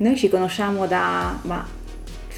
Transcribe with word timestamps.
Noi 0.00 0.16
ci 0.16 0.28
conosciamo 0.30 0.86
da, 0.86 1.38
ma, 1.42 1.66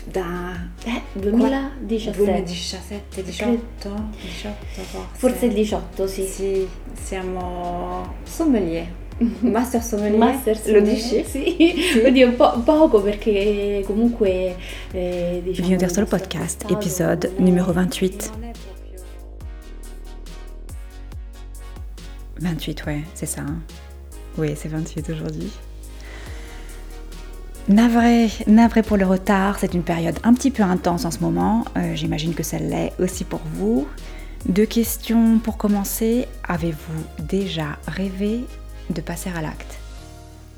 da 0.05 0.69
Eh, 0.85 1.03
2017. 1.12 2.16
2017, 2.16 3.23
18, 3.23 4.08
18 4.21 4.54
forse. 4.72 4.98
Forse 5.12 5.46
il 5.46 5.53
18, 5.53 6.06
sì. 6.09 6.25
Sì, 6.25 6.69
siamo 7.01 8.14
sommelier. 8.25 8.87
Master 9.40 9.80
sommelier. 9.80 10.19
Master 10.19 10.56
Lo 10.56 10.62
sommelier, 10.79 10.95
dici? 10.96 11.25
Sì. 11.25 12.03
Oddio, 12.04 12.33
po- 12.35 12.59
poco 12.64 13.01
perché 13.01 13.85
comunque 13.87 14.57
eh, 14.91 15.41
diciamo 15.45 15.69
Bienvenue 15.69 15.93
sur 15.93 16.03
le 16.03 16.09
podcast, 16.09 16.65
épisode 16.69 17.31
numéro 17.37 17.73
28. 17.73 18.31
Non 18.33 18.43
è 18.43 18.51
proprio... 18.51 19.01
28, 22.41 22.83
ouais, 22.87 23.05
c'est 23.13 23.29
ça. 23.29 23.43
hein. 23.43 23.63
Oui, 24.37 24.57
c'est 24.57 24.69
28 24.69 25.11
aujourd'hui. 25.13 25.49
Navré, 27.69 28.29
navré 28.49 28.83
pour 28.83 28.97
le 28.97 29.07
retard, 29.07 29.59
c'est 29.59 29.73
une 29.73 29.84
période 29.84 30.19
un 30.25 30.34
petit 30.34 30.51
peu 30.51 30.65
intense 30.65 31.05
en 31.05 31.12
ce 31.12 31.20
moment. 31.20 31.65
Euh, 31.77 31.95
J'imagine 31.95 32.34
que 32.34 32.43
ça 32.43 32.59
l'est 32.59 32.93
aussi 32.98 33.25
pour 33.25 33.41
vous. 33.55 33.87
Deux 34.47 34.66
questions 34.66 35.39
pour 35.39 35.57
commencer. 35.57 36.27
Avez-vous 36.47 37.25
déjà 37.25 37.79
rêvé 37.87 38.41
de 38.91 39.01
passer 39.01 39.30
à 39.30 39.41
l'acte? 39.41 39.79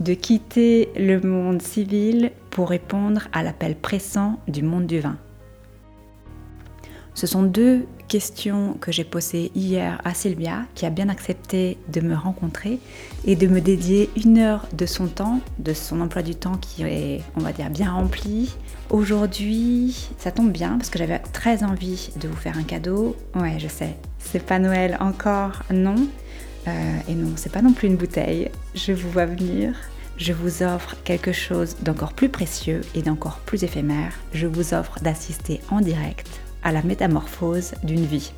De 0.00 0.14
quitter 0.14 0.88
le 0.96 1.20
monde 1.20 1.60
civil 1.60 2.32
pour 2.50 2.70
répondre 2.70 3.28
à 3.32 3.42
l'appel 3.42 3.76
pressant 3.76 4.40
du 4.48 4.62
monde 4.62 4.86
du 4.86 5.00
vin? 5.00 5.16
Ce 7.12 7.26
sont 7.26 7.42
deux 7.42 7.86
questions 8.08 8.76
que 8.80 8.92
j'ai 8.92 9.04
posées 9.04 9.50
hier 9.54 10.00
à 10.04 10.14
Sylvia, 10.14 10.64
qui 10.74 10.86
a 10.86 10.90
bien 10.90 11.08
accepté 11.08 11.78
de 11.88 12.00
me 12.00 12.14
rencontrer 12.14 12.78
et 13.24 13.36
de 13.36 13.46
me 13.46 13.60
dédier 13.60 14.10
une 14.16 14.38
heure 14.38 14.66
de 14.72 14.86
son 14.86 15.06
temps, 15.06 15.40
de 15.58 15.72
son 15.72 16.00
emploi 16.00 16.22
du 16.22 16.34
temps 16.34 16.56
qui 16.56 16.82
est, 16.82 17.22
on 17.36 17.40
va 17.40 17.52
dire, 17.52 17.70
bien 17.70 17.90
rempli. 17.90 18.54
Aujourd'hui, 18.90 20.08
ça 20.18 20.30
tombe 20.30 20.52
bien 20.52 20.76
parce 20.76 20.90
que 20.90 20.98
j'avais 20.98 21.18
très 21.18 21.64
envie 21.64 22.10
de 22.20 22.28
vous 22.28 22.36
faire 22.36 22.58
un 22.58 22.62
cadeau. 22.62 23.16
Ouais, 23.34 23.58
je 23.58 23.68
sais, 23.68 23.96
c'est 24.18 24.44
pas 24.44 24.58
Noël 24.58 24.96
encore, 25.00 25.62
non. 25.70 25.96
Euh, 26.66 26.98
et 27.08 27.14
non, 27.14 27.32
c'est 27.36 27.52
pas 27.52 27.62
non 27.62 27.72
plus 27.72 27.88
une 27.88 27.96
bouteille. 27.96 28.50
Je 28.74 28.92
vous 28.92 29.10
vois 29.10 29.26
venir. 29.26 29.74
Je 30.16 30.32
vous 30.32 30.62
offre 30.62 30.94
quelque 31.02 31.32
chose 31.32 31.76
d'encore 31.82 32.12
plus 32.12 32.28
précieux 32.28 32.82
et 32.94 33.02
d'encore 33.02 33.40
plus 33.40 33.64
éphémère. 33.64 34.12
Je 34.32 34.46
vous 34.46 34.72
offre 34.72 35.00
d'assister 35.00 35.60
en 35.70 35.80
direct 35.80 36.43
à 36.64 36.72
la 36.72 36.82
métamorphose 36.82 37.74
d'une 37.82 38.04
vie. 38.04 38.32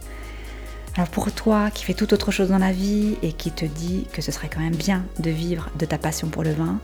Alors 0.97 1.09
pour 1.09 1.31
toi 1.33 1.71
qui 1.71 1.85
fais 1.85 1.95
tout 1.95 2.13
autre 2.15 2.31
chose 2.31 2.49
dans 2.49 2.59
la 2.59 2.73
vie 2.73 3.17
et 3.23 3.33
qui 3.33 3.51
te 3.51 3.65
dit 3.65 4.07
que 4.13 4.23
ce 4.23 4.33
serait 4.33 4.49
quand 4.49 4.61
même 4.61 4.75
bien 4.75 5.05
de 5.19 5.31
vivre 5.31 5.71
de 5.79 5.87
ta 5.87 5.99
passion 5.99 6.29
pour 6.29 6.43
le 6.43 6.53
vin, 6.53 6.79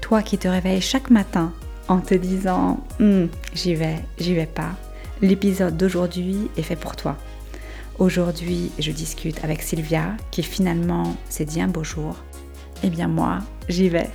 toi 0.00 0.22
qui 0.22 0.38
te 0.38 0.46
réveilles 0.46 0.80
chaque 0.80 1.10
matin 1.10 1.52
en 1.88 2.00
te 2.00 2.14
disant 2.14 2.80
Hum, 3.00 3.28
j'y 3.54 3.74
vais, 3.74 3.96
j'y 4.18 4.34
vais 4.34 4.46
pas, 4.46 4.72
l'épisode 5.22 5.76
d'aujourd'hui 5.76 6.50
est 6.56 6.62
fait 6.62 6.76
pour 6.76 6.96
toi. 6.96 7.16
Aujourd'hui, 7.98 8.70
je 8.78 8.92
discute 8.92 9.42
avec 9.42 9.62
Sylvia 9.62 10.16
qui 10.30 10.42
finalement 10.42 11.16
s'est 11.30 11.46
dit 11.46 11.62
un 11.62 11.68
beau 11.68 11.82
jour. 11.82 12.16
Eh 12.82 12.90
bien 12.90 13.08
moi, 13.08 13.38
j'y 13.70 13.88
vais. 13.88 14.10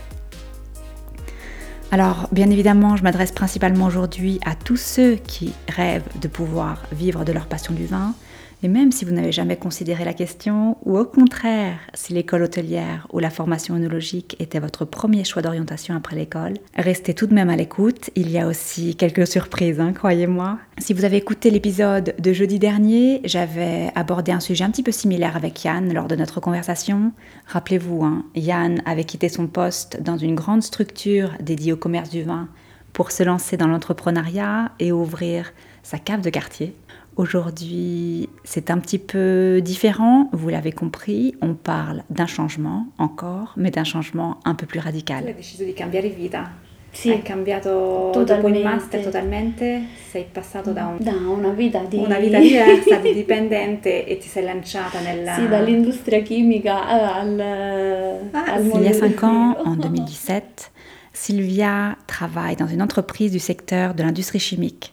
Alors, 1.93 2.29
bien 2.31 2.49
évidemment, 2.49 2.95
je 2.95 3.03
m'adresse 3.03 3.33
principalement 3.33 3.85
aujourd'hui 3.85 4.39
à 4.45 4.55
tous 4.55 4.77
ceux 4.77 5.15
qui 5.15 5.53
rêvent 5.67 6.07
de 6.21 6.29
pouvoir 6.29 6.83
vivre 6.93 7.25
de 7.25 7.33
leur 7.33 7.47
passion 7.47 7.73
du 7.73 7.85
vin. 7.85 8.13
Et 8.63 8.67
même 8.67 8.91
si 8.91 9.05
vous 9.05 9.11
n'avez 9.11 9.31
jamais 9.31 9.57
considéré 9.57 10.05
la 10.05 10.13
question, 10.13 10.77
ou 10.85 10.97
au 10.97 11.05
contraire, 11.05 11.79
si 11.95 12.13
l'école 12.13 12.43
hôtelière 12.43 13.07
ou 13.11 13.17
la 13.17 13.31
formation 13.31 13.75
œnologique 13.75 14.35
était 14.39 14.59
votre 14.59 14.85
premier 14.85 15.23
choix 15.23 15.41
d'orientation 15.41 15.95
après 15.95 16.15
l'école, 16.15 16.53
restez 16.75 17.15
tout 17.15 17.25
de 17.25 17.33
même 17.33 17.49
à 17.49 17.55
l'écoute. 17.55 18.11
Il 18.15 18.29
y 18.29 18.37
a 18.37 18.47
aussi 18.47 18.95
quelques 18.95 19.25
surprises, 19.25 19.79
hein, 19.79 19.93
croyez-moi. 19.93 20.59
Si 20.77 20.93
vous 20.93 21.05
avez 21.05 21.17
écouté 21.17 21.49
l'épisode 21.49 22.13
de 22.19 22.33
jeudi 22.33 22.59
dernier, 22.59 23.21
j'avais 23.23 23.91
abordé 23.95 24.31
un 24.31 24.39
sujet 24.39 24.63
un 24.63 24.69
petit 24.69 24.83
peu 24.83 24.91
similaire 24.91 25.35
avec 25.35 25.63
Yann 25.63 25.91
lors 25.91 26.07
de 26.07 26.15
notre 26.15 26.39
conversation. 26.39 27.13
Rappelez-vous, 27.47 28.03
hein, 28.03 28.25
Yann 28.35 28.83
avait 28.85 29.05
quitté 29.05 29.27
son 29.27 29.47
poste 29.47 30.01
dans 30.03 30.17
une 30.17 30.35
grande 30.35 30.61
structure 30.61 31.31
dédiée 31.39 31.73
au 31.73 31.77
commerce 31.77 32.11
du 32.11 32.21
vin 32.21 32.47
pour 32.93 33.11
se 33.11 33.23
lancer 33.23 33.57
dans 33.57 33.67
l'entrepreneuriat 33.67 34.71
et 34.79 34.91
ouvrir 34.91 35.51
sa 35.83 35.97
cave 35.97 36.21
de 36.21 36.29
quartier. 36.29 36.75
Aujourd'hui, 37.17 38.29
c'est 38.43 38.71
un 38.71 38.79
petit 38.79 38.97
peu 38.97 39.59
différent, 39.61 40.29
vous 40.31 40.49
l'avez 40.49 40.71
compris, 40.71 41.35
on 41.41 41.53
parle 41.53 42.03
d'un 42.09 42.25
changement 42.25 42.87
encore, 42.97 43.53
mais 43.57 43.69
d'un 43.69 43.83
changement 43.83 44.39
un 44.45 44.55
peu 44.55 44.65
plus 44.65 44.79
Tu 44.79 44.85
hai 44.85 44.91
radical. 44.91 45.33
deciso 45.35 45.63
di 45.63 45.73
cambiare 45.73 46.09
vita. 46.09 46.51
Sì. 46.93 47.09
Hai 47.11 47.21
cambiato 47.21 47.69
dopo 47.69 48.19
il 48.19 48.25
Totalmente. 48.25 48.63
master 48.63 49.03
totalmente, 49.03 49.81
sei 50.09 50.25
passato 50.31 50.71
da 50.71 50.87
un- 50.87 50.97
Da 50.99 51.11
una 51.11 51.49
vita 51.51 51.79
di... 51.87 51.97
una 51.97 52.17
vita 52.19 52.39
diversa, 52.39 52.97
di 52.97 53.13
dipendente 53.13 54.05
e 54.05 54.17
ti 54.17 54.27
sei 54.27 54.43
lanciata 54.43 54.99
nella... 54.99 55.35
Sì, 55.35 55.47
dall'industria 55.47 56.21
chimica 56.21 56.87
al, 56.87 57.39
Ah, 57.39 58.53
al 58.53 58.65
Il 58.65 58.71
y 58.83 58.87
a 58.87 58.91
del 58.91 58.93
cinq 58.95 59.23
ans, 59.23 59.55
vino. 59.57 59.69
en 59.71 59.75
2017, 59.77 60.71
Sylvia 61.13 61.97
travaille 62.07 62.55
dans 62.57 62.67
une 62.67 62.81
entreprise 62.81 63.31
du 63.31 63.39
secteur 63.39 63.93
de 63.93 64.03
l'industrie 64.03 64.39
chimique. 64.39 64.91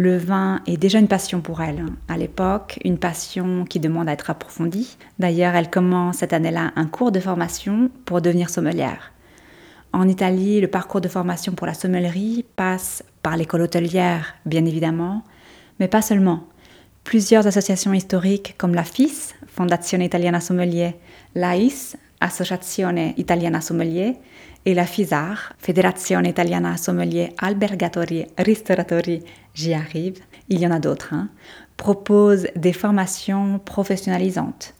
Le 0.00 0.16
vin 0.16 0.60
est 0.68 0.76
déjà 0.76 1.00
une 1.00 1.08
passion 1.08 1.40
pour 1.40 1.60
elle. 1.60 1.84
À 2.06 2.16
l'époque, 2.16 2.78
une 2.84 2.98
passion 2.98 3.64
qui 3.64 3.80
demande 3.80 4.08
à 4.08 4.12
être 4.12 4.30
approfondie. 4.30 4.96
D'ailleurs, 5.18 5.56
elle 5.56 5.70
commence 5.70 6.18
cette 6.18 6.32
année-là 6.32 6.70
un 6.76 6.86
cours 6.86 7.10
de 7.10 7.18
formation 7.18 7.90
pour 8.04 8.22
devenir 8.22 8.48
sommelière. 8.48 9.10
En 9.92 10.06
Italie, 10.06 10.60
le 10.60 10.68
parcours 10.68 11.00
de 11.00 11.08
formation 11.08 11.52
pour 11.52 11.66
la 11.66 11.74
sommellerie 11.74 12.44
passe 12.54 13.02
par 13.24 13.36
l'école 13.36 13.62
hôtelière, 13.62 14.36
bien 14.46 14.64
évidemment, 14.66 15.24
mais 15.80 15.88
pas 15.88 16.00
seulement. 16.00 16.44
Plusieurs 17.02 17.48
associations 17.48 17.92
historiques 17.92 18.54
comme 18.56 18.76
la 18.76 18.84
FIS, 18.84 19.34
Fondazione 19.48 20.02
Italiana 20.02 20.40
Sommelier, 20.40 20.94
l'AIS, 21.34 21.96
Associazione 22.20 23.14
Italiana 23.16 23.60
Sommelier, 23.60 24.14
et 24.68 24.74
la 24.74 24.84
FISAR, 24.84 25.54
Fédération 25.58 26.20
Italiana 26.20 26.76
Sommelier 26.76 27.32
Albergatori 27.38 28.26
Ristoratori, 28.36 29.22
j'y 29.54 29.72
arrive, 29.72 30.18
il 30.50 30.60
y 30.60 30.66
en 30.66 30.70
a 30.70 30.78
d'autres, 30.78 31.14
hein, 31.14 31.30
proposent 31.78 32.48
des 32.54 32.74
formations 32.74 33.60
professionnalisantes. 33.60 34.74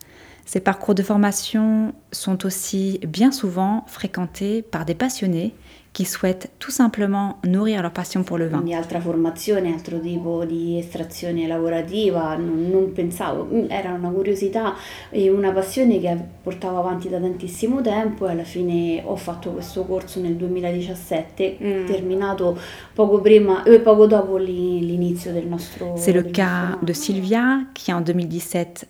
Ces 0.45 0.61
parcours 0.61 0.95
de 0.95 1.03
formation 1.03 1.95
sont 2.13 2.45
aussi 2.45 3.01
bien 3.09 3.33
souvent 3.33 3.87
fréquentés 3.87 4.61
par 4.61 4.85
des 4.85 4.95
passionnés 4.95 5.55
qui 5.99 6.05
souhaitent 6.05 6.49
tout 6.61 6.71
simplement 6.71 7.39
nourrir 7.45 7.83
leur 7.83 7.91
passion 7.91 8.23
pour 8.23 8.39
le 8.39 8.47
vin. 8.47 8.59
Quindi 8.59 8.73
altra 8.73 9.01
formazione, 9.01 9.73
altro 9.73 9.99
tipo 9.99 10.45
di 10.45 10.79
estrazione 10.79 11.49
lavorativa, 11.49 12.37
non, 12.37 12.69
non 12.71 12.93
pensavo, 12.93 13.47
Mm, 13.51 13.65
era 13.69 13.93
una 13.95 14.09
curiosità 14.11 14.75
e 15.11 15.29
una 15.29 15.51
passione 15.51 15.99
che 15.99 16.17
portavo 16.41 16.79
avanti 16.79 17.09
da 17.09 17.19
tantissimo 17.19 17.81
tempo 17.81 18.29
e 18.29 18.31
alla 18.31 18.45
fine 18.45 19.03
ho 19.05 19.17
fatto 19.17 19.51
questo 19.51 19.83
corso 19.87 20.21
nel 20.21 20.37
2017, 20.37 21.57
Mm. 21.61 21.87
terminato 21.87 22.57
poco 22.95 23.21
prima 23.21 23.65
e 23.65 23.81
poco 23.81 24.07
dopo 24.07 24.37
l'i- 24.37 24.87
l'inizio 24.87 25.33
del 25.33 25.49
nostro 25.49 25.95
C'est 25.97 26.15
le 26.15 26.31
cas 26.31 26.69
nostro 26.69 26.85
de. 26.87 26.93
Sylvia 26.95 27.67
qui 27.75 27.93
en 27.93 28.03
2017 28.03 28.87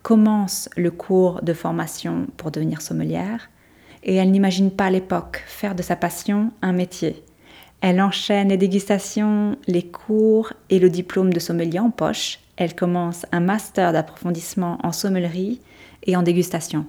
commence 0.00 0.70
le 0.76 0.90
cours 0.92 1.42
de 1.42 1.52
formation 1.52 2.26
pour 2.38 2.50
devenir 2.50 2.80
sommelière 2.80 3.50
et 4.02 4.16
elle 4.16 4.30
n'imagine 4.30 4.70
pas 4.70 4.86
à 4.86 4.90
l'époque 4.90 5.42
faire 5.46 5.74
de 5.74 5.82
sa 5.82 5.96
passion 5.96 6.50
un 6.62 6.72
métier. 6.72 7.22
Elle 7.80 8.00
enchaîne 8.00 8.48
les 8.48 8.56
dégustations, 8.56 9.56
les 9.66 9.84
cours 9.84 10.52
et 10.68 10.78
le 10.78 10.90
diplôme 10.90 11.32
de 11.32 11.38
sommelier 11.38 11.78
en 11.78 11.90
poche. 11.90 12.40
Elle 12.56 12.74
commence 12.74 13.24
un 13.30 13.40
master 13.40 13.92
d'approfondissement 13.92 14.78
en 14.82 14.90
sommellerie 14.90 15.60
et 16.04 16.16
en 16.16 16.22
dégustation. 16.22 16.86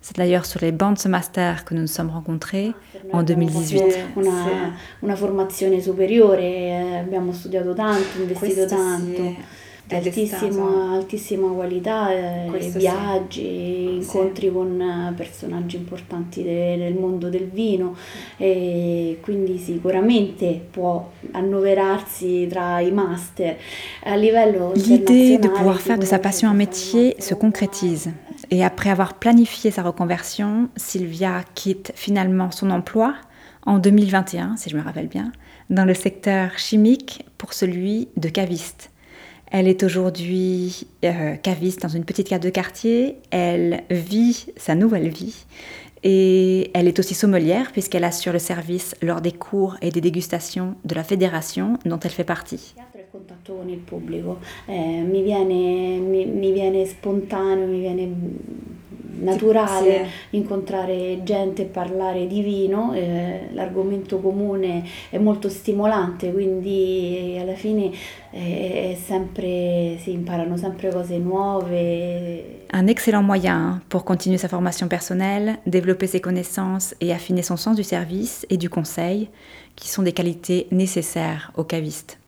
C'est 0.00 0.16
d'ailleurs 0.16 0.46
sur 0.46 0.60
les 0.60 0.72
bancs 0.72 0.96
de 0.96 1.00
ce 1.00 1.08
master 1.08 1.64
que 1.64 1.74
nous 1.74 1.82
nous 1.82 1.86
sommes 1.86 2.10
rencontrés 2.10 2.72
en 3.12 3.22
2018. 3.22 3.82
Una, 4.16 4.72
una 5.02 5.16
formazione 5.16 5.80
superiore, 5.80 7.00
abbiamo 7.00 7.32
studiato 7.32 7.74
tanto, 7.74 8.22
investito 8.22 8.66
tanto. 8.66 9.34
Sì, 9.90 10.08
altissima, 10.08 10.92
altissima 10.92 11.48
qualità, 11.48 12.12
eh, 12.12 12.46
Questo 12.48 12.72
sì. 12.72 12.78
viaggi, 12.78 13.94
incontri 13.96 14.52
con 14.52 14.80
eh, 14.80 15.12
personaggi 15.16 15.76
importanti 15.76 16.42
de- 16.42 16.76
del 16.76 16.94
mondo 16.94 17.28
del 17.28 17.48
vino 17.48 17.96
e 18.36 19.18
quindi 19.20 19.58
sicuramente 19.58 20.60
può 20.70 21.10
annoverarsi 21.32 22.46
tra 22.48 22.80
i 22.80 22.90
master 22.92 23.56
a 24.04 24.14
livello 24.14 24.72
L'idée 24.74 24.98
de 24.98 25.12
internazionale, 25.34 25.52
pouvoir 25.54 25.80
faire 25.80 25.98
de 25.98 26.06
sa 26.06 26.18
passion 26.18 26.50
un 26.50 26.54
métier 26.56 27.16
se 27.18 27.34
concrétise. 27.34 28.10
Et 28.50 28.64
après 28.64 28.90
avoir 28.90 29.14
planifié 29.14 29.70
sa 29.70 29.82
reconversion, 29.82 30.68
Sylvia 30.76 31.44
quitte 31.54 31.92
finalement 31.94 32.50
son 32.50 32.70
emploi 32.70 33.14
en 33.66 33.78
2021, 33.78 34.56
si 34.56 34.70
je 34.70 34.76
me 34.76 34.82
rappelle 34.82 35.06
bien, 35.08 35.32
dans 35.68 35.84
le 35.84 35.94
secteur 35.94 36.58
chimique 36.58 37.24
pour 37.38 37.52
celui 37.52 38.08
de 38.16 38.28
caviste. 38.28 38.89
Elle 39.50 39.66
est 39.66 39.82
aujourd'hui 39.82 40.86
euh, 41.04 41.34
caviste 41.34 41.82
dans 41.82 41.88
une 41.88 42.04
petite 42.04 42.28
cave 42.28 42.40
de 42.40 42.50
quartier. 42.50 43.16
Elle 43.30 43.82
vit 43.90 44.46
sa 44.56 44.76
nouvelle 44.76 45.08
vie 45.08 45.44
Et 46.04 46.70
elle 46.72 46.86
est 46.86 47.00
aussi 47.00 47.14
sommelière 47.14 47.72
puisqu'elle 47.72 48.04
assure 48.04 48.32
le 48.32 48.38
service 48.38 48.94
lors 49.02 49.20
des 49.20 49.32
cours 49.32 49.76
et 49.82 49.90
des 49.90 50.00
dégustations 50.00 50.76
de 50.84 50.94
la 50.94 51.02
fédération 51.02 51.78
dont 51.84 51.98
elle 51.98 52.12
fait 52.12 52.24
partie. 52.24 52.74
Eh, 59.18 59.24
naturale 59.24 60.08
sì. 60.30 60.36
incontrare 60.36 61.22
gente 61.22 61.62
e 61.62 61.64
parlare 61.66 62.26
di 62.26 62.42
vino, 62.42 62.92
eh, 62.94 63.48
l'argomento 63.52 64.18
comune 64.20 64.84
è 65.10 65.18
molto 65.18 65.48
stimolante, 65.48 66.32
quindi 66.32 67.36
alla 67.40 67.54
fine 67.54 67.90
eh, 68.30 68.92
è 68.92 68.98
sempre, 69.02 69.98
si 70.00 70.12
imparano 70.12 70.56
sempre 70.56 70.90
cose 70.90 71.18
nuove. 71.18 72.58
Un 72.72 72.88
excellent 72.88 73.24
moyen 73.24 73.80
pour 73.88 74.04
continuer 74.04 74.38
sa 74.38 74.48
formation 74.48 74.88
personnelle, 74.88 75.58
développer 75.64 76.06
ses 76.06 76.20
connaissances 76.20 76.94
et 77.00 77.12
affiner 77.12 77.42
son 77.42 77.56
sens 77.56 77.76
du 77.76 77.82
service 77.82 78.46
et 78.48 78.56
du 78.56 78.68
conseil, 78.68 79.28
qui 79.74 79.88
sont 79.88 80.02
des 80.02 80.12
qualités 80.12 80.66
nécessaires 80.70 81.52
aux 81.56 81.64
cavistes. 81.64 82.18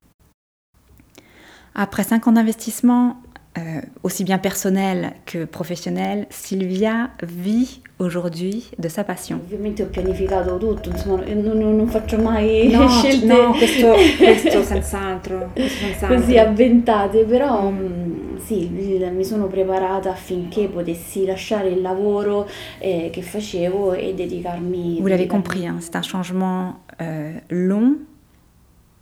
Après 1.74 2.02
cinq 2.02 2.26
ans 2.26 2.32
d'investissement, 2.32 3.16
euh, 3.58 3.80
aussi 4.02 4.24
bien 4.24 4.38
personnel 4.38 5.12
que 5.26 5.44
professionnel, 5.44 6.26
Silvia 6.30 7.10
vit 7.22 7.82
aujourd'hui 7.98 8.70
de 8.78 8.88
sa 8.88 9.04
passion. 9.04 9.40
Ovviamente 9.44 9.82
ho 9.82 9.86
pianificato 9.86 10.56
tutto, 10.56 10.88
insomma, 10.88 11.22
non, 11.34 11.58
non 11.58 11.86
faccio 11.86 12.18
mai 12.18 12.70
no, 12.70 12.88
scelte 13.02 13.26
no, 13.26 13.50
questo, 13.52 13.92
questo 14.16 14.62
senz'altro, 14.64 15.50
questo 15.52 15.84
senz'altro. 15.84 16.16
così 16.16 16.38
avventate, 16.38 17.24
però 17.24 17.70
mm. 17.70 18.36
sì, 18.38 18.68
mi 18.68 19.24
sono 19.24 19.48
preparata 19.48 20.10
affinché 20.10 20.68
potessi 20.68 21.26
lasciare 21.26 21.68
il 21.68 21.82
lavoro 21.82 22.48
eh, 22.78 23.10
che 23.12 23.20
facevo 23.20 23.92
e 23.92 24.14
dedicarmi. 24.14 24.98
Vous 25.00 25.08
l'avez 25.08 25.28
compris, 25.28 25.66
hein, 25.66 25.78
c'est 25.80 25.94
un 25.94 26.02
changement 26.02 26.76
euh, 27.00 27.38
long, 27.50 27.98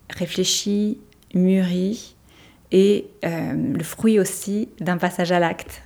réfléchi, 0.08 0.98
mûri 1.34 2.16
et 2.72 3.06
euh, 3.24 3.52
le 3.76 3.84
fruit 3.84 4.18
aussi 4.18 4.68
d'un 4.80 4.96
passage 4.96 5.32
à 5.32 5.38
l'acte. 5.38 5.82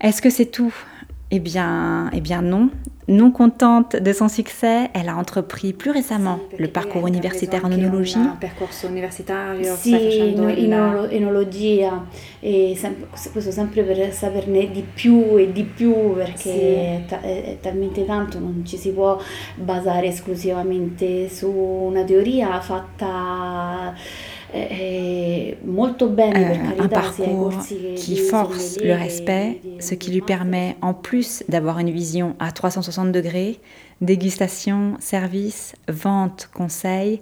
Est-ce 0.00 0.20
que 0.20 0.30
c'est 0.30 0.46
tout? 0.46 0.74
Eh 1.30 1.40
bien, 1.40 2.10
eh 2.12 2.20
bien 2.20 2.42
non. 2.42 2.70
Non 3.08 3.30
contente 3.30 3.94
de 3.94 4.12
son 4.12 4.28
succès, 4.28 4.90
elle 4.92 5.08
a 5.08 5.16
entrepris 5.16 5.72
plus 5.72 5.92
récemment 5.92 6.40
le 6.58 6.66
parcours 6.66 7.06
universitaire 7.06 7.64
en 7.64 7.70
onologie. 7.70 8.18
percorso 8.40 8.88
universitario, 8.88 9.76
sì, 9.76 10.32
in, 10.34 10.52
in 10.56 11.08
enologia 11.10 12.04
e 12.40 12.74
sempre, 12.76 13.06
questo 13.30 13.52
sempre 13.52 13.82
per 13.84 14.12
saperne 14.12 14.72
di 14.72 14.82
più 14.82 15.36
e 15.36 15.52
di 15.52 15.62
più 15.62 16.14
perché 16.14 17.04
sì. 17.06 17.18
è 17.22 17.58
talmente 17.60 18.04
tanto 18.04 18.40
non 18.40 18.64
ci 18.64 18.76
si 18.76 18.90
può 18.90 19.20
basare 19.54 20.08
esclusivamente 20.08 21.28
su 21.28 21.48
una 21.48 22.02
teoria 22.02 22.60
fatta 22.60 23.94
euh, 24.54 25.52
un 26.78 26.88
parcours 26.88 27.52
qui 27.96 28.16
force 28.16 28.78
le 28.80 28.94
respect, 28.94 29.60
ce 29.80 29.94
qui 29.94 30.10
lui 30.10 30.20
permet 30.20 30.76
en 30.82 30.94
plus 30.94 31.42
d'avoir 31.48 31.78
une 31.78 31.90
vision 31.90 32.36
à 32.38 32.52
360 32.52 33.12
degrés, 33.12 33.60
dégustation, 34.00 34.96
service, 35.00 35.74
vente, 35.88 36.48
conseil, 36.54 37.20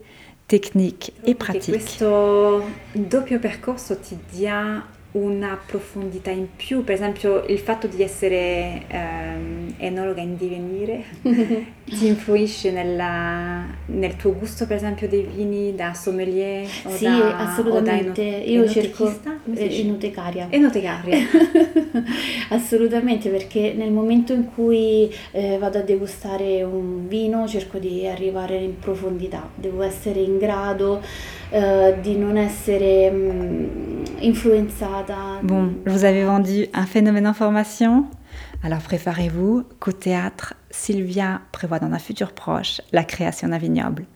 technique 0.49 1.13
et 1.27 1.35
pratique. 1.35 1.75
Questo 1.75 2.63
doppio 2.93 3.39
percorso 3.39 3.99
ti 3.99 4.19
dia 4.31 4.85
una 5.15 5.59
profondità 5.65 6.31
in 6.31 6.49
più, 6.57 6.83
per 6.83 6.95
esempio 6.95 7.45
il 7.47 7.59
fatto 7.59 7.87
di 7.87 8.03
essere 8.03 8.83
ehm, 8.89 9.75
enologa 9.77 10.21
in 10.21 10.37
divenire 10.37 11.05
ti 11.85 12.07
influisce 12.07 12.73
nella, 12.73 13.65
nel 13.87 14.17
tuo 14.17 14.35
gusto 14.35 14.67
per 14.67 14.77
esempio 14.77 15.07
dei 15.09 15.23
vini 15.23 15.75
da 15.75 15.95
sommelier 15.95 16.67
o 16.85 16.91
sì, 16.91 17.05
da, 17.05 17.39
assolutamente, 17.39 18.21
o 18.23 18.39
da 18.39 18.51
io 18.51 18.69
cerco 18.69 19.13
enotecaria. 19.55 20.49
Enotecaria. 20.51 21.19
assolutamente, 22.51 23.29
perché 23.29 23.73
nel 23.77 23.93
momento 23.93 24.33
in 24.33 24.53
cui 24.53 25.13
eh, 25.31 25.59
vado 25.59 25.79
a 25.79 25.83
degustare 25.83 26.63
un 26.63 27.07
vino 27.07 27.47
cerco 27.47 27.79
di 27.79 28.07
arrivare 28.07 28.57
in 28.57 28.79
profondità, 28.79 29.49
devo 29.55 29.83
essere 29.83 30.21
in 30.21 30.39
grado 30.39 31.03
euh, 31.51 31.97
di 32.01 32.17
non 32.17 32.37
essere 32.37 33.11
mm, 33.11 33.94
influenzata. 33.94 33.94
Bon, 35.43 35.73
je 35.85 35.91
vous 35.91 36.05
avais 36.05 36.25
vendu 36.25 36.67
un 36.73 36.87
phénomène 36.87 37.27
en 37.27 37.35
formation. 37.35 38.07
Alors 38.63 38.81
préparez-vous 38.81 39.65
qu'au 39.81 39.93
théâtre, 39.93 40.55
Sylvia 40.71 41.43
prévoit 41.53 41.79
dans 41.79 41.93
un 41.93 41.99
futur 41.99 42.33
proche 42.33 42.81
la 42.93 43.05
création 43.05 43.49
d'un 43.49 43.59
vignoble. 43.59 44.07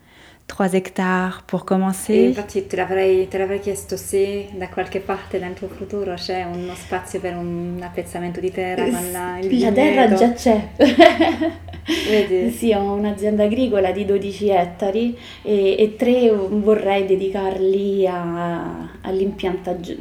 3 0.49 0.75
hectares 0.75 1.43
pour 1.47 1.65
commencer. 1.65 2.29
Infatti 2.29 2.67
te 2.67 2.77
l'avrei, 2.77 3.29
chiesto 3.61 3.97
se 3.99 4.49
da 4.56 4.69
qualche 4.69 5.00
parte 5.00 5.39
nel 5.39 5.53
tuo 5.53 5.69
futuro 5.69 6.15
c'è 6.15 6.43
uno 6.45 6.75
spazio 6.75 7.21
per 7.21 7.37
un 7.37 7.79
appezzamento 7.83 8.41
di 8.41 8.50
terra 8.50 8.85
con 8.85 9.12
la, 9.12 9.39
il 9.39 9.61
La 9.61 9.71
terra 9.71 10.15
già 10.15 10.33
c'è. 10.33 10.69
Vedi? 12.09 12.50
Sì, 12.50 12.73
ho 12.73 12.93
un'azienda 12.93 13.45
agricola 13.45 13.93
di 13.93 14.06
12 14.06 14.49
ettari 14.49 15.17
e, 15.43 15.77
e 15.79 15.97
3 15.97 16.31
vorrei 16.31 17.05
dedicarli 17.05 18.06
all'impianto 18.06 19.75
di, 19.75 19.97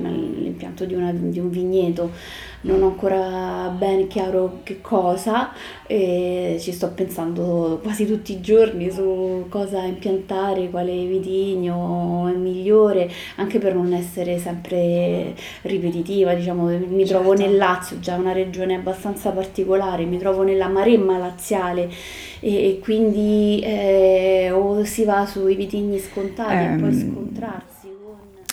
una, 0.94 1.12
di 1.14 1.40
un 1.40 1.50
vigneto 1.50 2.12
non 2.62 2.81
ho 2.81 2.88
ancora 2.88 3.74
ben 3.77 4.07
chiaro 4.07 4.62
che 4.63 4.81
cosa 4.81 5.51
e 5.86 6.57
ci 6.59 6.71
sto 6.71 6.89
pensando 6.92 7.80
quasi 7.81 8.06
tutti 8.06 8.33
i 8.33 8.42
giorni 8.42 8.89
su 8.92 9.45
cosa 9.50 9.83
impiantare, 9.83 10.69
quale 10.69 11.06
vitigno 11.06 12.27
è 12.27 12.36
migliore, 12.36 13.09
anche 13.36 13.59
per 13.59 13.75
non 13.75 13.94
essere 13.94 14.39
sempre 14.39 15.36
ripetitiva, 15.62 16.33
diciamo, 16.33 16.65
mi 16.65 17.06
trovo 17.06 17.36
certo. 17.36 17.50
nel 17.50 17.57
Lazio, 17.57 18.00
già 18.00 18.15
una 18.15 18.31
regione 18.31 18.75
abbastanza 18.75 19.30
particolare, 19.31 20.06
mi 20.06 20.18
trovo 20.18 20.44
nella 20.44 20.68
Maremma 20.68 21.18
laziale 21.18 21.89
e, 22.39 22.69
e 22.69 22.80
quindi 22.80 23.62
eh, 23.63 24.51
o 24.51 24.83
si 24.83 25.03
va 25.03 25.25
sui 25.25 25.56
vitigni 25.56 26.00
scontati 26.00 26.53
um, 26.53 26.74
e 26.74 26.80
poi 26.80 26.89
ehm, 26.89 27.12
scontrarsi. 27.12 27.88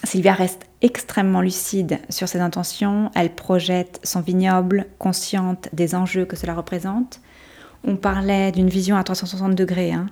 Sylvia 0.03 0.35
reste 0.35 0.67
extrêmement 0.85 1.41
lucide 1.41 1.99
sur 2.11 2.29
ses 2.29 2.41
intentions, 2.41 3.11
elle 3.15 3.31
projette 3.31 4.01
son 4.05 4.21
vignoble, 4.21 4.85
consciente 4.99 5.71
des 5.73 5.95
enjeux 5.95 6.27
que 6.27 6.37
cela 6.37 6.55
représente. 6.55 7.21
On 7.85 7.97
parlait 7.97 8.53
d'une 8.53 8.69
vision 8.69 8.97
à 8.97 9.03
360 9.03 9.55
degrés. 9.55 9.93
Hein. 9.93 10.07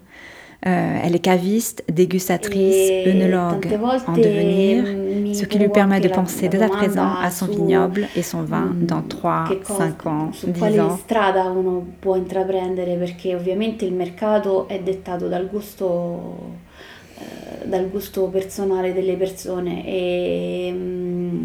Euh, 0.64 1.00
elle 1.02 1.14
est 1.14 1.18
caviste, 1.18 1.84
dégustatrice, 1.92 3.06
œnologue 3.06 3.66
en 4.06 4.12
devenir, 4.12 5.34
ce 5.34 5.44
qui 5.44 5.58
lui 5.58 5.68
permet 5.68 6.00
de 6.00 6.08
penser 6.08 6.48
dès 6.48 6.62
à 6.62 6.68
présent 6.68 7.16
à 7.20 7.30
son 7.30 7.46
vignoble 7.46 8.06
et 8.14 8.22
son 8.22 8.42
vin 8.42 8.66
mm, 8.66 8.86
dans 8.86 9.02
3, 9.02 9.44
5 9.64 10.06
ans, 10.06 10.30
10 10.46 10.80
ans. 10.80 10.96
strada 10.98 11.50
uno 11.50 11.84
può 11.98 12.14
intraprendere 12.14 12.94
perché 12.94 13.34
ovviamente 13.34 13.84
il 13.84 13.92
mercato 13.92 14.68
è 14.68 14.78
dettato 14.78 15.26
dal 15.26 15.48
gusto 15.48 16.60
dal 17.64 17.88
gusto 17.88 18.24
personale 18.24 18.92
delle 18.92 19.14
persone 19.14 19.82
mm, 20.70 21.44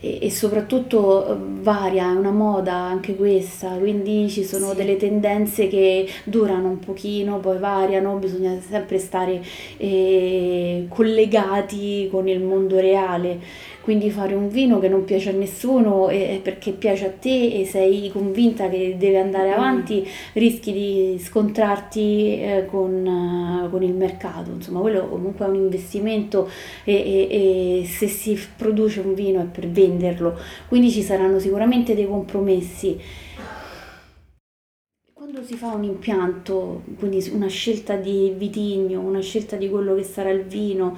e, 0.00 0.18
e, 0.20 0.30
soprattutto 0.30 1.26
eh, 1.26 1.36
varia, 1.62 2.10
è 2.10 2.14
una 2.14 2.30
moda 2.30 2.74
anche 2.74 3.16
questa, 3.16 3.70
quindi 3.70 4.28
ci 4.28 4.44
sono 4.44 4.70
sì. 4.70 4.76
delle 4.76 4.96
tendenze 4.96 5.66
che 5.68 6.06
durano 6.24 6.68
un 6.68 6.78
pochino, 6.78 7.38
poi 7.38 7.58
variano, 7.58 8.16
bisogna 8.16 8.58
sempre 8.60 8.98
stare 8.98 9.42
eh, 9.78 10.84
collegati 10.88 12.08
con 12.10 12.28
il 12.28 12.40
mondo 12.40 12.78
reale 12.78 13.72
quindi 13.84 14.10
fare 14.10 14.34
un 14.34 14.48
vino 14.48 14.78
che 14.78 14.88
non 14.88 15.04
piace 15.04 15.28
a 15.28 15.32
nessuno 15.34 16.08
e, 16.08 16.40
perché 16.42 16.72
piace 16.72 17.04
a 17.04 17.10
te 17.10 17.60
e 17.60 17.66
sei 17.66 18.08
convinta 18.10 18.70
che 18.70 18.96
deve 18.98 19.20
andare 19.20 19.50
mm. 19.50 19.52
avanti, 19.52 20.00
mm. 20.00 20.10
rischi 20.32 20.72
di 20.72 21.18
scontrarti 21.22 22.40
eh, 22.40 22.66
con, 22.66 23.04
uh, 23.04 23.68
con, 23.68 23.82
il 23.82 23.92
mercato. 23.92 24.52
Insomma, 24.52 24.80
quello 24.80 25.06
comunque 25.06 25.44
è 25.44 25.48
un 25.50 25.56
investimento 25.56 26.48
e, 26.82 26.94
e, 26.94 27.80
e 27.82 27.86
se 27.86 28.08
si 28.08 28.40
produce 28.56 29.00
un 29.00 29.12
vino 29.12 29.42
è 29.42 29.44
per 29.44 29.68
venderlo, 29.68 30.34
quindi 30.66 30.90
ci 30.90 31.02
saranno 31.02 31.38
sicuramente 31.38 31.94
dei 31.94 32.06
compromessi 32.06 32.98
quando 35.24 35.42
si 35.42 35.54
fa 35.54 35.72
un 35.72 35.84
impianto, 35.84 36.82
quindi 36.96 37.28
una 37.32 37.48
scelta 37.48 37.96
di 37.96 38.32
vitigno, 38.36 39.00
una 39.00 39.20
scelta 39.20 39.56
di 39.56 39.68
quello 39.68 39.94
che 39.94 40.04
sarà 40.04 40.30
il 40.30 40.44
vino, 40.44 40.96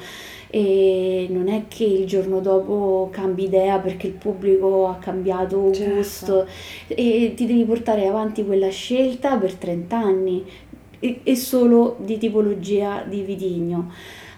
e 0.48 1.26
non 1.30 1.48
è 1.48 1.64
che 1.68 1.84
il 1.84 2.06
giorno 2.06 2.40
dopo 2.40 3.08
cambi 3.10 3.44
idea 3.44 3.78
perché 3.78 4.06
il 4.06 4.12
pubblico 4.14 4.88
ha 4.88 4.96
cambiato 4.96 5.72
certo. 5.72 5.94
gusto 5.94 6.46
e 6.86 7.32
ti 7.34 7.46
devi 7.46 7.64
portare 7.64 8.06
avanti 8.06 8.44
quella 8.44 8.68
scelta 8.68 9.36
per 9.36 9.54
30 9.54 9.96
anni 9.96 10.44
e, 10.98 11.20
e 11.22 11.36
solo 11.36 11.96
di 12.00 12.18
tipologia 12.18 13.04
di 13.06 13.22
vitigno. 13.22 13.90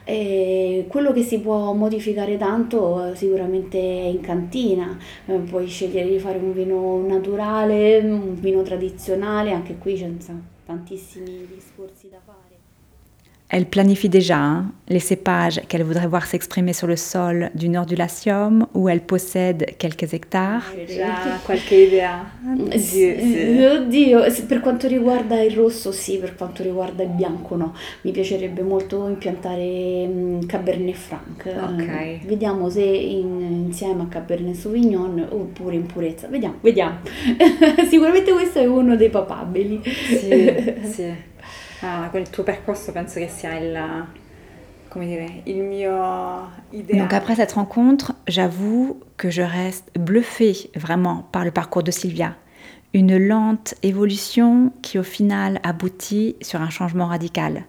E 0.05 0.87
quello 0.89 1.13
che 1.13 1.23
si 1.23 1.39
può 1.39 1.75
modificare 1.75 2.39
tanto 2.39 3.15
sicuramente 3.15 3.79
è 3.79 4.07
in 4.07 4.21
cantina, 4.21 4.97
eh, 5.27 5.35
puoi 5.35 5.67
scegliere 5.67 6.09
di 6.09 6.19
fare 6.19 6.39
un 6.39 6.55
vino 6.55 7.05
naturale, 7.07 7.99
un 7.99 8.35
vino 8.41 8.63
tradizionale, 8.63 9.53
anche 9.53 9.77
qui 9.77 9.97
c'è 9.97 10.09
tantissimi 10.65 11.47
discorsi 11.53 12.09
da 12.09 12.21
fare. 12.25 12.38
Elle 13.51 13.65
planifie 13.65 14.11
déjà 14.11 14.37
hein, 14.37 14.73
les 14.89 15.01
cépages 15.01 15.63
qu'elle 15.69 15.83
voudrait 15.83 16.07
voir 16.07 16.27
s'exprimer 16.27 16.75
sur 16.75 16.87
le 16.87 16.97
sol 16.97 17.51
du 17.55 17.71
nord 17.71 17.87
du 17.87 17.95
Latium, 17.95 18.67
où 18.75 18.91
elle 18.91 19.01
possède 19.01 19.75
quelques 19.79 20.13
hectares. 20.13 20.65
Già 20.87 21.39
qualche 21.47 21.87
idea? 21.87 22.31
Oddio, 22.45 24.25
per 24.47 24.61
quanto 24.61 24.87
riguarda 24.87 25.41
il 25.41 25.53
rosso 25.53 25.93
sì, 25.93 26.19
per 26.19 26.35
quanto 26.35 26.63
riguarda 26.63 27.03
il 27.03 27.09
bianco 27.09 27.57
no. 27.57 27.75
Mi 28.03 28.11
piacerebbe 28.11 28.61
molto 28.61 29.09
impiantare 29.09 30.11
Cabernet 30.47 30.95
Franc. 30.95 31.47
Ok. 31.47 32.27
Vediamo 32.27 32.69
se 32.69 32.83
in, 32.83 33.65
insieme 33.69 34.03
a 34.03 34.07
Cabernet 34.09 34.57
Sauvignon 34.57 35.27
oppure 35.31 35.77
in 35.77 35.87
purezza. 35.87 36.29
Vediamo, 36.29 36.57
vediamo. 36.61 36.99
Sicuramente 37.89 38.31
questo 38.31 38.59
è 38.59 38.67
uno 38.67 38.95
dei 38.95 39.09
papabili. 39.09 39.81
Sì, 39.83 40.65
sì. 40.93 41.13
ah, 41.83 42.11
dire, 45.07 45.31
il. 46.73 46.87
Donc 46.87 47.13
après 47.13 47.37
cette 47.37 47.53
rencontre, 47.53 48.15
j'avoue 48.27 49.01
que 49.17 49.31
je 49.31 49.43
reste 49.43 49.91
bluffée 49.99 50.71
vraiment 50.75 51.29
par 51.31 51.45
le 51.45 51.51
parcours 51.51 51.83
de 51.83 51.91
Sylvia. 51.91 52.35
Une 52.95 53.19
lente 53.19 53.75
évolution 53.83 54.73
qui 54.83 54.99
au 54.99 55.03
final 55.03 55.61
aboutit 55.63 56.37
sur 56.41 56.61
un 56.63 56.71
changement 56.71 57.07
radical. 57.07 57.65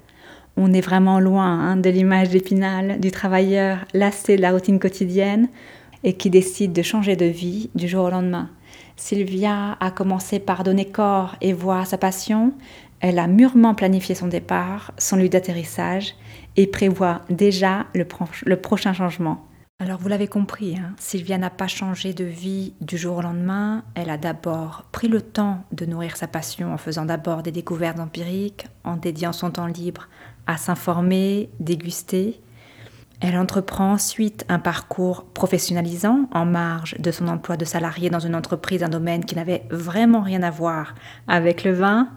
On 0.55 0.73
est 0.73 0.81
vraiment 0.81 1.19
loin 1.19 1.45
hein, 1.45 1.75
de 1.77 1.89
l'image 1.89 2.29
d'Épinal, 2.29 2.99
du 2.99 3.11
travailleur 3.11 3.85
lassé 3.93 4.37
de 4.37 4.41
la 4.41 4.51
routine 4.51 4.79
quotidienne 4.79 5.49
et 6.03 6.13
qui 6.13 6.29
décide 6.29 6.73
de 6.73 6.81
changer 6.81 7.15
de 7.15 7.25
vie 7.25 7.69
du 7.75 7.87
jour 7.87 8.05
au 8.05 8.09
lendemain. 8.09 8.49
Sylvia 8.95 9.77
a 9.79 9.91
commencé 9.91 10.39
par 10.39 10.63
donner 10.63 10.85
corps 10.85 11.35
et 11.41 11.53
voix 11.53 11.79
à 11.79 11.85
sa 11.85 11.97
passion, 11.97 12.53
elle 12.99 13.19
a 13.19 13.27
mûrement 13.27 13.75
planifié 13.75 14.15
son 14.15 14.27
départ, 14.27 14.91
son 14.97 15.15
lieu 15.15 15.29
d'atterrissage 15.29 16.15
et 16.57 16.67
prévoit 16.67 17.21
déjà 17.29 17.85
le, 17.93 18.05
prochain 18.55 18.93
changement. 18.93 19.45
Alors 19.81 19.97
vous 19.99 20.09
l'avez 20.09 20.27
compris, 20.27 20.75
hein, 20.75 20.93
Sylvia 20.99 21.37
n'a 21.37 21.49
pas 21.49 21.67
changé 21.67 22.13
de 22.13 22.25
vie 22.25 22.73
du 22.81 22.97
jour 22.97 23.17
au 23.17 23.21
lendemain. 23.21 23.83
Elle 23.95 24.09
a 24.09 24.17
d'abord 24.17 24.83
pris 24.91 25.07
le 25.07 25.21
temps 25.21 25.63
de 25.71 25.85
nourrir 25.85 26.17
sa 26.17 26.27
passion 26.27 26.73
en 26.73 26.77
faisant 26.77 27.05
d'abord 27.05 27.43
des 27.43 27.53
découvertes 27.53 27.99
empiriques, 27.99 28.67
en 28.83 28.97
dédiant 28.97 29.31
son 29.31 29.51
temps 29.51 29.67
libre 29.67 30.09
à 30.47 30.57
s'informer, 30.57 31.49
déguster. 31.61 32.41
Elle 33.21 33.37
entreprend 33.37 33.93
ensuite 33.93 34.45
un 34.47 34.59
parcours 34.59 35.25
professionnalisant 35.25 36.29
en 36.33 36.45
marge 36.45 36.95
de 36.99 37.11
son 37.11 37.27
emploi 37.27 37.57
de 37.57 37.65
salarié 37.65 38.09
dans 38.09 38.19
une 38.19 38.35
entreprise, 38.35 38.81
un 38.81 38.89
domaine 38.89 39.25
qui 39.25 39.35
n'avait 39.35 39.63
vraiment 39.69 40.21
rien 40.21 40.41
à 40.41 40.51
voir 40.51 40.95
avec 41.27 41.65
le 41.65 41.73
vin. 41.73 42.09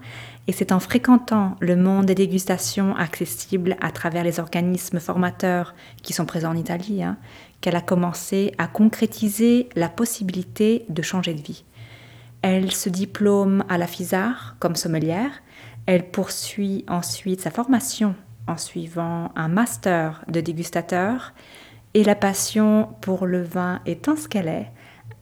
Et 0.47 0.51
c'est 0.51 0.73
en 0.73 0.79
fréquentant 0.79 1.55
le 1.61 1.77
monde 1.77 2.05
des 2.05 2.15
dégustations 2.15 2.95
accessibles 2.97 3.77
à 3.79 3.91
travers 3.91 4.25
les 4.25 4.41
organismes 4.41 4.99
formateurs 4.99 5.73
qui 6.01 6.11
sont 6.11 6.25
présents 6.25 6.51
en 6.51 6.57
Italie 6.57 7.01
hein, 7.01 7.17
qu'elle 7.61 7.77
a 7.77 7.81
commencé 7.81 8.53
à 8.57 8.67
concrétiser 8.67 9.69
la 9.75 9.87
possibilité 9.87 10.85
de 10.89 11.01
changer 11.01 11.33
de 11.33 11.41
vie. 11.41 11.63
Elle 12.41 12.73
se 12.73 12.89
diplôme 12.89 13.63
à 13.69 13.77
la 13.77 13.87
FISAR 13.87 14.57
comme 14.59 14.75
sommelière. 14.75 15.31
Elle 15.85 16.11
poursuit 16.11 16.83
ensuite 16.89 17.39
sa 17.39 17.51
formation 17.51 18.15
en 18.47 18.57
suivant 18.57 19.31
un 19.37 19.47
master 19.47 20.25
de 20.27 20.41
dégustateur. 20.41 21.33
Et 21.93 22.03
la 22.03 22.15
passion 22.15 22.89
pour 22.99 23.25
le 23.27 23.41
vin 23.43 23.79
étant 23.85 24.17
ce 24.17 24.27
qu'elle 24.27 24.49
est, 24.49 24.69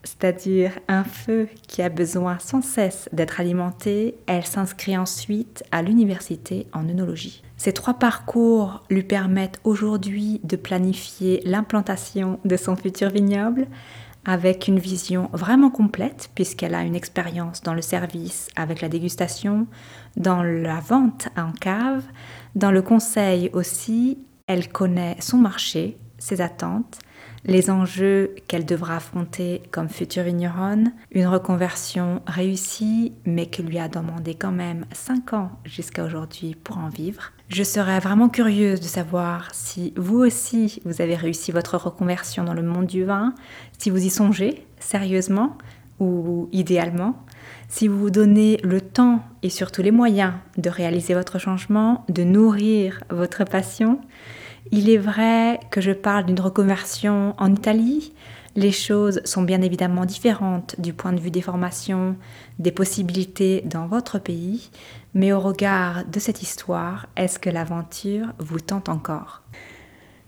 c'est-à-dire 0.03 0.71
un 0.87 1.03
feu 1.03 1.47
qui 1.67 1.81
a 1.81 1.89
besoin 1.89 2.39
sans 2.39 2.61
cesse 2.61 3.09
d'être 3.13 3.39
alimenté, 3.39 4.15
elle 4.25 4.45
s'inscrit 4.45 4.97
ensuite 4.97 5.63
à 5.71 5.81
l'université 5.81 6.67
en 6.73 6.87
œnologie. 6.89 7.43
Ces 7.57 7.73
trois 7.73 7.93
parcours 7.93 8.83
lui 8.89 9.03
permettent 9.03 9.59
aujourd'hui 9.63 10.41
de 10.43 10.55
planifier 10.55 11.41
l'implantation 11.45 12.39
de 12.45 12.57
son 12.57 12.75
futur 12.75 13.09
vignoble 13.09 13.67
avec 14.25 14.67
une 14.67 14.79
vision 14.79 15.29
vraiment 15.33 15.69
complète 15.69 16.29
puisqu'elle 16.35 16.75
a 16.75 16.83
une 16.83 16.95
expérience 16.95 17.61
dans 17.61 17.73
le 17.73 17.81
service 17.81 18.47
avec 18.55 18.81
la 18.81 18.89
dégustation, 18.89 19.67
dans 20.17 20.43
la 20.43 20.79
vente 20.79 21.29
en 21.37 21.51
cave, 21.51 22.03
dans 22.55 22.71
le 22.71 22.81
conseil 22.81 23.49
aussi. 23.53 24.19
Elle 24.47 24.69
connaît 24.69 25.15
son 25.19 25.37
marché, 25.37 25.97
ses 26.17 26.41
attentes, 26.41 26.99
les 27.45 27.69
enjeux 27.69 28.35
qu'elle 28.47 28.65
devra 28.65 28.97
affronter 28.97 29.61
comme 29.71 29.89
future 29.89 30.23
vigneronne, 30.23 30.93
une 31.11 31.27
reconversion 31.27 32.21
réussie, 32.27 33.13
mais 33.25 33.47
qui 33.47 33.63
lui 33.63 33.79
a 33.79 33.87
demandé 33.87 34.35
quand 34.35 34.51
même 34.51 34.85
5 34.93 35.33
ans 35.33 35.51
jusqu'à 35.63 36.05
aujourd'hui 36.05 36.55
pour 36.55 36.77
en 36.77 36.89
vivre. 36.89 37.31
Je 37.49 37.63
serais 37.63 37.99
vraiment 37.99 38.29
curieuse 38.29 38.79
de 38.79 38.85
savoir 38.85 39.53
si 39.53 39.93
vous 39.97 40.19
aussi, 40.19 40.81
vous 40.85 41.01
avez 41.01 41.15
réussi 41.15 41.51
votre 41.51 41.77
reconversion 41.77 42.43
dans 42.43 42.53
le 42.53 42.63
monde 42.63 42.87
du 42.87 43.03
vin, 43.03 43.33
si 43.77 43.89
vous 43.89 44.05
y 44.05 44.09
songez 44.09 44.65
sérieusement 44.79 45.57
ou 45.99 46.49
idéalement, 46.51 47.15
si 47.67 47.87
vous 47.87 47.97
vous 47.97 48.09
donnez 48.09 48.57
le 48.63 48.81
temps 48.81 49.23
et 49.43 49.49
surtout 49.49 49.81
les 49.81 49.91
moyens 49.91 50.33
de 50.57 50.69
réaliser 50.69 51.13
votre 51.13 51.39
changement, 51.39 52.05
de 52.09 52.23
nourrir 52.23 53.03
votre 53.09 53.43
passion, 53.43 53.99
il 54.71 54.89
est 54.89 54.97
vrai 54.97 55.59
que 55.71 55.81
je 55.81 55.91
parle 55.91 56.25
d'une 56.25 56.39
reconversion 56.39 57.33
en 57.37 57.53
Italie. 57.53 58.13
Les 58.55 58.71
choses 58.71 59.21
sont 59.23 59.43
bien 59.43 59.61
évidemment 59.61 60.05
différentes 60.05 60.75
du 60.79 60.93
point 60.93 61.13
de 61.13 61.19
vue 61.19 61.31
des 61.31 61.41
formations, 61.41 62.17
des 62.59 62.71
possibilités 62.71 63.61
dans 63.65 63.87
votre 63.87 64.19
pays, 64.19 64.69
mais 65.13 65.31
au 65.31 65.39
regard 65.39 66.05
de 66.05 66.19
cette 66.19 66.41
histoire, 66.41 67.07
est-ce 67.15 67.39
que 67.39 67.49
l'aventure 67.49 68.27
vous 68.39 68.59
tente 68.59 68.89
encore? 68.89 69.41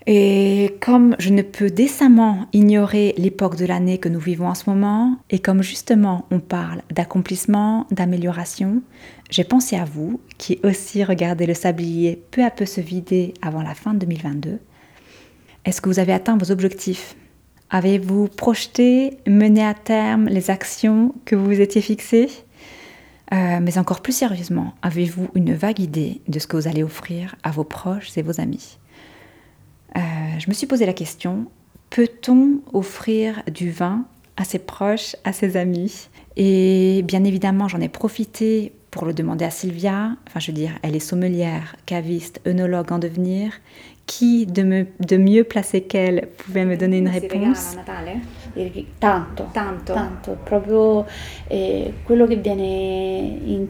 Et 0.05 0.75
comme 0.81 1.15
je 1.19 1.29
ne 1.29 1.41
peux 1.41 1.69
décemment 1.69 2.47
ignorer 2.51 3.13
l'époque 3.17 3.55
de 3.55 3.65
l'année 3.65 3.99
que 3.99 4.09
nous 4.09 4.19
vivons 4.19 4.47
en 4.47 4.55
ce 4.55 4.69
moment, 4.69 5.17
et 5.29 5.39
comme 5.39 5.63
justement 5.63 6.25
on 6.29 6.39
parle 6.39 6.81
d'accomplissement, 6.91 7.87
d'amélioration, 7.91 8.81
j'ai 9.29 9.45
pensé 9.45 9.77
à 9.77 9.85
vous 9.85 10.19
qui 10.37 10.59
aussi 10.63 11.03
regardez 11.03 11.45
le 11.45 11.53
sablier 11.53 12.21
peu 12.31 12.43
à 12.43 12.51
peu 12.51 12.65
se 12.65 12.81
vider 12.81 13.33
avant 13.41 13.63
la 13.63 13.75
fin 13.75 13.93
de 13.93 13.99
2022. 13.99 14.59
Est-ce 15.65 15.79
que 15.79 15.87
vous 15.87 15.99
avez 15.99 16.11
atteint 16.11 16.37
vos 16.37 16.51
objectifs? 16.51 17.15
Avez-vous 17.69 18.27
projeté, 18.27 19.17
mené 19.25 19.65
à 19.65 19.73
terme 19.73 20.27
les 20.27 20.51
actions 20.51 21.15
que 21.23 21.35
vous 21.35 21.45
vous 21.45 21.61
étiez 21.61 21.81
fixées? 21.81 22.29
Euh, 23.33 23.59
Mais 23.61 23.77
encore 23.77 24.01
plus 24.01 24.13
sérieusement, 24.13 24.73
avez-vous 24.81 25.29
une 25.33 25.55
vague 25.55 25.79
idée 25.79 26.21
de 26.27 26.37
ce 26.37 26.45
que 26.45 26.57
vous 26.57 26.67
allez 26.67 26.83
offrir 26.83 27.35
à 27.41 27.51
vos 27.51 27.63
proches 27.63 28.15
et 28.17 28.21
vos 28.21 28.41
amis? 28.41 28.77
Euh, 29.95 29.99
je 30.39 30.49
me 30.49 30.53
suis 30.53 30.67
posé 30.67 30.85
la 30.85 30.93
question, 30.93 31.45
peut-on 31.89 32.61
offrir 32.73 33.43
du 33.51 33.69
vin 33.69 34.05
à 34.37 34.43
ses 34.43 34.59
proches, 34.59 35.15
à 35.23 35.33
ses 35.33 35.57
amis? 35.57 36.09
Et 36.35 37.03
bien 37.03 37.23
évidemment, 37.23 37.67
j'en 37.67 37.79
ai 37.79 37.89
profité 37.89 38.73
pour 38.89 39.05
le 39.05 39.13
demander 39.13 39.45
à 39.45 39.51
Sylvia. 39.51 40.15
Enfin, 40.27 40.39
je 40.39 40.47
veux 40.47 40.55
dire, 40.55 40.71
elle 40.81 40.95
est 40.95 40.99
sommelière, 40.99 41.75
caviste, 41.85 42.41
œnologue 42.47 42.91
en 42.91 42.99
devenir. 42.99 43.53
Qui 44.05 44.45
de, 44.45 44.63
me, 44.63 44.85
de 44.99 45.15
mieux 45.15 45.45
placé 45.45 45.83
qu'elle 45.83 46.27
pouvait 46.37 46.65
me 46.65 46.75
donner 46.75 46.97
une 46.97 47.07
réponse? 47.07 47.77
Tanto, 48.99 49.45
tanto, 49.53 49.93
tanto, 49.93 50.37
proprio 50.43 51.05
eh, 51.49 51.93
quello 52.03 52.27
che 52.27 52.35
viene 52.35 53.39
in, 53.45 53.67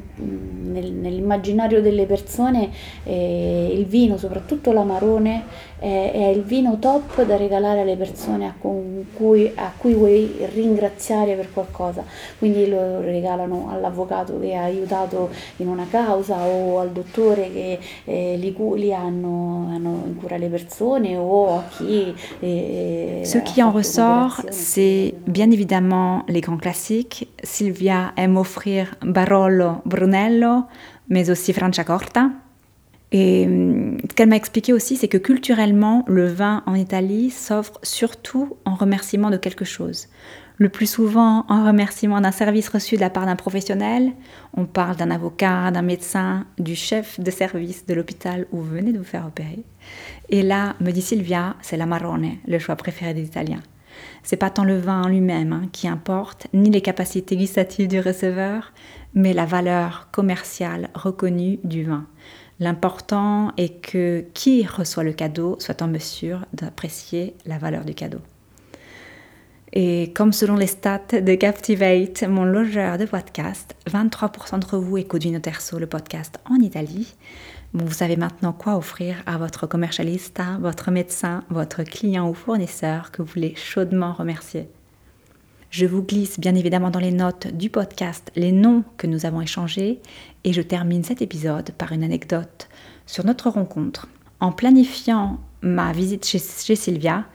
nel, 0.73 0.91
nell'immaginario 0.91 1.81
delle 1.81 2.07
persone, 2.07 2.71
eh, 3.05 3.75
il 3.77 3.85
vino, 3.85 4.17
soprattutto 4.17 4.73
l'amarone, 4.73 5.43
è, 5.79 6.11
è, 6.13 6.25
il 6.27 6.43
vino 6.43 6.77
top 6.79 7.23
da 7.23 7.37
regalare 7.37 7.81
alle 7.81 7.95
persone 7.95 8.47
a 8.47 8.53
cui, 8.59 9.51
a 9.55 9.71
cui 9.75 9.93
vuoi 9.93 10.45
ringraziare 10.53 11.35
per 11.35 11.51
qualcosa. 11.51 12.03
Quindi 12.37 12.67
lo 12.69 13.01
regalano 13.01 13.69
all'avvocato 13.69 14.39
che 14.39 14.55
ha 14.55 14.63
aiutato 14.63 15.29
in 15.57 15.67
una 15.67 15.87
causa 15.89 16.45
o 16.45 16.79
al 16.79 16.91
dottore 16.91 17.51
che 17.51 17.79
eh, 18.05 18.35
li, 18.37 18.55
li 18.75 18.93
hanno, 18.93 19.69
hanno, 19.71 20.03
in 20.05 20.15
cura 20.15 20.37
le 20.37 20.47
persone 20.47 21.17
o 21.17 21.57
a 21.57 21.63
chi... 21.69 22.13
Eh, 22.39 23.21
Ce 23.23 23.39
qui 23.39 23.61
en 23.61 23.71
ressort, 23.71 24.43
c'est 24.51 25.13
bien 25.25 25.51
évidemment 25.51 26.23
les 26.27 26.41
grands 26.41 26.57
classiques. 26.57 27.27
Sylvia 27.41 28.13
aime 28.15 28.37
offrir 28.37 28.95
Barolo 29.01 29.81
Brunello, 29.85 30.65
mais 31.07 31.29
aussi 31.29 31.53
Franciacorta. 31.53 32.42
Et 33.13 33.45
hum, 33.45 33.97
ce 34.09 34.15
qu'elle 34.15 34.27
m'a 34.27 34.35
expliqué 34.35 34.73
aussi, 34.73 34.97
c'est 34.97 35.07
que 35.07 35.19
culturellement, 35.19 36.03
le 36.07 36.27
vin 36.27 36.63
en 36.65 36.73
Italie 36.73 37.29
s'offre 37.29 37.79
surtout 37.83 38.57
en 38.65 38.75
remerciement 38.75 39.29
de 39.29 39.37
quelque 39.37 39.65
chose. 39.65 40.07
le 40.57 40.69
plus 40.69 40.85
souvent 40.85 41.45
en 41.49 41.65
remerciement 41.65 42.21
d'un 42.21 42.31
service 42.31 42.69
reçu 42.69 42.95
de 42.95 43.01
la 43.01 43.09
part 43.09 43.25
d'un 43.25 43.35
professionnel. 43.35 44.11
On 44.55 44.65
parle 44.65 44.95
d'un 44.95 45.09
avocat, 45.09 45.71
d'un 45.71 45.81
médecin, 45.81 46.45
du 46.59 46.75
chef 46.75 47.19
de 47.19 47.31
service 47.31 47.85
de 47.87 47.93
l'hôpital 47.95 48.45
où 48.51 48.57
vous 48.57 48.69
venez 48.69 48.93
de 48.93 48.99
vous 48.99 49.03
faire 49.03 49.25
opérer. 49.25 49.63
Et 50.29 50.43
là, 50.43 50.75
me 50.79 50.91
dit 50.91 51.01
Sylvia, 51.01 51.55
c'est 51.61 51.75
la 51.75 51.87
marrone, 51.87 52.33
le 52.47 52.59
choix 52.59 52.75
préféré 52.75 53.15
des 53.15 53.23
Italiens. 53.23 53.63
C'est 54.23 54.37
pas 54.37 54.51
tant 54.51 54.63
le 54.63 54.77
vin 54.77 55.03
en 55.03 55.07
lui-même 55.07 55.53
hein, 55.53 55.69
qui 55.71 55.87
importe, 55.87 56.47
ni 56.53 56.69
les 56.69 56.81
capacités 56.81 57.35
gustatives 57.35 57.87
du 57.87 57.99
receveur, 57.99 58.73
mais 59.13 59.33
la 59.33 59.45
valeur 59.45 60.09
commerciale 60.11 60.89
reconnue 60.93 61.59
du 61.63 61.83
vin. 61.83 62.05
L'important 62.59 63.51
est 63.57 63.81
que 63.81 64.25
qui 64.33 64.65
reçoit 64.65 65.03
le 65.03 65.13
cadeau 65.13 65.57
soit 65.59 65.81
en 65.81 65.87
mesure 65.87 66.45
d'apprécier 66.53 67.35
la 67.45 67.57
valeur 67.57 67.83
du 67.83 67.93
cadeau. 67.95 68.19
Et 69.75 70.11
comme 70.13 70.33
selon 70.33 70.55
les 70.55 70.67
stats 70.67 71.19
de 71.19 71.33
Captivate, 71.33 72.23
mon 72.23 72.45
logeur 72.45 72.99
de 72.99 73.05
podcast, 73.05 73.75
23% 73.89 74.51
d'entre 74.51 74.77
vous 74.77 74.97
écoutent 74.97 75.23
Vinoterso, 75.23 75.79
le 75.79 75.87
podcast 75.87 76.39
en 76.47 76.57
Italie. 76.57 77.15
Vous 77.73 77.91
savez 77.91 78.15
maintenant 78.15 78.53
quoi 78.53 78.77
offrir 78.77 79.23
à 79.25 79.39
votre 79.39 79.65
commercialista, 79.65 80.59
votre 80.61 80.91
médecin, 80.91 81.43
votre 81.49 81.81
client 81.81 82.29
ou 82.29 82.35
fournisseur 82.35 83.09
que 83.09 83.23
vous 83.23 83.31
voulez 83.33 83.55
chaudement 83.55 84.13
remercier. 84.13 84.67
Je 85.71 85.87
vous 85.87 86.03
glisse 86.03 86.39
bien 86.39 86.53
évidemment 86.53 86.91
dans 86.91 86.99
les 86.99 87.11
notes 87.11 87.47
du 87.47 87.71
podcast 87.71 88.31
les 88.35 88.51
noms 88.51 88.83
que 88.97 89.07
nous 89.07 89.25
avons 89.25 89.41
échangés 89.41 90.01
et 90.43 90.53
je 90.53 90.61
termine 90.61 91.03
cet 91.03 91.21
épisode 91.21 91.71
par 91.71 91.91
une 91.91 92.03
anecdote 92.03 92.67
sur 93.05 93.25
notre 93.25 93.49
rencontre. 93.49 94.07
En 94.39 94.51
planifiant 94.51 95.39
ma 95.61 95.91
visite 95.93 96.25
chez, 96.25 96.39
Sylvia, 96.39 97.25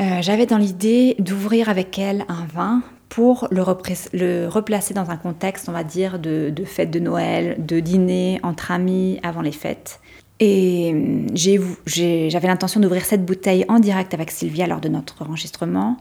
euh, 0.00 0.22
j'avais 0.22 0.46
dans 0.46 0.58
l'idée 0.58 1.16
d'ouvrir 1.18 1.68
avec 1.68 1.98
elle 1.98 2.24
un 2.28 2.44
vin 2.46 2.82
pour 3.08 3.46
le, 3.50 3.60
replacer 3.62 4.94
dans 4.94 5.10
un 5.10 5.16
contexte, 5.16 5.68
on 5.68 5.72
va 5.72 5.84
dire, 5.84 6.18
de, 6.18 6.52
fête 6.64 6.90
de 6.90 6.98
Noël, 6.98 7.56
de 7.58 7.78
dîner 7.80 8.40
entre 8.42 8.70
amis 8.70 9.20
avant 9.22 9.42
les 9.42 9.52
fêtes. 9.52 10.00
Et 10.40 10.92
hum, 10.94 11.26
j'avais 11.86 12.48
l'intention 12.48 12.80
d'ouvrir 12.80 13.04
cette 13.04 13.26
bouteille 13.26 13.66
en 13.68 13.80
direct 13.80 14.14
avec 14.14 14.30
Sylvia 14.30 14.66
lors 14.66 14.80
de 14.80 14.88
notre 14.88 15.22
enregistrement. 15.22 15.98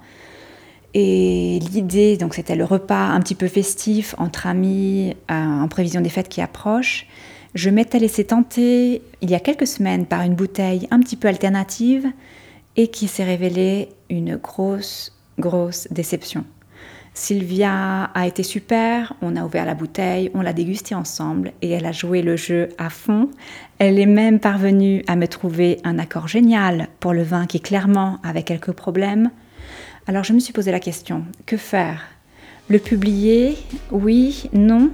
Et 0.93 1.59
l'idée, 1.71 2.17
donc, 2.17 2.33
c'était 2.33 2.55
le 2.55 2.65
repas 2.65 3.07
un 3.07 3.19
petit 3.21 3.35
peu 3.35 3.47
festif 3.47 4.13
entre 4.17 4.47
amis 4.47 5.15
euh, 5.29 5.33
en 5.33 5.67
prévision 5.67 6.01
des 6.01 6.09
fêtes 6.09 6.29
qui 6.29 6.41
approchent. 6.41 7.07
Je 7.55 7.69
m'étais 7.69 7.99
laissé 7.99 8.23
tenter 8.25 9.01
il 9.21 9.29
y 9.29 9.35
a 9.35 9.39
quelques 9.39 9.67
semaines 9.67 10.05
par 10.05 10.21
une 10.21 10.35
bouteille 10.35 10.87
un 10.91 10.99
petit 10.99 11.17
peu 11.17 11.27
alternative 11.27 12.07
et 12.77 12.87
qui 12.87 13.07
s'est 13.07 13.23
révélée 13.23 13.89
une 14.09 14.37
grosse, 14.37 15.17
grosse 15.37 15.87
déception. 15.91 16.45
Sylvia 17.13 18.05
a 18.05 18.25
été 18.25 18.41
super, 18.41 19.13
on 19.21 19.35
a 19.35 19.43
ouvert 19.43 19.65
la 19.65 19.73
bouteille, 19.73 20.31
on 20.33 20.41
l'a 20.41 20.53
dégustée 20.53 20.95
ensemble 20.95 21.51
et 21.61 21.69
elle 21.71 21.85
a 21.85 21.91
joué 21.91 22.21
le 22.21 22.37
jeu 22.37 22.69
à 22.77 22.89
fond. 22.89 23.29
Elle 23.79 23.99
est 23.99 24.05
même 24.05 24.39
parvenue 24.39 25.03
à 25.07 25.17
me 25.17 25.27
trouver 25.27 25.79
un 25.83 25.99
accord 25.99 26.29
génial 26.29 26.87
pour 27.01 27.11
le 27.11 27.23
vin 27.23 27.47
qui 27.47 27.59
clairement 27.59 28.19
avait 28.23 28.43
quelques 28.43 28.71
problèmes. 28.71 29.29
Alors 30.07 30.23
je 30.23 30.33
me 30.33 30.39
suis 30.39 30.51
posé 30.51 30.71
la 30.71 30.79
question, 30.79 31.25
que 31.45 31.57
faire? 31.57 32.01
Le 32.69 32.79
publier? 32.79 33.57
Oui 33.91 34.49
Non? 34.51 34.89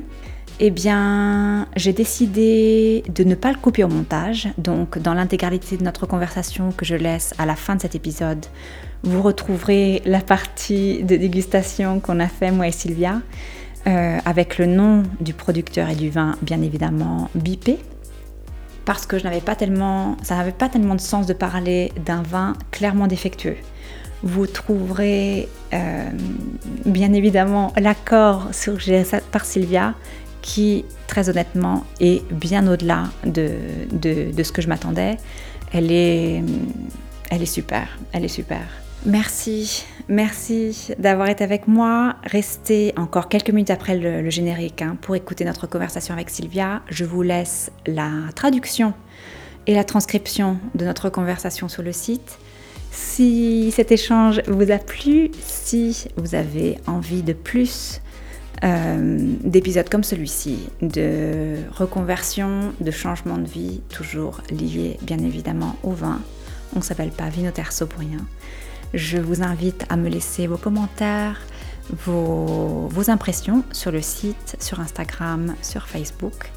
Eh 0.59 0.71
bien, 0.71 1.67
j'ai 1.75 1.93
décidé 1.93 3.03
de 3.13 3.23
ne 3.23 3.35
pas 3.35 3.51
le 3.51 3.57
couper 3.57 3.83
au 3.83 3.87
montage. 3.87 4.49
Donc, 4.57 4.97
dans 4.97 5.13
l'intégralité 5.13 5.77
de 5.77 5.83
notre 5.83 6.07
conversation 6.07 6.71
que 6.71 6.83
je 6.83 6.95
laisse 6.95 7.35
à 7.37 7.45
la 7.45 7.55
fin 7.55 7.75
de 7.75 7.81
cet 7.81 7.93
épisode, 7.93 8.43
vous 9.03 9.21
retrouverez 9.21 10.01
la 10.05 10.19
partie 10.19 11.03
de 11.03 11.15
dégustation 11.15 11.99
qu'on 11.99 12.19
a 12.19 12.27
fait, 12.27 12.51
moi 12.51 12.67
et 12.67 12.71
Sylvia, 12.71 13.21
euh, 13.85 14.17
avec 14.25 14.57
le 14.57 14.65
nom 14.65 15.03
du 15.21 15.33
producteur 15.33 15.89
et 15.89 15.95
du 15.95 16.09
vin, 16.09 16.35
bien 16.41 16.61
évidemment, 16.63 17.29
bipé. 17.35 17.77
Parce 18.83 19.05
que 19.05 19.19
je 19.19 19.25
n'avais 19.25 19.41
pas 19.41 19.55
tellement, 19.55 20.17
ça 20.23 20.35
n'avait 20.37 20.51
pas 20.51 20.69
tellement 20.69 20.95
de 20.95 21.01
sens 21.01 21.27
de 21.27 21.33
parler 21.33 21.93
d'un 22.03 22.23
vin 22.23 22.53
clairement 22.71 23.05
défectueux. 23.05 23.57
Vous 24.23 24.47
trouverez 24.47 25.47
euh, 25.73 26.09
bien 26.85 27.13
évidemment 27.13 27.73
l'accord 27.77 28.49
suggéré 28.51 29.05
par 29.31 29.45
Sylvia 29.45 29.93
qui, 30.41 30.85
très 31.07 31.29
honnêtement, 31.29 31.85
est 31.99 32.23
bien 32.31 32.67
au-delà 32.67 33.03
de, 33.25 33.51
de, 33.91 34.43
ce 34.43 34.51
que 34.51 34.61
je 34.61 34.69
m'attendais. 34.69 35.17
Elle 35.73 35.91
est, 35.91 36.41
elle 37.29 37.41
est 37.41 37.45
super, 37.45 37.97
elle 38.13 38.23
est 38.23 38.29
super. 38.29 38.61
Merci, 39.05 39.85
merci 40.07 40.93
d'avoir 40.97 41.29
été 41.29 41.43
avec 41.43 41.67
moi. 41.67 42.15
Restez 42.23 42.93
encore 42.97 43.29
quelques 43.29 43.51
minutes 43.51 43.69
après 43.69 43.97
le, 43.97 44.29
générique 44.29 44.81
hein, 44.81 44.97
pour 45.01 45.15
écouter 45.15 45.45
notre 45.45 45.67
conversation 45.67 46.13
avec 46.13 46.29
Sylvia. 46.29 46.81
Je 46.89 47.05
vous 47.05 47.21
laisse 47.21 47.71
la 47.85 48.09
traduction 48.35 48.93
et 49.67 49.75
la 49.75 49.83
transcription 49.83 50.57
de 50.75 50.85
notre 50.85 51.09
conversation 51.09 51.67
sur 51.67 51.83
le 51.83 51.91
site. 51.91 52.39
Si 52.99 53.71
cet 53.71 53.91
échange 53.91 54.41
vous 54.47 54.71
a 54.71 54.79
plu, 54.79 55.29
si 55.39 56.07
vous 56.17 56.33
avez 56.33 56.79
envie 56.87 57.21
de 57.21 57.33
plus 57.33 58.01
euh, 58.63 59.35
d'épisodes 59.43 59.87
comme 59.87 60.03
celui-ci, 60.03 60.57
de 60.81 61.57
reconversion, 61.71 62.73
de 62.81 62.89
changement 62.89 63.37
de 63.37 63.45
vie, 63.45 63.81
toujours 63.89 64.41
lié 64.49 64.97
bien 65.03 65.19
évidemment 65.19 65.75
au 65.83 65.91
vin. 65.91 66.19
On 66.75 66.79
ne 66.79 66.83
s'appelle 66.83 67.11
pas 67.11 67.29
Vinoterso 67.29 67.85
pour 67.85 67.99
rien. 67.99 68.25
Je 68.95 69.19
vous 69.19 69.43
invite 69.43 69.85
à 69.89 69.95
me 69.95 70.09
laisser 70.09 70.47
vos 70.47 70.57
commentaires, 70.57 71.39
vos, 71.91 72.87
vos 72.89 73.11
impressions 73.11 73.63
sur 73.73 73.91
le 73.91 74.01
site, 74.01 74.57
sur 74.59 74.79
Instagram, 74.79 75.53
sur 75.61 75.87
Facebook. 75.87 76.51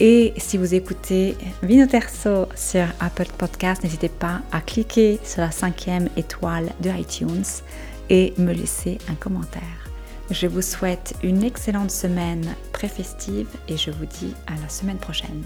Et 0.00 0.32
si 0.36 0.58
vous 0.58 0.74
écoutez 0.74 1.36
Vinoterso 1.60 2.46
sur 2.54 2.86
Apple 3.00 3.26
Podcast, 3.36 3.82
n'hésitez 3.82 4.08
pas 4.08 4.42
à 4.52 4.60
cliquer 4.60 5.18
sur 5.24 5.40
la 5.40 5.50
cinquième 5.50 6.08
étoile 6.16 6.70
de 6.80 6.88
iTunes 6.90 7.42
et 8.08 8.32
me 8.38 8.52
laisser 8.52 8.98
un 9.10 9.16
commentaire. 9.16 9.90
Je 10.30 10.46
vous 10.46 10.62
souhaite 10.62 11.14
une 11.24 11.42
excellente 11.42 11.90
semaine 11.90 12.54
pré-festive 12.72 13.48
et 13.66 13.76
je 13.76 13.90
vous 13.90 14.06
dis 14.06 14.34
à 14.46 14.52
la 14.62 14.68
semaine 14.68 14.98
prochaine. 14.98 15.42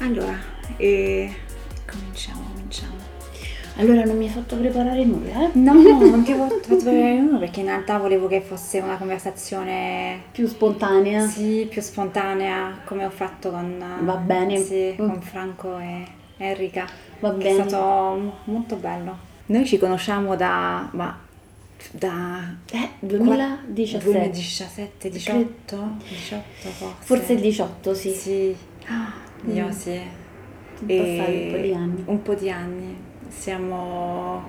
E 0.00 0.06
cominciamo, 0.80 1.26
cominciamo. 1.28 1.45
Allora 3.78 4.04
non 4.04 4.16
mi 4.16 4.24
hai 4.24 4.30
fatto 4.30 4.56
preparare 4.56 5.04
nulla, 5.04 5.44
eh? 5.44 5.50
No, 5.58 5.74
non 5.74 6.22
ti 6.22 6.32
ho 6.32 6.48
fatto 6.48 6.60
preparare 6.66 7.20
nulla 7.20 7.38
perché 7.38 7.60
in 7.60 7.66
realtà 7.66 7.98
volevo 7.98 8.26
che 8.26 8.40
fosse 8.40 8.78
una 8.78 8.96
conversazione 8.96 10.22
più 10.32 10.46
spontanea. 10.46 11.26
Sì, 11.26 11.66
più 11.68 11.82
spontanea, 11.82 12.80
come 12.84 13.04
ho 13.04 13.10
fatto 13.10 13.50
con, 13.50 13.84
Va 14.02 14.16
bene. 14.16 14.58
Sì, 14.58 14.94
mm. 14.94 15.06
con 15.06 15.20
Franco 15.20 15.78
e 15.78 16.06
Enrica. 16.38 16.86
Va 17.20 17.30
bene. 17.30 17.50
È 17.50 17.52
stato 17.68 18.38
molto 18.44 18.76
bello. 18.76 19.34
Noi 19.46 19.66
ci 19.66 19.76
conosciamo 19.78 20.36
da, 20.36 20.88
ma, 20.92 21.18
da 21.92 22.56
eh, 22.72 22.88
2017. 23.00 24.04
2017, 24.04 25.10
18, 25.10 25.88
18 26.08 26.42
forse. 26.60 26.94
Forse 27.00 27.32
il 27.34 27.40
18, 27.40 27.94
sì. 27.94 28.10
Sì, 28.10 28.56
io 29.52 29.66
mm. 29.66 29.70
sì. 29.70 30.00
Un 30.78 30.86
po' 30.86 31.58
di 31.58 31.74
anni. 31.74 32.02
Un 32.06 32.22
po' 32.22 32.34
di 32.34 32.50
anni 32.50 33.05
siamo 33.28 34.48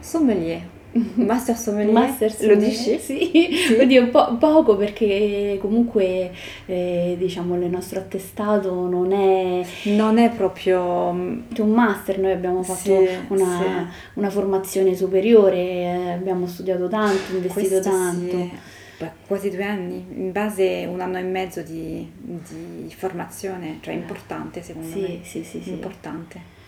sommelier. 0.00 0.80
Master 1.14 1.56
sommelier, 1.56 1.92
Master 1.92 2.30
sommelier, 2.30 2.58
lo 2.58 2.64
dici? 2.64 2.98
Sì, 3.00 3.56
sì. 3.56 3.74
Oddio, 3.80 4.10
po- 4.10 4.36
poco 4.36 4.76
perché 4.76 5.56
comunque 5.60 6.30
eh, 6.66 7.14
diciamo 7.18 7.56
il 7.56 7.70
nostro 7.70 7.98
attestato 8.00 8.86
non 8.88 9.12
è... 9.12 9.64
Non 9.84 10.18
è 10.18 10.30
proprio... 10.30 10.80
Un 10.82 11.70
master, 11.70 12.18
noi 12.18 12.32
abbiamo 12.32 12.62
fatto 12.62 12.78
sì, 12.78 13.08
una, 13.28 13.58
sì. 13.58 14.18
una, 14.18 14.30
formazione 14.30 14.94
superiore, 14.94 15.56
eh, 15.56 16.10
abbiamo 16.12 16.46
studiato 16.46 16.88
tanto, 16.88 17.34
investito 17.34 17.68
Questo 17.68 17.90
tanto. 17.90 18.36
Sì. 18.36 18.50
Beh, 18.98 19.10
quasi 19.26 19.50
due 19.50 19.64
anni, 19.64 20.04
in 20.14 20.32
base 20.32 20.84
a 20.84 20.88
un 20.88 21.00
anno 21.00 21.18
e 21.18 21.22
mezzo 21.22 21.62
di, 21.62 22.08
di 22.18 22.94
formazione, 22.94 23.78
cioè 23.80 23.94
importante 23.94 24.62
secondo 24.62 24.94
me. 24.98 25.20
Sì, 25.22 25.42
sì, 25.42 25.60
sì. 25.60 25.70
Importante 25.70 26.60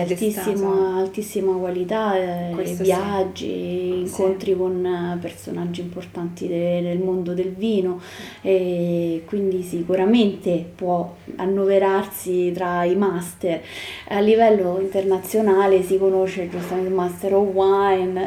altissima, 0.00 0.96
altissima 0.98 1.52
qualità, 1.52 2.16
eh, 2.16 2.74
viaggi, 2.80 3.46
sì. 3.46 3.98
incontri 4.00 4.52
sì. 4.52 4.56
con 4.56 5.18
personaggi 5.20 5.80
importanti 5.80 6.46
de, 6.48 6.80
del 6.82 6.98
mondo 6.98 7.34
del 7.34 7.52
vino 7.52 8.00
e 8.40 9.22
quindi 9.26 9.62
sicuramente 9.62 10.64
può 10.74 11.14
annoverarsi 11.36 12.52
tra 12.52 12.84
i 12.84 12.96
master. 12.96 13.60
A 14.08 14.20
livello 14.20 14.78
internazionale 14.80 15.82
si 15.82 15.98
conosce 15.98 16.48
giustamente 16.48 16.88
il 16.88 16.94
Master 16.94 17.34
of 17.34 17.48
Wine, 17.52 18.26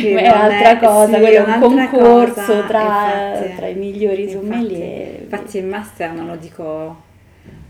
che 0.00 0.14
è 0.16 0.26
altra 0.26 0.78
cosa, 0.78 1.16
sì, 1.16 1.22
è 1.22 1.40
un 1.40 1.60
concorso 1.60 2.34
cosa, 2.34 2.62
tra, 2.62 3.52
tra, 3.56 3.66
i 3.68 3.74
migliori 3.74 4.30
sommelier. 4.30 5.20
Infatti, 5.20 5.22
infatti 5.22 5.58
il 5.58 5.64
master 5.64 6.12
non 6.12 6.26
lo 6.26 6.36
dico 6.36 7.12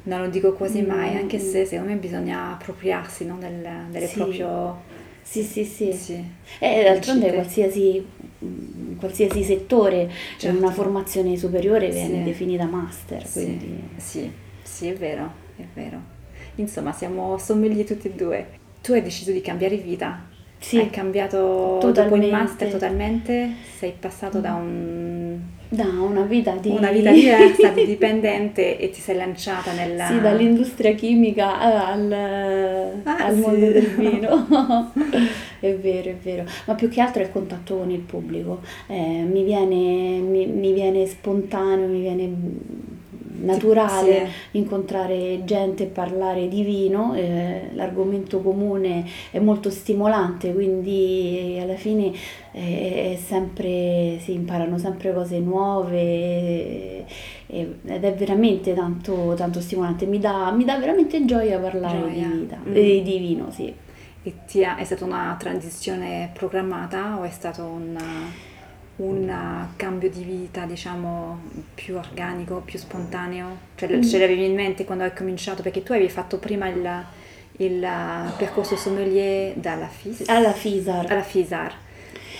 Non 0.05 0.21
lo 0.21 0.29
dico 0.29 0.53
quasi 0.53 0.83
Mm. 0.83 0.87
mai, 0.87 1.17
anche 1.17 1.39
se 1.39 1.65
secondo 1.65 1.93
me 1.93 1.97
bisogna 1.99 2.53
appropriarsi 2.53 3.25
no, 3.27 3.37
del, 3.39 3.67
delle 3.91 4.07
Sì. 4.07 4.15
proprio... 4.17 4.93
Sì, 5.23 5.43
sì, 5.43 5.65
sì. 5.65 5.91
Sì. 5.93 6.23
E 6.59 6.83
d'altronde 6.85 7.33
qualsiasi, 7.33 8.05
in 8.41 8.97
qualsiasi 8.99 9.43
settore 9.43 10.11
Certo. 10.37 10.59
una 10.59 10.71
formazione 10.71 11.35
superiore 11.39 11.89
viene 11.89 12.19
Sì. 12.19 12.23
definita 12.25 12.67
master, 12.67 13.27
Sì, 13.27 13.33
quindi... 13.45 13.81
sì, 13.97 14.31
sì, 14.63 14.89
è 14.89 14.93
vero, 14.95 15.33
è 15.57 15.63
vero. 15.73 15.99
Insomma, 16.57 16.93
siamo 16.93 17.39
sommelier 17.39 17.87
tutti 17.87 18.09
e 18.09 18.11
due. 18.13 18.47
Tu 18.83 18.93
hai 18.93 19.03
deciso 19.03 19.33
di 19.33 19.41
cambiare 19.41 19.77
vita. 19.77 20.27
Sì. 20.59 20.79
Hai 20.79 20.91
cambiato 20.91 21.37
dopo 21.39 21.87
il 21.89 21.93
Totalmente. 21.95 22.31
master 22.31 22.71
totalmente, 22.71 23.51
sei 23.79 23.95
passato 23.99 24.41
da 24.41 24.55
un- 24.55 25.04
Da 25.69 25.85
una 25.85 26.23
vita 26.23 26.53
di... 26.53 26.69
una 26.69 26.91
vita 26.91 27.11
diversa, 27.11 27.69
di 27.71 27.85
dipendente 27.85 28.77
e 28.79 28.91
ti 28.91 29.01
sei 29.01 29.17
lanciata 29.17 29.73
nella... 29.73 30.07
Sì, 30.07 30.21
dall'industria 30.21 30.95
chimica 30.95 31.59
al, 31.59 32.13
Ah, 33.03 33.17
al 33.25 33.35
sì. 33.35 33.41
mondo 33.41 33.67
del 33.67 33.87
vino. 33.97 34.93
è 35.61 35.75
vero, 35.75 36.11
è 36.11 36.17
vero. 36.23 36.45
Ma 36.67 36.75
più 36.75 36.89
che 36.89 37.01
altro 37.01 37.23
è 37.23 37.25
il 37.27 37.33
contatto 37.33 37.77
con 37.77 37.91
il 37.91 38.01
pubblico. 38.01 38.61
Eh, 38.87 39.25
mi, 39.29 39.43
viene, 39.43 40.19
mi, 40.21 40.47
mi 40.47 40.73
viene 40.73 41.07
spontaneo, 41.07 41.89
mi 41.89 42.01
viene 42.01 42.31
naturale 43.41 44.27
Sì. 44.51 44.59
incontrare 44.59 45.45
gente 45.45 45.85
e 45.85 45.87
parlare 45.87 46.49
di 46.49 46.63
vino. 46.63 47.15
eh, 47.15 47.71
l'argomento 47.75 48.41
comune 48.41 49.05
è 49.31 49.39
molto 49.39 49.71
stimolante, 49.71 50.53
quindi 50.53 51.59
alla 51.61 51.75
fine 51.77 52.13
eh, 52.53 53.13
è 53.13 53.19
sempre, 53.23 54.19
si 54.21 54.33
imparano 54.33 54.79
sempre 54.79 55.13
cose 55.13 55.39
nuove 55.41 55.99
e- 56.01 57.05
e- 57.47 57.75
ed 57.85 58.05
è 58.05 58.15
veramente 58.15 58.75
tanto, 58.75 59.35
tanto 59.37 59.61
stimolante. 59.61 60.07
Mi 60.07 60.19
dà, 60.19 60.51
mi 60.53 60.65
dà 60.65 60.77
veramente 60.79 61.25
gioia 61.25 61.59
parlare 61.59 61.99
Gioia. 61.99 62.27
di 62.29 62.33
vita, 62.39 62.57
Mm. 62.67 62.73
eh, 62.75 63.03
di 63.03 63.19
vino, 63.19 63.51
sì. 63.51 63.73
E 64.27 64.33
ti 64.47 64.65
ha- 64.65 64.77
è 64.77 64.85
stata 64.85 65.05
una 65.05 65.37
transizione 65.39 66.31
programmata 66.33 67.19
o 67.19 67.25
è 67.25 67.31
stato 67.31 67.63
un, 67.65 67.97
un 68.97 69.67
cambio 69.77 70.09
di 70.11 70.23
vita, 70.23 70.65
diciamo, 70.67 71.41
più 71.75 71.97
organico, 71.97 72.63
più 72.65 72.79
spontaneo? 72.79 73.57
Cioè, 73.75 73.97
Mm. 73.97 74.03
ce 74.03 74.19
l'avevi 74.19 74.45
in 74.45 74.55
mente 74.55 74.85
quando 74.85 75.05
hai 75.05 75.13
cominciato? 75.15 75.63
Perché 75.63 75.83
tu 75.83 75.93
avevi 75.93 76.09
fatto 76.11 76.39
prima 76.39 76.69
il, 76.69 77.05
il 77.59 77.87
percorso 78.37 78.77
sommelier 78.77 79.55
dalla 79.57 79.89
FIS, 79.89 80.29
Alla 80.29 80.53
FISAR. 80.53 81.11
alla 81.11 81.23
FISAR. 81.23 81.75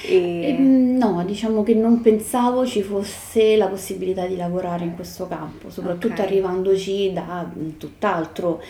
E, 0.07 0.49
Ehm, 0.49 0.83
No, 0.97 1.25
diciamo 1.25 1.63
che 1.63 1.75
non 1.75 2.01
pensavo 2.01 2.65
ci 2.67 2.83
fosse 2.83 3.57
la 3.57 3.67
possibilità 3.69 4.27
di 4.27 4.37
lavorare 4.37 4.85
in 4.85 4.95
questo 4.95 5.27
campo, 5.27 5.71
soprattutto 5.71 6.21
Ok. 6.21 6.29
arrivandoci 6.29 7.13
da 7.13 7.51
mm, 7.57 7.71
tutt'altro, 7.79 8.63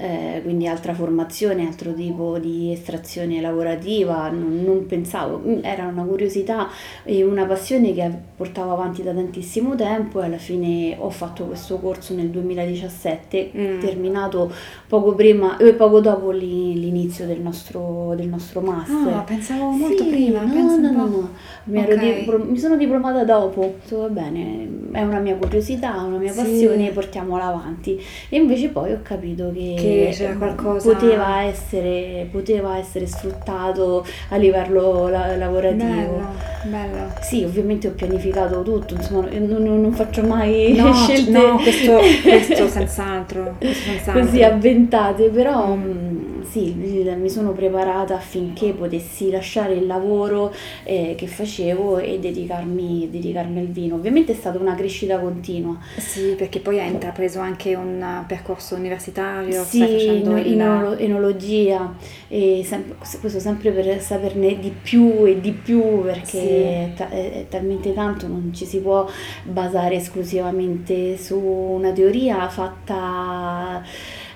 eh, 0.00 0.40
quindi 0.42 0.66
altra 0.66 0.94
formazione, 0.94 1.66
altro 1.66 1.92
tipo 1.92 2.38
di 2.38 2.72
estrazione 2.72 3.40
lavorativa, 3.40 4.28
non, 4.30 4.62
non 4.64 4.86
pensavo, 4.86 5.38
Mm, 5.40 5.58
era 5.62 5.86
una 5.86 6.02
curiosità 6.04 6.68
e 7.04 7.22
una 7.22 7.44
passione 7.44 7.92
che 7.92 8.10
portavo 8.36 8.72
avanti 8.72 9.02
da 9.02 9.12
tantissimo 9.12 9.74
tempo 9.74 10.20
e 10.22 10.26
alla 10.26 10.38
fine 10.38 10.96
ho 10.98 11.10
fatto 11.10 11.44
questo 11.44 11.78
corso 11.78 12.14
nel 12.14 12.28
2017, 12.30 13.50
Mm. 13.56 13.80
terminato 13.80 14.50
poco 14.88 15.14
prima, 15.14 15.56
eh, 15.58 15.74
poco 15.74 16.00
dopo 16.00 16.30
l'i- 16.30 16.78
l'inizio 16.78 17.26
del 17.26 17.40
nostro, 17.40 18.14
del 18.16 18.28
nostro 18.28 18.60
master. 18.60 19.12
Ah, 19.14 19.20
pensavo 19.22 19.70
molto 19.70 20.04
Sì, 20.04 20.08
prima, 20.10 20.40
no, 20.44 20.52
pensa 20.52 20.74
un 20.76 20.80
no, 20.82 20.90
no, 20.92 21.06
no. 21.06 21.28
Mi, 21.64 21.80
ero 21.82 21.94
Ok. 21.94 22.00
di- 22.00 22.50
mi 22.50 22.58
sono 22.58 22.76
diplomata 22.76 23.24
dopo, 23.24 23.74
va 23.90 24.08
bene, 24.08 24.68
è 24.92 25.02
una 25.02 25.18
mia 25.20 25.36
curiosità, 25.36 26.00
una 26.02 26.16
mia 26.18 26.32
Sì. 26.32 26.40
passione, 26.40 26.90
portiamola 26.90 27.44
avanti. 27.46 28.00
E 28.28 28.36
invece 28.36 28.68
poi 28.68 28.92
ho 28.92 29.00
capito 29.02 29.50
che, 29.52 29.74
Che 29.76 29.89
c'era 30.12 30.34
qualcosa- 30.34 30.92
poteva, 30.92 31.42
essere, 31.42 32.26
poteva 32.30 32.78
essere 32.78 33.06
sfruttato 33.06 34.04
a 34.30 34.36
livello 34.36 35.08
la- 35.08 35.36
lavorativo. 35.36 35.84
Bello, 35.84 36.26
bello. 36.64 37.12
Sì, 37.20 37.44
ovviamente 37.44 37.88
ho 37.88 37.92
pianificato 37.92 38.62
tutto, 38.62 38.94
insomma, 38.94 39.28
non, 39.30 39.62
non- 39.62 39.80
non 39.80 39.92
faccio 39.92 40.22
mai 40.22 40.74
No, 40.78 40.92
scelte 40.94 41.30
no, 41.30 41.56
questo, 41.56 41.98
questo 42.22 42.68
senz'altro, 42.68 43.54
questo 43.58 43.82
senz'altro. 43.90 44.22
così 44.24 44.42
avventate, 44.42 45.28
però 45.28 45.74
Mm. 45.74 46.19
Sì, 46.48 46.72
mi 46.74 47.28
sono 47.28 47.52
preparata 47.52 48.14
affinché 48.14 48.72
potessi 48.72 49.30
lasciare 49.30 49.74
il 49.74 49.86
lavoro 49.86 50.52
eh, 50.84 51.14
che 51.16 51.26
facevo 51.26 51.98
e 51.98 52.18
dedicarmi, 52.18 53.08
dedicarmi 53.10 53.58
al 53.60 53.66
vino. 53.66 53.94
Ovviamente 53.96 54.32
è 54.32 54.34
stata 54.34 54.58
una 54.58 54.74
crescita 54.74 55.18
continua. 55.18 55.78
Sì, 55.98 56.34
perché 56.36 56.60
poi 56.60 56.80
hai 56.80 56.90
intrapreso 56.90 57.40
anche 57.40 57.74
un 57.74 58.24
percorso 58.26 58.74
universitario, 58.74 59.62
Sì, 59.64 59.76
stai 59.78 59.92
facendo 59.92 60.36
in, 60.36 60.46
il... 60.60 60.96
enologia 60.98 61.94
e 62.28 62.62
sem- 62.64 62.94
questo 63.20 63.40
sempre 63.40 63.70
per 63.70 64.00
saperne 64.00 64.58
di 64.58 64.70
più 64.70 65.24
e 65.26 65.40
di 65.40 65.52
più 65.52 66.02
perché 66.02 66.24
Sì. 66.24 66.38
è, 66.38 66.92
ta- 66.96 67.08
è 67.10 67.46
talmente 67.48 67.92
tanto, 67.92 68.26
non 68.26 68.50
ci 68.54 68.64
si 68.64 68.78
può 68.80 69.06
basare 69.44 69.96
esclusivamente 69.96 71.16
su 71.16 71.38
una 71.38 71.92
teoria 71.92 72.48
fatta 72.48 73.82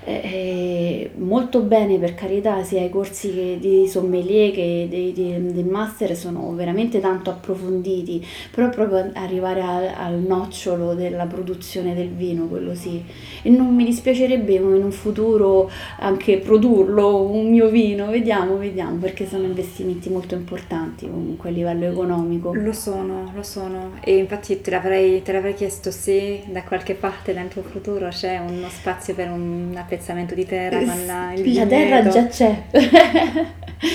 eh, 0.05 0.21
eh, 0.23 1.11
molto 1.17 1.61
bene 1.61 1.97
per 1.97 2.13
carità, 2.15 2.63
sia 2.63 2.81
i 2.81 2.89
corsi 2.89 3.33
che 3.33 3.57
di 3.59 3.87
sommelier 3.87 4.51
che 4.51 4.87
dei- 4.89 5.11
di- 5.11 5.51
del 5.51 5.65
master 5.65 6.15
sono 6.15 6.53
veramente 6.53 6.99
tanto 6.99 7.29
approfonditi, 7.31 8.25
però 8.51 8.69
proprio 8.69 9.09
arrivare 9.13 9.61
al, 9.61 9.91
al 9.95 10.13
nocciolo 10.19 10.93
della 10.93 11.25
produzione 11.25 11.95
del 11.95 12.09
vino, 12.09 12.45
quello 12.45 12.75
sì. 12.75 13.03
E 13.41 13.49
non 13.49 13.73
mi 13.75 13.83
dispiacerebbe 13.83 14.53
in 14.53 14.63
un 14.63 14.91
futuro 14.91 15.69
anche 15.99 16.37
produrlo, 16.37 17.21
un 17.23 17.49
mio 17.49 17.69
vino, 17.69 18.07
vediamo, 18.07 18.57
vediamo, 18.57 18.97
perché 18.97 19.27
sono 19.27 19.43
investimenti 19.45 20.09
molto 20.09 20.35
importanti 20.35 21.09
comunque 21.09 21.49
a 21.49 21.51
livello 21.51 21.85
economico. 21.85 22.53
Lo 22.53 22.73
sono, 22.73 23.31
lo 23.33 23.43
sono. 23.43 23.93
E 24.03 24.17
infatti 24.17 24.61
te 24.61 24.69
l'avrei, 24.69 25.21
te 25.21 25.31
l'avrei 25.31 25.53
chiesto 25.55 25.91
se 25.91 26.43
da 26.47 26.63
qualche 26.63 26.93
parte 26.93 27.33
nel 27.33 27.47
tuo 27.47 27.63
futuro 27.63 28.07
c'è 28.09 28.39
uno 28.39 28.67
spazio 28.69 29.13
per 29.15 29.29
un 29.31 29.75
appezzamento 29.95 30.35
di 30.35 30.45
terra 30.45 30.79
la, 31.05 31.33
il 31.33 31.53
La 31.55 31.65
terra 31.65 32.07
già 32.07 32.27
c'è. 32.27 32.63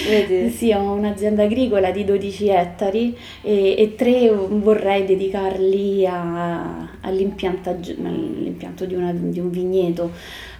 Vedi? 0.08 0.50
Sì, 0.60 0.72
ho 0.72 0.92
un'azienda 0.92 1.44
agricola 1.44 1.90
di 1.90 2.04
12 2.04 2.48
ettari 2.48 3.16
e, 3.42 3.76
e 3.78 3.94
tre 3.94 4.30
vorrei 4.30 5.04
dedicarli 5.04 6.06
a- 6.06 6.89
all'impianto 7.02 7.72
di, 7.74 8.94
una- 8.94 9.12
di 9.12 9.40
un 9.40 9.50
vigneto. 9.50 10.10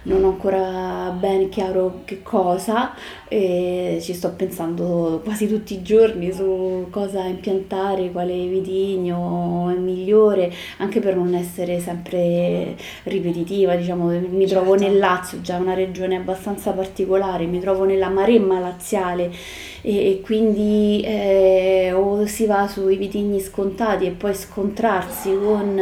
Non 0.03 0.23
ho 0.23 0.29
ancora 0.29 1.15
ben 1.19 1.47
chiaro 1.49 2.01
che 2.05 2.23
cosa, 2.23 2.93
e 3.27 3.99
ci 4.01 4.13
sto 4.15 4.33
pensando 4.35 5.21
quasi 5.23 5.47
tutti 5.47 5.75
i 5.75 5.83
giorni 5.83 6.31
su 6.31 6.87
cosa 6.89 7.23
impiantare, 7.25 8.11
quale 8.11 8.33
vitigno 8.47 9.69
è 9.69 9.75
migliore, 9.77 10.51
anche 10.77 10.99
per 10.99 11.15
non 11.15 11.35
essere 11.35 11.79
sempre 11.79 12.75
ripetitiva, 13.03 13.75
diciamo, 13.75 14.07
mi 14.07 14.47
trovo 14.47 14.71
Certo. 14.75 14.87
nel 14.91 14.97
Lazio, 14.97 15.41
già 15.41 15.57
una 15.57 15.75
regione 15.75 16.15
abbastanza 16.15 16.71
particolare, 16.71 17.45
mi 17.45 17.59
trovo 17.59 17.83
nella 17.85 18.09
Maremma 18.09 18.59
laziale 18.59 19.31
e, 19.81 20.21
quindi 20.23 21.01
eh, 21.05 21.91
o 21.93 22.25
si 22.25 22.45
va 22.45 22.67
sui 22.67 22.97
vitigni 22.97 23.39
scontati 23.39 24.05
e 24.05 24.11
poi 24.11 24.33
scontrarsi 24.33 25.35
con 25.41 25.77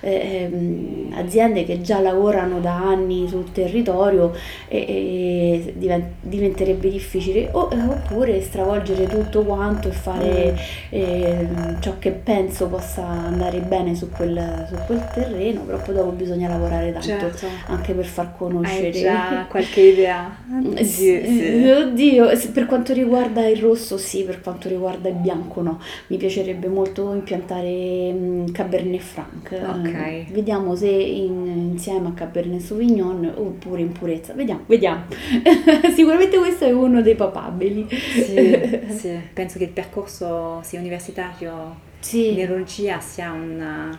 eh, 0.00 0.10
ehm, 0.52 1.12
aziende 1.16 1.64
che 1.64 1.80
già 1.80 2.00
lavorano 2.00 2.60
da 2.60 2.74
anni 2.74 3.28
sul 3.28 3.50
territorio 3.52 4.32
e, 4.68 4.78
e 4.78 5.74
diven- 5.76 6.12
diventerebbe 6.20 6.88
difficile 6.90 7.48
o- 7.52 7.68
oppure 7.72 8.40
stravolgere 8.40 9.06
tutto 9.06 9.42
quanto 9.42 9.88
e 9.88 9.92
fare 9.92 10.58
eh, 10.90 11.46
ciò 11.80 11.94
che 11.98 12.10
penso 12.12 12.66
possa 12.68 13.04
andare 13.06 13.58
bene 13.60 13.94
su 13.94 14.10
quel, 14.10 14.66
su 14.68 14.76
quel 14.86 15.04
terreno, 15.12 15.62
però 15.62 15.78
poi 15.78 15.94
dopo 15.94 16.10
bisogna 16.10 16.48
lavorare 16.48 16.92
tanto 16.92 17.08
Certo. 17.10 17.46
anche 17.66 17.92
per 17.92 18.04
far 18.04 18.36
conoscere. 18.36 18.86
Hai 18.86 18.92
già 18.92 19.46
qualche 19.48 19.80
idea? 19.80 20.36
Sì, 20.80 21.20
sì. 21.24 21.68
Oddio, 21.68 22.28
per 22.52 22.66
quanto 22.66 22.92
riguarda 22.92 23.39
il 23.48 23.60
rosso 23.60 23.96
sì, 23.98 24.22
per 24.24 24.40
quanto 24.40 24.68
riguarda 24.68 25.08
il 25.08 25.14
bianco 25.16 25.62
no. 25.62 25.80
Mi 26.08 26.16
piacerebbe 26.16 26.68
molto 26.68 27.12
impiantare 27.12 28.12
mm, 28.12 28.46
Cabernet 28.52 29.00
Franc. 29.00 29.52
Ok. 29.52 29.86
Eh, 29.94 30.26
Vediamo 30.30 30.74
se 30.76 30.88
in- 30.88 31.46
insieme 31.72 32.08
a 32.08 32.12
Cabernet 32.12 32.60
Sauvignon 32.60 33.32
oppure 33.36 33.80
in 33.80 33.92
purezza. 33.92 34.32
Vediamo, 34.32 34.62
vediamo. 34.66 35.04
Sicuramente 35.94 36.38
questo 36.38 36.64
è 36.64 36.72
uno 36.72 37.02
dei 37.02 37.14
papabili. 37.14 37.86
Sì, 37.90 38.80
sì. 38.96 39.18
Penso 39.32 39.58
che 39.58 39.64
il 39.64 39.70
percorso 39.70 40.60
sia 40.62 40.78
universitario 40.80 41.76
Sì. 42.00 42.32
in 42.32 42.40
enologia 42.40 43.00
sia 43.00 43.32
una, 43.32 43.96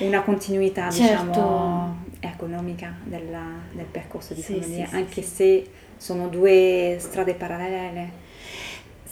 una 0.00 0.22
continuità, 0.22 0.90
Certo. 0.90 1.24
diciamo, 1.26 1.96
economica 2.20 2.94
della- 3.04 3.60
del 3.72 3.86
percorso 3.90 4.34
di 4.34 4.40
Sì, 4.42 4.54
sommelier, 4.60 4.88
sì, 4.88 4.94
anche 4.94 5.22
se 5.22 5.66
sono 5.96 6.28
due 6.28 6.96
strade 6.98 7.34
parallele. 7.34 8.26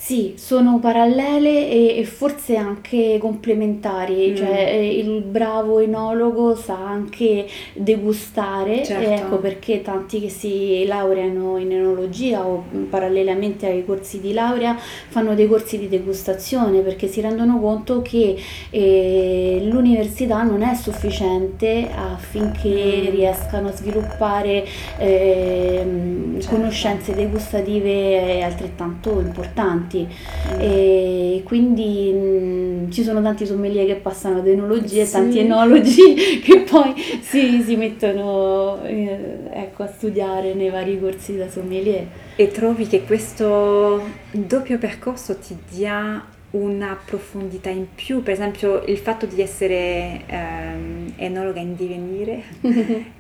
Sì, 0.07 0.35
sono 0.37 0.79
parallele 0.79 1.69
e, 1.69 1.99
e 1.99 2.05
forse 2.05 2.55
anche 2.55 3.19
complementari, 3.21 4.31
Mm. 4.31 4.37
cioè 4.37 4.69
eh, 4.71 4.99
il 4.99 5.21
bravo 5.23 5.81
enologo 5.81 6.55
sa 6.55 6.77
anche 6.79 7.45
degustare, 7.75 8.85
Certo. 8.85 9.11
ecco 9.25 9.39
perché 9.39 9.83
tanti 9.83 10.21
che 10.21 10.29
si 10.29 10.85
laureano 10.87 11.57
in 11.57 11.73
enologia 11.73 12.47
o 12.47 12.63
mh, 12.71 12.83
parallelamente 12.85 13.67
ai 13.67 13.85
corsi 13.85 14.21
di 14.21 14.33
laurea 14.33 14.77
fanno 14.79 15.35
dei 15.35 15.49
corsi 15.49 15.77
di 15.77 15.89
degustazione 15.89 16.83
perché 16.83 17.09
si 17.09 17.21
rendono 17.21 17.59
conto 17.59 18.01
che 18.01 18.37
eh, 18.71 19.59
l'università 19.65 20.45
non 20.45 20.63
è 20.63 20.75
sufficiente 20.77 21.89
affinché 21.93 23.09
Mm. 23.09 23.11
riescano 23.11 23.69
a 23.71 23.73
sviluppare 23.73 24.65
ehm, 24.99 26.39
Certo. 26.41 26.55
conoscenze 26.55 27.13
degustative 27.13 28.41
altrettanto 28.45 29.19
importanti 29.19 29.95
Mm. 30.05 30.61
e 30.61 31.43
quindi 31.45 32.13
mh, 32.13 32.91
ci 32.91 33.03
sono 33.03 33.23
tanti 33.23 33.47
sommelier 33.47 33.87
che 33.87 33.95
passano 33.97 34.39
ad 34.39 34.47
enologia 34.47 35.03
e 35.03 35.07
Sì. 35.07 35.13
tanti 35.13 35.39
enologi 35.39 36.15
che 36.43 36.61
poi 36.61 36.93
si, 37.21 37.63
si 37.63 37.77
mettono 37.77 38.83
eh, 38.85 39.39
ecco, 39.53 39.83
a 39.85 39.87
studiare 39.87 40.55
nei 40.55 40.71
vari 40.71 40.99
corsi 41.01 41.37
da 41.37 41.49
sommelier. 41.49 42.05
E 42.37 42.49
trovi 42.49 42.87
che 42.87 43.05
questo 43.05 44.03
doppio 44.33 44.79
percorso 44.79 45.37
ti 45.39 45.57
dia 45.71 46.23
una 46.53 46.97
profondità 47.05 47.69
in 47.71 47.87
più, 47.95 48.23
per 48.23 48.33
esempio 48.33 48.83
il 48.87 48.97
fatto 48.99 49.27
di 49.27 49.43
essere 49.43 50.23
ehm, 50.27 51.13
enologa 51.17 51.61
in 51.61 51.75
divenire 51.77 52.43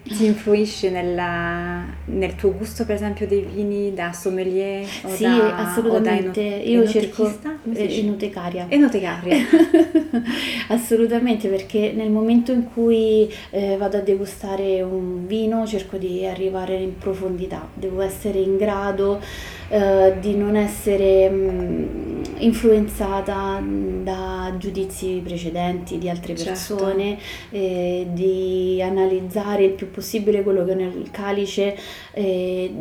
ti 0.05 0.25
influisce 0.25 0.91
nella- 0.91 1.85
nel 2.07 2.35
tuo 2.37 2.53
gusto 2.55 2.87
per 2.87 2.95
esempio 2.95 3.27
dei 3.27 3.41
vini 3.43 3.93
da 3.93 4.13
sommelier 4.13 4.87
o 5.03 5.09
Sì, 5.15 5.25
da, 5.25 5.57
assolutamente. 5.57 6.29
o 6.29 6.33
da 6.33 6.41
eno- 6.41 6.63
Io 6.83 6.89
cerco 6.89 7.27
eh, 7.75 7.99
enotecaria. 7.99 8.67
Enotecaria. 8.69 9.37
Assolutamente, 10.69 11.49
perché 11.49 11.93
nel 11.95 12.11
momento 12.11 12.53
in 12.53 12.65
cui 12.73 13.31
eh, 13.51 13.77
vado 13.77 13.99
a 13.99 14.01
degustare 14.01 14.83
un 14.83 15.27
vino 15.27 15.67
cerco 15.67 15.97
di 15.97 16.25
arrivare 16.27 16.77
in 16.77 16.97
profondità, 16.99 17.69
devo 17.75 18.01
essere 18.01 18.39
in 18.39 18.57
grado 18.57 19.21
eh, 19.69 20.17
di 20.21 20.37
non 20.37 20.57
essere 20.57 21.29
mh, 21.29 22.23
influenzata 22.39 23.59
mh, 23.61 24.05
da 24.05 24.55
giudizi 24.59 25.21
precedenti 25.25 25.99
di 25.99 26.09
altre 26.09 26.35
Certo. 26.37 26.51
persone, 26.51 27.19
eh, 27.51 28.07
di 28.13 28.81
analizzare 28.83 29.65
il 29.65 29.73
più 29.73 29.91
possibile 29.91 30.43
quello 30.43 30.65
che 30.65 30.73
ho 30.73 30.75
nel 30.75 31.09
calice. 31.11 31.77
eh, 32.13 32.73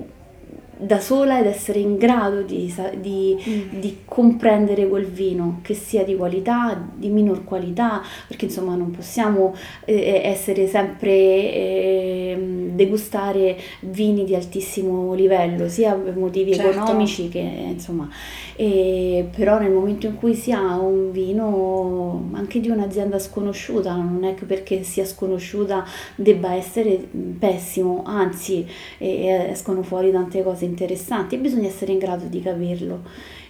da 0.77 0.99
sola 0.99 1.39
ed 1.39 1.45
essere 1.45 1.79
in 1.79 1.97
grado 1.97 2.41
di, 2.41 2.73
di 2.99 3.23
Mm. 3.47 3.79
di 3.79 3.97
comprendere 4.05 4.88
quel 4.88 5.05
vino, 5.05 5.59
che 5.61 5.73
sia 5.73 6.03
di 6.03 6.15
qualità, 6.15 6.81
di 6.95 7.09
minor 7.09 7.43
qualità, 7.43 8.01
perché 8.27 8.45
insomma 8.45 8.75
non 8.75 8.91
possiamo 8.91 9.53
eh, 9.85 10.21
essere 10.23 10.67
sempre 10.67 11.11
ehm, 11.53 12.69
degustare 12.75 13.57
vini 13.81 14.23
di 14.25 14.35
altissimo 14.35 15.13
livello, 15.13 15.67
sia 15.69 15.93
per 15.93 16.15
motivi 16.17 16.53
Certo. 16.53 16.69
economici 16.71 17.29
che 17.29 17.39
insomma, 17.39 18.09
e 18.55 19.27
però 19.35 19.59
nel 19.59 19.71
momento 19.71 20.07
in 20.07 20.15
cui 20.15 20.33
si 20.33 20.51
ha 20.51 20.77
un 20.79 21.11
vino 21.11 22.29
anche 22.33 22.59
di 22.59 22.69
un'azienda 22.69 23.19
sconosciuta, 23.19 23.95
non 23.95 24.23
è 24.23 24.33
che 24.33 24.45
perché 24.45 24.83
sia 24.83 25.05
sconosciuta 25.05 25.85
debba 26.15 26.53
essere 26.53 27.07
mh, 27.11 27.31
pessimo, 27.37 28.03
anzi 28.05 28.65
escono 28.97 29.83
fuori 29.83 30.11
tante 30.11 30.41
cose 30.43 30.65
interessanti 30.65 31.35
e 31.35 31.37
bisogna 31.39 31.67
essere 31.67 31.91
in 31.91 31.97
grado 31.99 32.25
di 32.25 32.41
capirlo 32.41 33.01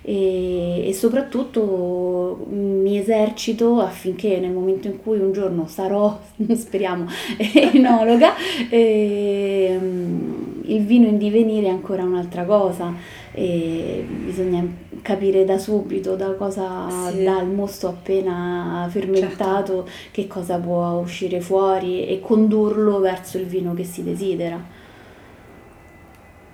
e, 0.07 0.87
e 0.87 0.93
soprattutto 0.93 2.45
mh, 2.47 2.55
mi 2.55 2.97
esercito 2.99 3.79
affinché 3.81 4.39
nel 4.39 4.51
momento 4.51 4.87
in 4.87 5.01
cui 5.01 5.17
un 5.19 5.31
giorno 5.31 5.65
sarò, 5.67 6.17
speriamo, 6.55 7.05
enologa, 7.73 8.33
ehm, 8.69 10.61
il 10.67 10.83
vino 10.83 11.07
in 11.07 11.17
divenire 11.17 11.67
è 11.67 11.69
ancora 11.69 12.03
un'altra 12.03 12.43
cosa 12.43 12.93
e 13.31 14.05
bisogna 14.25 14.65
capire 15.01 15.45
da 15.45 15.57
subito 15.59 16.15
da 16.15 16.33
cosa 16.33 16.87
Sì. 17.11 17.23
dà 17.23 17.41
il 17.41 17.47
mosto 17.49 17.87
appena 17.87 18.87
fermentato 18.89 19.87
che 20.11 20.25
cosa 20.27 20.57
può 20.57 20.99
uscire 21.01 21.41
fuori 21.41 22.07
e 22.07 22.19
condurlo 22.19 22.99
verso 22.99 23.37
il 23.37 23.45
vino 23.45 23.73
che 23.73 23.83
si 23.83 24.03
desidera. 24.03 24.74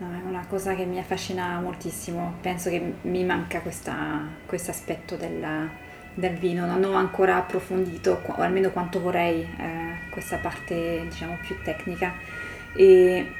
No, 0.01 0.11
è 0.11 0.27
una 0.27 0.43
cosa 0.47 0.73
che 0.73 0.83
mi 0.83 0.97
affascina 0.97 1.59
moltissimo, 1.59 2.37
penso 2.41 2.71
che 2.71 2.93
mi 3.01 3.23
manca 3.23 3.61
questo 3.61 3.91
aspetto 4.71 5.15
del, 5.15 5.69
del 6.15 6.37
vino, 6.37 6.65
non 6.65 6.83
ho 6.85 6.93
ancora 6.93 7.35
approfondito, 7.35 8.19
o 8.25 8.41
almeno 8.41 8.71
quanto 8.71 8.99
vorrei, 8.99 9.41
eh, 9.43 10.09
questa 10.09 10.37
parte 10.37 11.01
diciamo 11.03 11.37
più 11.43 11.55
tecnica. 11.61 12.15
E 12.73 13.31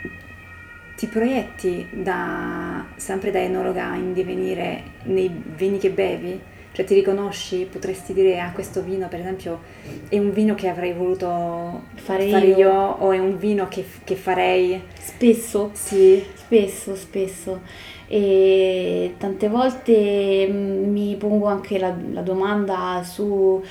ti 0.96 1.08
proietti 1.08 1.88
da, 1.94 2.86
sempre 2.96 3.32
da 3.32 3.40
enologa 3.40 3.96
in 3.96 4.14
divenire 4.14 4.84
nei 5.06 5.30
vini 5.30 5.80
che 5.80 5.90
bevi? 5.90 6.40
Cioè 6.74 6.86
ti 6.86 6.94
riconosci, 6.94 7.68
potresti 7.70 8.14
dire 8.14 8.40
a 8.40 8.52
questo 8.54 8.82
vino 8.82 9.08
per 9.10 9.20
esempio 9.20 9.60
è 10.08 10.18
un 10.18 10.32
vino 10.32 10.56
che 10.56 10.70
avrei 10.70 10.94
voluto 10.94 11.90
Fare 11.96 12.28
fare 12.28 12.48
io. 12.48 12.58
io 12.58 12.72
o 12.72 13.12
è 13.12 13.20
un 13.20 13.38
vino 13.38 13.68
che, 13.68 13.86
che 14.04 14.16
farei? 14.16 14.82
Spesso 14.98 15.72
Sì. 15.74 16.24
Spesso, 16.34 16.96
spesso. 16.96 17.62
E 18.08 19.16
tante 19.18 19.48
volte 19.48 20.48
mm, 20.50 20.92
mi 20.92 21.16
pongo 21.16 21.46
anche 21.48 21.80
la, 21.80 21.96
la 22.12 22.22
domanda 22.22 23.02
su, 23.04 23.64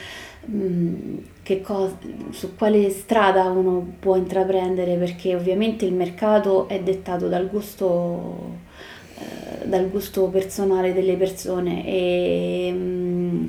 mm, 0.51 1.17
che 1.43 1.61
cos- 1.61 1.97
su 2.31 2.55
quale 2.57 2.89
strada 2.91 3.45
uno 3.51 3.97
può 3.99 4.17
intraprendere, 4.17 4.97
perché 4.97 5.35
ovviamente 5.35 5.85
il 5.85 5.93
mercato 5.95 6.69
è 6.69 6.81
dettato 6.81 7.29
dal 7.29 7.49
gusto, 7.51 8.59
eh, 9.21 9.67
dal 9.69 9.89
gusto 9.91 10.29
personale 10.29 10.93
delle 10.93 11.17
persone 11.17 11.87
e, 11.87 12.71
mm, 12.73 13.45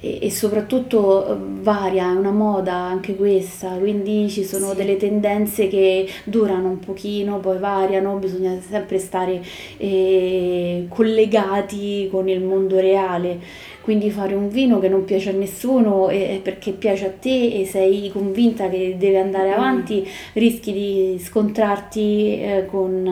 e, 0.00 0.18
e 0.22 0.30
soprattutto 0.30 1.26
eh, 1.32 1.36
varia, 1.62 2.10
è 2.10 2.14
una 2.14 2.32
moda 2.32 2.74
anche 2.74 3.14
questa, 3.14 3.76
quindi 3.78 4.28
ci 4.30 4.44
sono 4.44 4.70
Sì. 4.70 4.76
delle 4.76 4.96
tendenze 4.96 5.68
che 5.68 6.08
durano 6.24 6.68
un 6.70 6.78
pochino, 6.80 7.38
poi 7.38 7.58
variano, 7.58 8.16
bisogna 8.16 8.58
sempre 8.60 8.98
stare 8.98 9.40
eh, 9.76 10.86
collegati 10.88 12.08
con 12.10 12.28
il 12.28 12.40
mondo 12.42 12.78
reale. 12.80 13.38
Quindi 13.82 14.10
fare 14.10 14.34
un 14.34 14.48
vino 14.48 14.78
che 14.78 14.88
non 14.88 15.04
piace 15.04 15.30
a 15.30 15.32
nessuno 15.32 16.08
eh, 16.08 16.40
perché 16.42 16.70
piace 16.72 17.06
a 17.06 17.10
te 17.10 17.60
e 17.60 17.66
sei 17.66 18.10
convinta 18.12 18.68
che 18.68 18.94
deve 18.98 19.18
andare 19.18 19.48
Mm. 19.50 19.52
avanti, 19.54 20.06
rischi 20.34 20.72
di 20.72 21.18
scontrarti 21.20 22.40
eh, 22.40 22.66
con, 22.70 23.04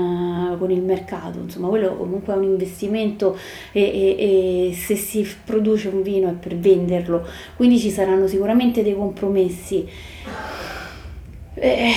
eh, 0.54 0.56
con 0.58 0.70
il 0.70 0.80
mercato. 0.80 1.38
Insomma, 1.40 1.68
quello 1.68 1.96
comunque 1.96 2.34
è 2.34 2.36
un 2.36 2.44
investimento 2.44 3.36
e, 3.72 3.82
e- 3.82 4.68
e 4.70 4.74
se 4.74 4.94
si 4.96 5.26
produce 5.44 5.88
un 5.88 6.02
vino 6.02 6.28
è 6.28 6.32
per 6.34 6.56
venderlo, 6.56 7.26
quindi 7.56 7.78
ci 7.78 7.90
saranno 7.90 8.26
sicuramente 8.28 8.82
dei 8.82 8.94
compromessi. 8.94 9.86
Eh, 11.54 11.90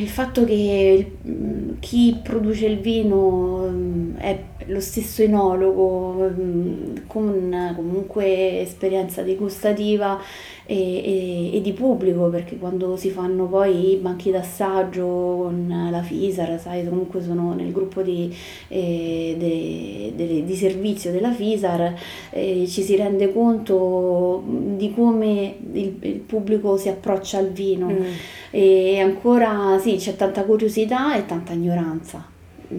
il 0.00 0.08
fatto 0.08 0.44
che 0.44 1.12
mm, 1.26 1.70
chi 1.80 2.20
produce 2.22 2.66
il 2.66 2.78
vino 2.78 3.66
mm, 3.68 4.16
è 4.16 4.38
lo 4.68 4.80
stesso 4.80 5.22
enologo 5.22 6.30
mm, 6.30 6.96
con 7.06 7.72
comunque 7.76 8.60
esperienza 8.60 9.22
degustativa 9.22 10.18
e, 10.66 10.76
e- 10.76 11.56
e 11.56 11.60
di 11.62 11.72
pubblico, 11.72 12.28
perché 12.28 12.58
quando 12.58 12.96
si 12.96 13.10
fanno 13.10 13.46
poi 13.46 13.92
i 13.92 13.96
banchi 13.96 14.30
d'assaggio 14.30 15.06
con 15.06 15.88
la 15.90 16.02
FISAR, 16.02 16.60
sai, 16.60 16.86
comunque 16.86 17.22
sono 17.22 17.54
nel 17.54 17.72
gruppo 17.72 18.02
di, 18.02 18.34
eh, 18.68 19.34
de- 19.38 20.12
de- 20.14 20.44
di 20.44 20.54
servizio 20.54 21.10
della 21.10 21.32
FISAR, 21.32 21.94
eh, 22.30 22.66
ci 22.68 22.82
si 22.82 22.96
rende 22.96 23.32
conto 23.32 24.42
di 24.76 24.92
come 24.92 25.54
il, 25.72 25.96
il 26.00 26.18
pubblico 26.20 26.76
si 26.76 26.88
approccia 26.88 27.38
al 27.38 27.50
vino. 27.50 27.86
Mm. 27.88 28.04
E 28.50 28.98
ancora 29.00 29.78
sì, 29.80 29.96
c'è 29.96 30.16
tanta 30.16 30.44
curiosità 30.44 31.16
e 31.16 31.24
tanta 31.26 31.52
ignoranza. 31.52 32.36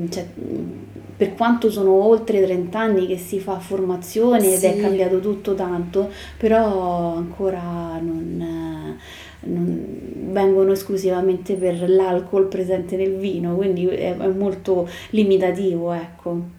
Cioè, 0.09 0.25
per 1.17 1.33
quanto 1.35 1.69
sono 1.71 1.91
oltre 1.91 2.41
30 2.43 2.79
anni 2.79 3.07
che 3.07 3.17
si 3.17 3.39
fa 3.39 3.59
formazione 3.59 4.53
ed 4.53 4.63
è 4.63 4.73
Sì. 4.73 4.79
cambiato 4.79 5.19
tutto 5.19 5.55
tanto, 5.55 6.09
però 6.37 7.15
ancora 7.15 7.97
non, 7.99 8.97
non 9.41 9.87
vengono 10.31 10.71
esclusivamente 10.71 11.55
per 11.55 11.89
l'alcol 11.89 12.47
presente 12.47 12.95
nel 12.95 13.15
vino, 13.17 13.55
quindi 13.55 13.87
è, 13.87 14.15
è 14.15 14.27
molto 14.27 14.87
limitativo, 15.11 15.91
ecco. 15.91 16.57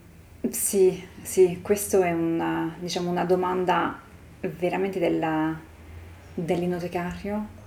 Sì, 0.50 1.02
sì, 1.22 1.60
questo 1.62 2.02
è 2.02 2.12
una, 2.12 2.74
diciamo, 2.78 3.10
una 3.10 3.24
domanda 3.24 3.98
veramente 4.58 4.98
della, 4.98 5.58
dell'inotecario. 6.34 7.58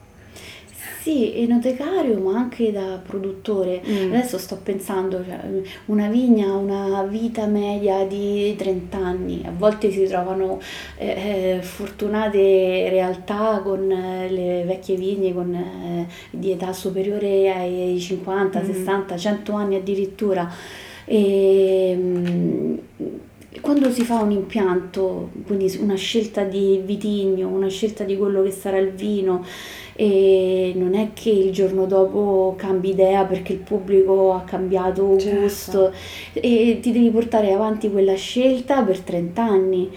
Sì, 1.01 1.33
enotecario 1.41 2.17
ma 2.19 2.37
anche 2.37 2.71
da 2.71 2.99
produttore. 3.05 3.81
Mm. 3.85 4.13
Adesso 4.13 4.37
sto 4.37 4.57
pensando, 4.63 5.23
cioè, 5.25 5.37
una 5.87 6.07
vigna 6.07 6.47
ha 6.47 6.55
una 6.55 7.03
vita 7.03 7.45
media 7.45 8.05
di 8.05 8.55
30 8.57 8.97
anni, 8.97 9.41
a 9.45 9.51
volte 9.51 9.91
si 9.91 10.05
trovano 10.05 10.59
eh, 10.97 11.57
eh, 11.57 11.61
fortunate 11.61 12.87
realtà 12.89 13.59
con 13.63 13.91
eh, 13.91 14.29
le 14.29 14.63
vecchie 14.65 14.95
vigne 14.95 15.33
con, 15.33 15.53
eh, 15.53 16.07
di 16.29 16.51
età 16.51 16.71
superiore 16.73 17.51
ai 17.51 17.99
50, 17.99 18.61
Mm. 18.61 18.65
60, 18.65 19.17
100 19.17 19.53
anni 19.53 19.75
addirittura. 19.75 20.49
E, 21.05 21.95
mm, 21.97 22.75
quando 23.61 23.91
si 23.91 24.03
fa 24.03 24.21
un 24.21 24.31
impianto, 24.31 25.29
quindi 25.45 25.77
una 25.79 25.95
scelta 25.95 26.43
di 26.43 26.81
vitigno, 26.83 27.47
una 27.47 27.69
scelta 27.69 28.03
di 28.03 28.17
quello 28.17 28.41
che 28.41 28.51
sarà 28.51 28.77
il 28.77 28.91
vino, 28.91 29.45
e 29.95 30.73
non 30.75 30.95
è 30.95 31.09
che 31.13 31.29
il 31.29 31.51
giorno 31.51 31.85
dopo 31.85 32.55
cambi 32.57 32.89
idea 32.89 33.25
perché 33.25 33.53
il 33.53 33.59
pubblico 33.59 34.33
ha 34.33 34.41
cambiato 34.41 35.17
Certo. 35.17 35.39
gusto 35.41 35.93
e 36.33 36.79
ti 36.81 36.91
devi 36.91 37.09
portare 37.09 37.51
avanti 37.53 37.89
quella 37.91 38.15
scelta 38.15 38.83
per 38.83 38.99
30 39.01 39.43
anni 39.43 39.89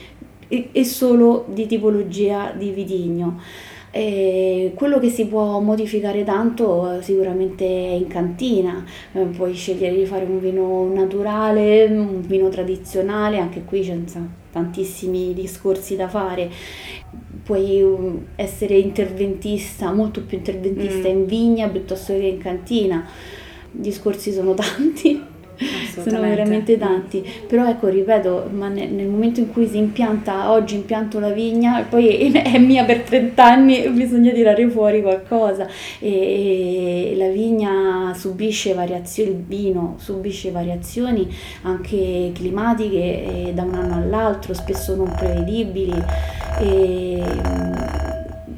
e, 0.49 0.69
e 0.73 0.85
solo 0.85 1.45
di 1.49 1.67
tipologia 1.67 2.53
di 2.57 2.71
vitigno. 2.71 3.41
E 3.91 4.73
quello 4.75 4.99
che 4.99 5.09
si 5.09 5.27
può 5.27 5.59
modificare 5.61 6.23
tanto 6.23 7.01
sicuramente 7.01 7.65
è 7.65 7.93
in 7.95 8.09
cantina, 8.09 8.85
Eh, 9.13 9.21
puoi 9.27 9.55
scegliere 9.55 9.97
di 9.97 10.05
fare 10.05 10.25
un 10.25 10.39
vino 10.39 10.93
naturale, 10.93 11.87
un 11.87 12.21
vino 12.21 12.49
tradizionale, 12.51 13.39
anche 13.39 13.65
qui 13.65 13.81
c'è 13.83 13.97
tantissimi 14.53 15.33
discorsi 15.33 15.97
da 15.97 16.09
fare. 16.09 16.51
Puoi 17.47 17.81
um, 17.81 18.25
essere 18.35 18.77
interventista, 18.77 19.93
molto 19.93 20.21
più 20.23 20.39
interventista 20.39 21.09
Mm. 21.09 21.13
in 21.13 21.27
vigna 21.27 21.69
piuttosto 21.69 22.13
che 22.13 22.27
in 22.27 22.39
cantina. 22.39 23.07
I 23.73 23.81
discorsi 23.81 24.33
sono 24.33 24.53
tanti. 24.59 25.23
Sono 26.03 26.21
veramente 26.21 26.77
tanti, 26.77 27.25
però 27.47 27.67
ecco, 27.69 27.89
ripeto, 27.89 28.51
ma 28.53 28.69
ne- 28.69 28.87
nel 28.87 29.07
momento 29.07 29.41
in 29.41 29.51
cui 29.53 29.67
si 29.67 29.79
impianta, 29.79 30.51
oggi 30.51 30.75
impianto 30.75 31.19
la 31.19 31.31
vigna, 31.31 31.87
poi 31.89 32.31
è 32.33 32.59
mia 32.59 32.85
per 32.85 33.01
30 33.01 33.45
anni 33.45 33.89
bisogna 33.91 34.33
tirare 34.33 34.69
fuori 34.69 35.03
qualcosa. 35.03 35.67
E, 35.99 37.13
e 37.13 37.17
la 37.17 37.29
vigna 37.29 38.13
subisce 38.15 38.75
variazioni, 38.75 39.31
il 39.31 39.37
vino 39.37 39.97
subisce 39.99 40.51
variazioni 40.51 41.29
anche 41.63 42.31
climatiche 42.35 42.97
eh, 42.97 43.53
da 43.55 43.63
un 43.63 43.75
anno 43.75 43.95
all'altro, 43.97 44.55
spesso 44.55 44.95
non 44.95 45.13
prevedibili. 45.17 45.95
E 46.61 48.06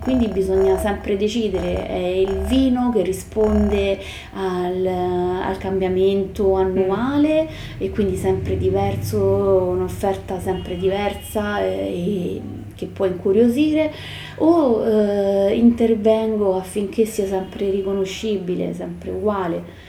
quindi 0.00 0.28
bisogna 0.28 0.78
sempre 0.78 1.16
decidere, 1.16 1.86
è 1.86 1.96
il 1.96 2.38
vino 2.46 2.90
che 2.92 3.02
risponde 3.02 3.98
al, 4.32 4.86
al 4.86 5.58
cambiamento 5.58 6.54
annuale 6.54 7.48
e 7.78 7.90
quindi 7.90 8.16
sempre 8.16 8.56
diverso, 8.56 9.18
un'offerta 9.18 10.38
sempre 10.40 10.76
diversa 10.76 11.60
eh, 11.60 11.66
e 11.66 12.40
che 12.74 12.86
può 12.86 13.06
incuriosire 13.06 13.92
o 14.36 14.86
eh, 14.86 15.54
intervengo 15.54 16.56
affinché 16.56 17.04
sia 17.04 17.26
sempre 17.26 17.68
riconoscibile, 17.70 18.72
sempre 18.72 19.10
uguale. 19.10 19.86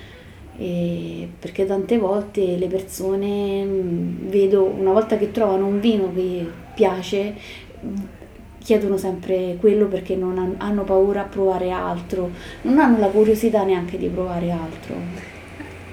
E 0.57 1.29
perché 1.39 1.65
tante 1.65 1.97
volte 1.97 2.57
le 2.57 2.67
persone 2.67 3.63
mh, 3.63 4.29
vedo 4.29 4.63
una 4.65 4.91
volta 4.91 5.17
che 5.17 5.31
trovano 5.31 5.67
un 5.67 5.79
vino 5.79 6.11
che 6.13 6.45
piace 6.73 7.35
chiedono 8.69 8.97
sempre 8.97 9.57
quello 9.59 9.87
perché 9.87 10.15
non 10.15 10.37
han- 10.37 10.53
hanno 10.59 10.83
paura 10.83 11.21
a 11.21 11.23
provare 11.23 11.71
altro, 11.71 12.29
non 12.61 12.77
hanno 12.77 12.99
la 12.99 13.07
curiosità 13.07 13.63
neanche 13.63 13.97
di 13.97 14.07
provare 14.09 14.51
altro. 14.51 14.93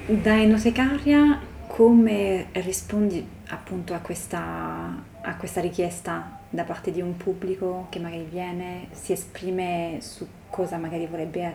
Da 0.05 0.39
enotecaria 0.39 1.41
come 1.69 2.49
rispondi 2.53 3.27
appunto 3.49 3.95
a 3.95 4.01
questa, 4.01 5.03
a 5.23 5.37
questa 5.37 5.63
richiesta 5.63 6.39
da 6.51 6.65
parte 6.65 6.91
di 6.91 7.01
un 7.01 7.17
pubblico 7.17 7.87
che 7.89 7.99
magari 7.99 8.27
viene, 8.31 8.89
si 8.91 9.13
esprime 9.13 9.97
su 10.01 10.27
cosa 10.51 10.77
magari 10.77 11.07
vorrebbe 11.07 11.55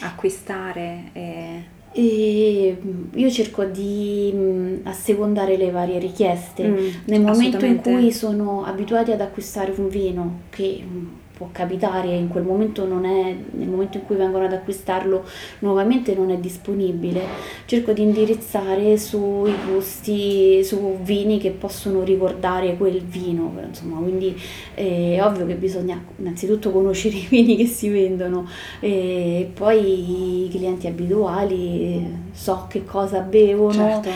acquistare? 0.00 1.10
E... 1.12 1.64
E 1.92 2.76
mh, 2.80 3.18
io 3.18 3.30
cerco 3.30 3.64
di 3.64 4.32
mh, 4.32 4.80
assecondare 4.84 5.56
le 5.56 5.70
varie 5.70 5.98
richieste. 5.98 6.66
Mm, 6.68 6.88
Nel 7.06 7.20
momento 7.22 7.64
in 7.64 7.76
cui 7.80 8.12
sono 8.12 8.64
abituati 8.64 9.10
ad 9.12 9.20
acquistare 9.20 9.72
un 9.76 9.88
vino, 9.88 10.40
che 10.50 10.82
mh, 10.82 11.06
può 11.40 11.48
capitare, 11.52 12.14
in 12.14 12.28
quel 12.28 12.42
momento 12.42 12.86
non 12.86 13.06
è, 13.06 13.34
nel 13.52 13.66
momento 13.66 13.96
in 13.96 14.04
cui 14.04 14.14
vengono 14.14 14.44
ad 14.44 14.52
acquistarlo 14.52 15.24
nuovamente 15.60 16.14
non 16.14 16.30
è 16.30 16.36
disponibile, 16.36 17.22
cerco 17.64 17.92
di 17.92 18.02
indirizzare 18.02 18.98
sui 18.98 19.54
gusti, 19.66 20.62
su 20.62 20.98
vini 21.00 21.38
che 21.38 21.52
possono 21.52 22.02
ricordare 22.02 22.76
quel 22.76 23.00
vino, 23.00 23.54
insomma, 23.66 23.96
quindi 24.00 24.38
eh, 24.74 25.14
è 25.16 25.24
ovvio 25.24 25.46
che 25.46 25.54
bisogna 25.54 25.98
innanzitutto 26.18 26.70
conoscere 26.70 27.16
i 27.16 27.26
vini 27.26 27.56
che 27.56 27.64
si 27.64 27.88
vendono 27.88 28.46
e 28.78 29.50
poi 29.54 30.44
i 30.44 30.48
clienti 30.50 30.88
abituali 30.88 31.82
eh, 31.82 32.10
so 32.42 32.64
che 32.70 32.84
cosa 32.86 33.20
bevono, 33.20 33.72
Certo. 33.72 34.08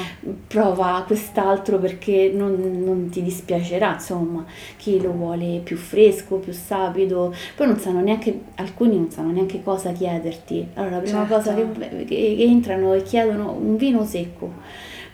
prova 0.47 1.05
quest'altro 1.07 1.79
perché 1.79 2.33
non, 2.35 2.55
non 2.83 3.11
ti 3.11 3.23
dispiacerà, 3.23 3.93
insomma, 3.95 4.45
chi 4.79 4.99
lo 4.99 5.13
vuole 5.13 5.61
più 5.63 5.77
fresco, 5.77 6.37
più 6.37 6.53
sapido, 6.55 7.35
poi 7.55 7.67
non 7.67 7.79
sanno 7.79 8.01
neanche, 8.01 8.41
alcuni 8.55 8.97
non 8.97 9.11
sanno 9.11 9.31
neanche 9.31 9.63
cosa 9.63 9.93
chiederti. 9.93 10.69
Allora 10.75 10.97
la 10.97 11.03
prima 11.03 11.27
Certo. 11.27 11.35
cosa 11.35 11.55
che, 11.55 12.05
che- 12.07 12.35
che 12.37 12.43
entrano 12.45 12.95
e 12.95 13.03
chiedono 13.03 13.51
un 13.53 13.77
vino 13.77 14.05
secco, 14.07 14.53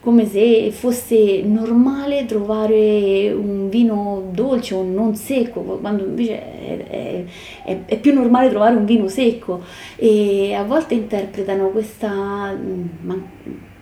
come 0.00 0.26
se 0.26 0.70
fosse 0.72 1.42
normale 1.42 2.24
trovare 2.24 3.30
un 3.32 3.68
vino 3.68 4.30
dolce 4.32 4.74
o 4.74 4.82
non 4.82 5.14
secco, 5.14 5.60
quando 5.80 6.04
invece 6.04 6.38
è, 6.40 6.86
è- 6.86 7.24
è- 7.64 7.84
è 7.84 7.98
più 8.00 8.14
normale 8.14 8.48
trovare 8.48 8.74
un 8.76 8.84
vino 8.84 9.08
secco. 9.08 9.62
E 9.96 10.54
a 10.54 10.64
volte 10.64 10.94
interpretano 10.94 11.68
questa 11.70 12.52
mm, 12.52 12.86
man- 13.02 13.28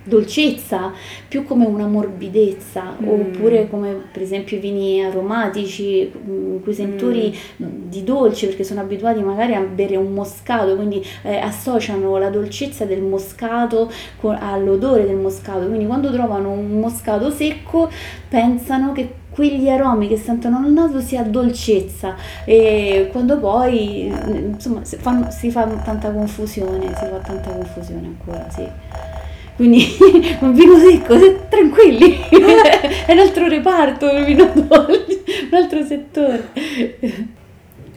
dolcezza 0.08 0.92
più 1.28 1.44
come 1.44 1.66
una 1.66 1.86
morbidezza 1.86 2.96
Mm. 3.00 3.08
oppure 3.08 3.68
come 3.68 3.94
per 4.12 4.22
esempio 4.22 4.56
i 4.56 4.60
vini 4.60 5.04
aromatici 5.04 6.10
mm, 6.28 6.62
cui 6.62 6.72
sentori 6.74 7.36
di 7.56 8.02
dolce 8.04 8.46
perché 8.46 8.64
sono 8.64 8.80
abituati 8.80 9.20
magari 9.22 9.54
a 9.54 9.60
bere 9.60 9.96
un 9.96 10.12
moscato 10.12 10.74
quindi 10.76 11.04
eh, 11.22 11.36
associano 11.36 12.16
la 12.18 12.30
dolcezza 12.30 12.84
del 12.84 13.02
moscato 13.02 13.90
co- 14.20 14.36
all'odore 14.38 15.06
del 15.06 15.16
moscato. 15.16 15.66
Quindi 15.66 15.86
quando 15.86 16.10
trovano 16.12 16.50
un 16.50 16.78
moscato 16.80 17.30
secco 17.30 17.88
pensano 18.28 18.92
che 18.92 19.12
quegli 19.30 19.68
aromi 19.68 20.08
che 20.08 20.16
sentono 20.16 20.58
nel 20.60 20.72
naso 20.72 21.00
sia 21.00 21.22
dolcezza. 21.22 22.16
E 22.44 23.08
quando 23.12 23.38
poi 23.38 24.06
insomma 24.06 24.84
si, 24.84 24.96
fanno- 24.96 25.30
si 25.30 25.50
fa 25.50 25.64
tanta 25.66 26.10
confusione 26.10 26.86
si 26.88 27.04
fa 27.06 27.18
tanta 27.22 27.50
confusione 27.50 28.06
ancora 28.06 28.48
sì 28.50 28.66
quindi 29.58 29.84
un 30.38 30.54
vino 30.54 30.78
secco, 30.78 31.16
tranquilli, 31.48 32.16
è 32.30 33.10
un 33.12 33.18
altro 33.18 33.48
reparto 33.48 34.08
il 34.08 34.24
vino 34.24 34.48
dolce, 34.54 35.24
un 35.50 35.58
altro 35.58 35.84
settore. 35.84 36.48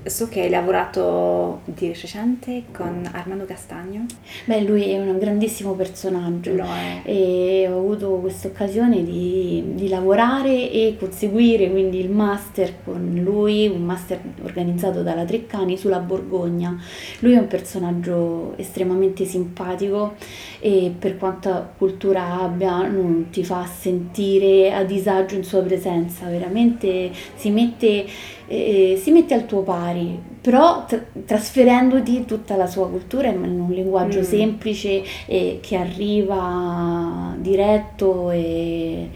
So 0.04 0.28
che 0.28 0.42
hai 0.42 0.50
lavorato 0.50 1.62
di 1.64 1.90
recente 1.90 2.64
con 2.72 3.08
Armando 3.12 3.46
Castagno. 3.46 4.06
Beh, 4.46 4.62
lui 4.62 4.90
è 4.90 5.00
un 5.00 5.16
grandissimo 5.20 5.74
personaggio. 5.74 6.56
Lo 6.56 6.66
è. 6.66 7.02
e 7.04 7.68
ho 7.70 7.78
avuto 7.78 8.10
questa 8.14 8.48
occasione 8.48 9.04
di, 9.04 9.64
di 9.76 9.88
lavorare 9.88 10.72
e 10.72 10.96
conseguire 10.98 11.70
quindi 11.70 12.00
il 12.00 12.10
master 12.10 12.84
con 12.84 13.22
lui, 13.24 13.68
un 13.68 13.84
master 13.84 14.20
organizzato 14.42 15.04
dalla 15.04 15.24
Treccani 15.24 15.78
sulla 15.78 16.00
Borgogna. 16.00 16.76
Lui 17.20 17.34
è 17.34 17.38
un 17.38 17.48
personaggio 17.48 18.58
estremamente 18.58 19.26
simpatico 19.26 20.16
e 20.64 20.94
per 20.98 21.18
quanta 21.18 21.74
cultura 21.76 22.40
abbia 22.42 22.88
non 22.88 23.30
ti 23.32 23.44
fa 23.44 23.66
sentire 23.66 24.72
a 24.72 24.84
disagio 24.84 25.34
in 25.36 25.44
sua 25.44 25.62
presenza, 25.62 26.28
veramente 26.28 27.10
si 27.34 27.50
mette, 27.50 28.06
eh, 28.48 29.00
si 29.02 29.10
mette 29.12 29.34
al 29.34 29.48
tuo 29.48 29.64
pari, 29.64 30.18
però 30.40 30.86
tra- 30.86 31.04
trasferendoti 31.26 32.26
tutta 32.26 32.56
la 32.56 32.68
sua 32.68 32.88
cultura 32.88 33.30
in 33.30 33.42
un 33.42 33.72
linguaggio 33.72 34.20
Mm. 34.20 34.24
semplice 34.24 35.04
e 35.26 35.58
che 35.62 35.76
arriva 35.78 37.36
diretto 37.40 38.30
e, 38.30 39.10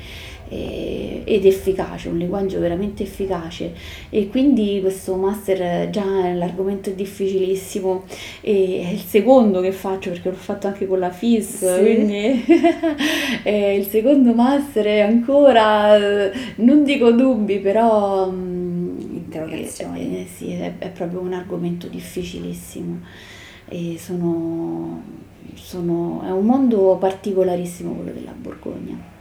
e- 0.49 1.21
ed 1.25 1.45
efficace, 1.45 2.09
un 2.09 2.17
linguaggio 2.17 2.59
veramente 2.59 3.03
efficace 3.03 3.73
e 4.09 4.27
quindi 4.29 4.79
questo 4.81 5.15
master 5.15 5.89
già 5.89 6.05
l'argomento 6.33 6.89
è 6.91 6.93
difficilissimo 6.93 8.03
e 8.41 8.81
è 8.87 8.91
il 8.93 8.99
secondo 8.99 9.59
che 9.61 9.71
faccio 9.71 10.11
perché 10.11 10.29
l'ho 10.29 10.35
fatto 10.35 10.67
anche 10.67 10.85
con 10.87 10.99
la 10.99 11.09
FIS, 11.11 11.75
Sì. 11.75 11.81
quindi 11.81 12.43
eh, 13.43 13.75
il 13.75 13.85
secondo 13.87 14.33
master 14.33 14.85
è 14.85 14.99
ancora, 15.01 15.95
eh, 15.97 16.31
non 16.57 16.83
dico 16.83 17.11
dubbi, 17.11 17.59
però... 17.59 18.29
mm, 18.29 18.73
Interrogazioni. 19.15 20.19
eh, 20.21 20.27
sì, 20.33 20.51
è, 20.51 20.73
è 20.77 20.89
proprio 20.89 21.19
un 21.21 21.33
argomento 21.33 21.87
difficilissimo. 21.87 22.99
e 23.67 23.95
sono, 23.99 25.01
sono, 25.55 26.21
è 26.25 26.29
un 26.31 26.45
mondo 26.45 26.95
particolarissimo 26.99 27.93
quello 27.93 28.11
della 28.11 28.33
Borgogna 28.37 29.13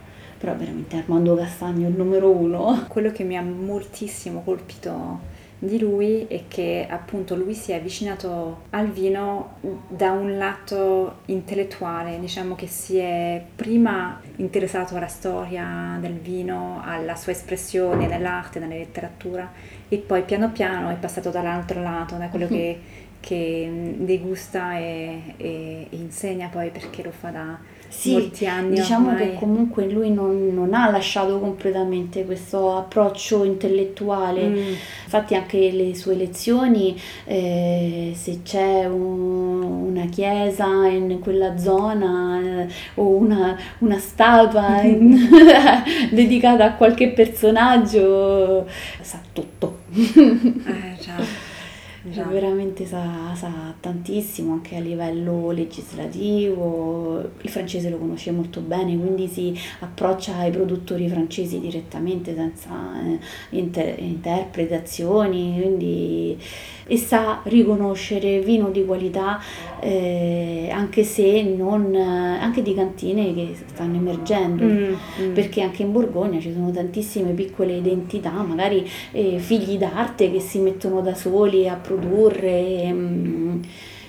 però 0.45 0.55
veramente 0.55 0.97
Armando 0.97 1.35
Castagno 1.35 1.87
è 1.87 1.89
il 1.89 1.95
numero 1.95 2.29
uno. 2.29 2.85
Quello 2.87 3.11
che 3.11 3.23
mi 3.23 3.35
ha 3.35 3.41
moltissimo 3.41 4.43
colpito 4.43 5.33
di 5.57 5.79
lui 5.79 6.27
è 6.27 6.43
che 6.47 6.85
appunto 6.87 7.33
lui 7.33 7.55
si 7.55 7.71
è 7.71 7.77
avvicinato 7.77 8.65
al 8.69 8.91
vino 8.91 9.55
da 9.87 10.11
un 10.11 10.37
lato 10.37 11.21
intellettuale, 11.25 12.19
diciamo 12.19 12.53
che 12.53 12.67
si 12.67 12.97
è 12.97 13.43
prima 13.55 14.21
interessato 14.35 14.95
alla 14.95 15.07
storia 15.07 15.97
del 15.99 16.13
vino, 16.13 16.79
alla 16.85 17.15
sua 17.15 17.31
espressione 17.31 18.05
nell'arte, 18.05 18.59
nella 18.59 18.75
letteratura 18.75 19.51
e 19.89 19.97
poi 19.97 20.21
piano 20.21 20.51
piano 20.51 20.91
è 20.91 20.95
passato 20.95 21.31
dall'altro 21.31 21.81
lato, 21.81 22.17
da 22.17 22.27
quello 22.27 22.47
che, 22.47 22.79
che 23.19 23.95
degusta 23.97 24.77
e, 24.77 25.33
e, 25.37 25.87
e 25.89 25.95
insegna 25.95 26.49
poi 26.49 26.69
perché 26.69 27.01
lo 27.01 27.11
fa 27.11 27.29
da 27.31 27.57
sì. 27.87 28.13
Diciamo 28.75 29.09
ormai. 29.09 29.29
che 29.29 29.35
comunque 29.35 29.89
lui 29.89 30.11
non, 30.11 30.53
non, 30.53 30.73
ha 30.73 30.89
lasciato 30.89 31.39
completamente 31.39 32.25
questo 32.25 32.77
approccio 32.77 33.43
intellettuale, 33.43 34.47
mm. 34.47 34.57
infatti 35.03 35.35
anche 35.35 35.71
le 35.71 35.95
sue 35.95 36.15
lezioni, 36.15 36.99
eh, 37.25 38.13
se 38.15 38.41
c'è 38.43 38.85
un, 38.85 39.61
una 39.63 40.05
chiesa 40.05 40.87
in 40.87 41.19
quella 41.19 41.57
zona 41.57 42.39
eh, 42.41 42.67
o 42.95 43.07
una, 43.07 43.57
una 43.79 43.97
statua 43.97 44.81
in, 44.81 45.17
dedicata 46.11 46.65
a 46.65 46.73
qualche 46.73 47.09
personaggio, 47.09 48.67
sa 49.01 49.19
tutto. 49.31 49.79
eh, 49.93 50.95
già. 50.99 51.44
Cioè, 52.11 52.23
veramente 52.25 52.85
sa, 52.85 53.33
sa, 53.33 53.73
tantissimo 53.79 54.53
anche 54.53 54.75
a 54.75 54.79
livello 54.79 55.49
legislativo, 55.49 57.19
il 57.41 57.49
francese 57.49 57.89
lo 57.89 57.97
conosce 57.97 58.29
molto 58.29 58.61
bene, 58.61 58.95
quindi 58.95 59.27
si 59.27 59.57
approccia 59.79 60.35
ai 60.35 60.51
produttori 60.51 61.09
francesi 61.09 61.59
direttamente 61.59 62.35
senza 62.35 62.69
eh, 63.03 63.19
inter- 63.57 63.99
interpretazioni, 63.99 65.59
quindi 65.59 66.37
e 66.87 66.97
sa 66.97 67.41
riconoscere 67.43 68.39
vino 68.39 68.69
di 68.69 68.85
qualità 68.85 69.39
eh, 69.79 70.69
anche 70.71 71.03
se 71.03 71.41
non 71.41 71.95
anche 71.95 72.61
di 72.61 72.73
cantine 72.75 73.33
che 73.33 73.55
stanno 73.65 73.97
emergendo 73.97 74.63
mm, 74.63 74.93
mm. 75.21 75.33
perché 75.33 75.61
anche 75.61 75.81
in 75.81 75.91
Borgogna 75.91 76.39
ci 76.39 76.53
sono 76.53 76.71
tantissime 76.71 77.31
piccole 77.31 77.77
identità 77.77 78.31
magari 78.43 78.87
eh, 79.11 79.39
figli 79.39 79.77
d'arte 79.77 80.31
che 80.31 80.39
si 80.39 80.59
mettono 80.59 81.01
da 81.01 81.15
soli 81.15 81.67
a 81.67 81.75
produrre 81.75 82.91
mm, 82.91 83.61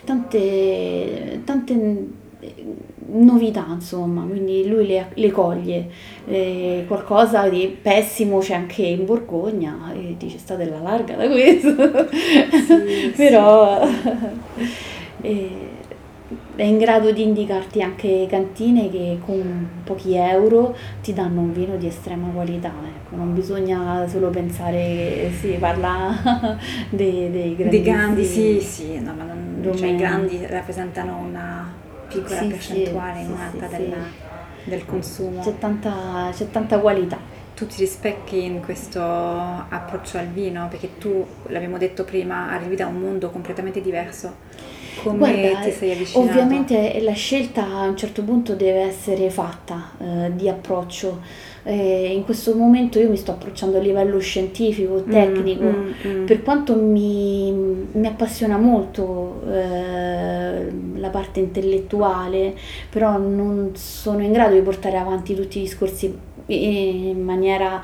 tante, 0.04 1.40
tante 1.44 2.24
novità, 3.08 3.66
insomma, 3.70 4.22
quindi 4.22 4.66
lui 4.68 4.86
le, 4.86 5.08
le 5.14 5.30
coglie. 5.30 5.88
Eh, 6.26 6.84
qualcosa 6.86 7.48
di 7.48 7.76
pessimo 7.80 8.38
c'è 8.38 8.54
anche 8.54 8.82
in 8.82 9.04
Borgogna 9.04 9.92
e 9.94 10.16
dice 10.18 10.38
state 10.38 10.64
alla 10.64 10.80
larga 10.80 11.14
da 11.14 11.28
questo, 11.28 12.08
sì, 12.66 13.12
però 13.16 13.86
sì. 13.86 14.68
eh, 15.22 15.74
è 16.56 16.62
in 16.62 16.78
grado 16.78 17.12
di 17.12 17.22
indicarti 17.22 17.82
anche 17.82 18.26
cantine 18.28 18.90
che 18.90 19.18
con 19.24 19.68
pochi 19.84 20.14
euro 20.14 20.74
ti 21.02 21.12
danno 21.12 21.40
un 21.40 21.52
vino 21.52 21.76
di 21.76 21.86
estrema 21.86 22.28
qualità. 22.28 22.72
Ecco, 22.84 23.14
non 23.14 23.34
bisogna 23.34 24.08
solo 24.08 24.30
pensare 24.30 24.78
che 24.78 25.30
si 25.38 25.48
parla 25.60 26.58
dei, 26.90 27.30
dei 27.30 27.54
grandi. 27.54 27.68
Dei 27.68 27.82
grandi, 27.82 28.24
sì, 28.24 28.60
sì, 28.60 28.98
no, 28.98 29.14
ma 29.14 29.24
non, 29.24 29.76
cioè, 29.76 29.88
i 29.88 29.96
grandi 29.96 30.44
rappresentano 30.46 31.16
una 31.28 31.55
piccola 32.08 32.40
sì, 32.40 32.46
percentuale 32.46 33.18
sì, 33.18 33.24
in 33.24 33.30
un'altra 33.32 33.68
sì, 33.68 33.76
della, 33.76 33.96
del 34.64 34.84
consumo. 34.84 35.42
C'è 35.42 35.58
tanta, 35.58 36.30
c'è 36.32 36.50
tanta 36.50 36.78
qualità. 36.78 37.18
Tu 37.54 37.66
ti 37.66 37.76
rispecchi 37.78 38.44
in 38.44 38.60
questo 38.62 39.00
approccio 39.00 40.18
al 40.18 40.26
vino 40.26 40.68
perché 40.68 40.98
tu, 40.98 41.26
l'abbiamo 41.46 41.78
detto 41.78 42.04
prima, 42.04 42.50
arrivi 42.50 42.76
da 42.76 42.86
un 42.86 42.96
mondo 42.96 43.30
completamente 43.30 43.80
diverso. 43.80 44.34
Come 45.02 45.18
Guarda, 45.18 45.60
ti 45.60 45.70
sei 45.70 45.92
avvicinato? 45.92 46.30
Ovviamente 46.30 47.00
la 47.00 47.12
scelta 47.12 47.64
a 47.64 47.82
un 47.82 47.96
certo 47.96 48.22
punto 48.22 48.54
deve 48.54 48.80
essere 48.80 49.30
fatta 49.30 49.90
eh, 49.98 50.32
di 50.34 50.48
approccio 50.48 51.20
eh, 51.68 52.12
in 52.14 52.24
questo 52.24 52.54
momento 52.54 53.00
io 53.00 53.10
mi 53.10 53.16
sto 53.16 53.32
approcciando 53.32 53.78
a 53.78 53.80
livello 53.80 54.20
scientifico, 54.20 55.02
mm, 55.04 55.10
tecnico, 55.10 55.64
mm, 55.64 55.92
mm, 56.06 56.20
mm. 56.20 56.24
per 56.24 56.42
quanto 56.44 56.76
mi, 56.76 57.50
mi 57.90 58.06
appassiona 58.06 58.56
molto 58.56 59.42
eh, 59.50 60.70
la 60.94 61.08
parte 61.08 61.40
intellettuale, 61.40 62.54
però 62.88 63.18
non 63.18 63.72
sono 63.74 64.22
in 64.22 64.30
grado 64.30 64.54
di 64.54 64.60
portare 64.60 64.96
avanti 64.96 65.34
tutti 65.34 65.58
i 65.58 65.62
discorsi 65.62 66.16
in 66.46 67.20
maniera 67.24 67.82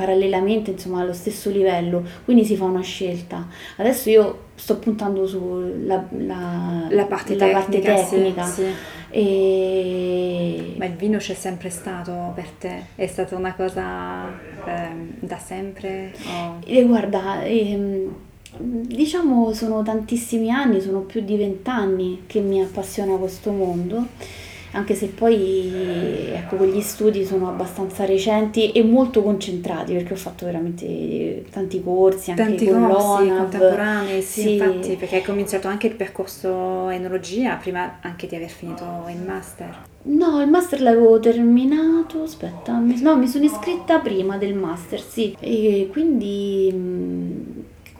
parallelamente, 0.00 0.70
insomma, 0.70 1.02
allo 1.02 1.12
stesso 1.12 1.50
livello, 1.50 2.02
quindi 2.24 2.46
si 2.46 2.56
fa 2.56 2.64
una 2.64 2.80
scelta. 2.80 3.46
Adesso 3.76 4.08
io 4.08 4.38
sto 4.54 4.78
puntando 4.78 5.26
sulla 5.26 6.02
la, 6.10 6.86
la 6.88 7.04
parte 7.04 7.36
la 7.36 7.44
tecnica. 7.44 7.58
Parte 7.58 7.80
tecnica. 7.80 8.44
Sì, 8.46 8.62
sì. 8.62 8.70
E... 9.10 10.74
Ma 10.78 10.86
il 10.86 10.94
vino 10.94 11.18
c'è 11.18 11.34
sempre 11.34 11.68
stato 11.68 12.32
per 12.34 12.48
te? 12.58 12.84
È 12.94 13.06
stata 13.06 13.36
una 13.36 13.52
cosa 13.52 14.28
eh, 14.64 14.88
da 15.18 15.36
sempre? 15.36 16.14
O... 16.26 16.60
E 16.64 16.82
guarda, 16.84 17.42
ehm, 17.42 18.14
diciamo 18.56 19.52
sono 19.52 19.82
tantissimi 19.82 20.50
anni, 20.50 20.80
sono 20.80 21.00
più 21.00 21.20
di 21.20 21.36
vent'anni 21.36 22.22
che 22.26 22.40
mi 22.40 22.62
appassiona 22.62 23.16
questo 23.16 23.52
mondo 23.52 24.06
anche 24.72 24.94
se 24.94 25.06
poi 25.06 26.30
ecco, 26.32 26.56
quegli 26.56 26.80
studi 26.80 27.24
sono 27.24 27.48
abbastanza 27.48 28.04
recenti 28.04 28.70
e 28.72 28.82
molto 28.82 29.22
concentrati 29.22 29.92
perché 29.92 30.12
ho 30.12 30.16
fatto 30.16 30.44
veramente 30.44 31.44
tanti 31.50 31.82
corsi 31.82 32.30
anche 32.30 32.42
tanti 32.42 32.66
con 32.66 32.88
corsi 32.88 33.28
contemporanei 33.28 34.22
sì, 34.22 34.40
sì, 34.40 34.52
infatti 34.54 34.96
perché 34.96 35.16
hai 35.16 35.22
cominciato 35.22 35.68
anche 35.68 35.88
il 35.88 35.94
percorso 35.94 36.88
enologia 36.88 37.56
prima 37.56 37.98
anche 38.00 38.26
di 38.26 38.36
aver 38.36 38.50
finito 38.50 38.84
il 39.08 39.20
master. 39.24 39.88
No 40.02 40.40
il 40.40 40.48
master 40.48 40.80
l'avevo 40.80 41.20
terminato 41.20 42.22
aspetta 42.22 42.78
no 42.78 43.16
mi 43.16 43.26
sono 43.26 43.44
iscritta 43.44 43.98
prima 43.98 44.38
del 44.38 44.54
master 44.54 45.00
sì. 45.00 45.36
E 45.40 45.88
quindi 45.90 46.70
mm, 46.72 47.49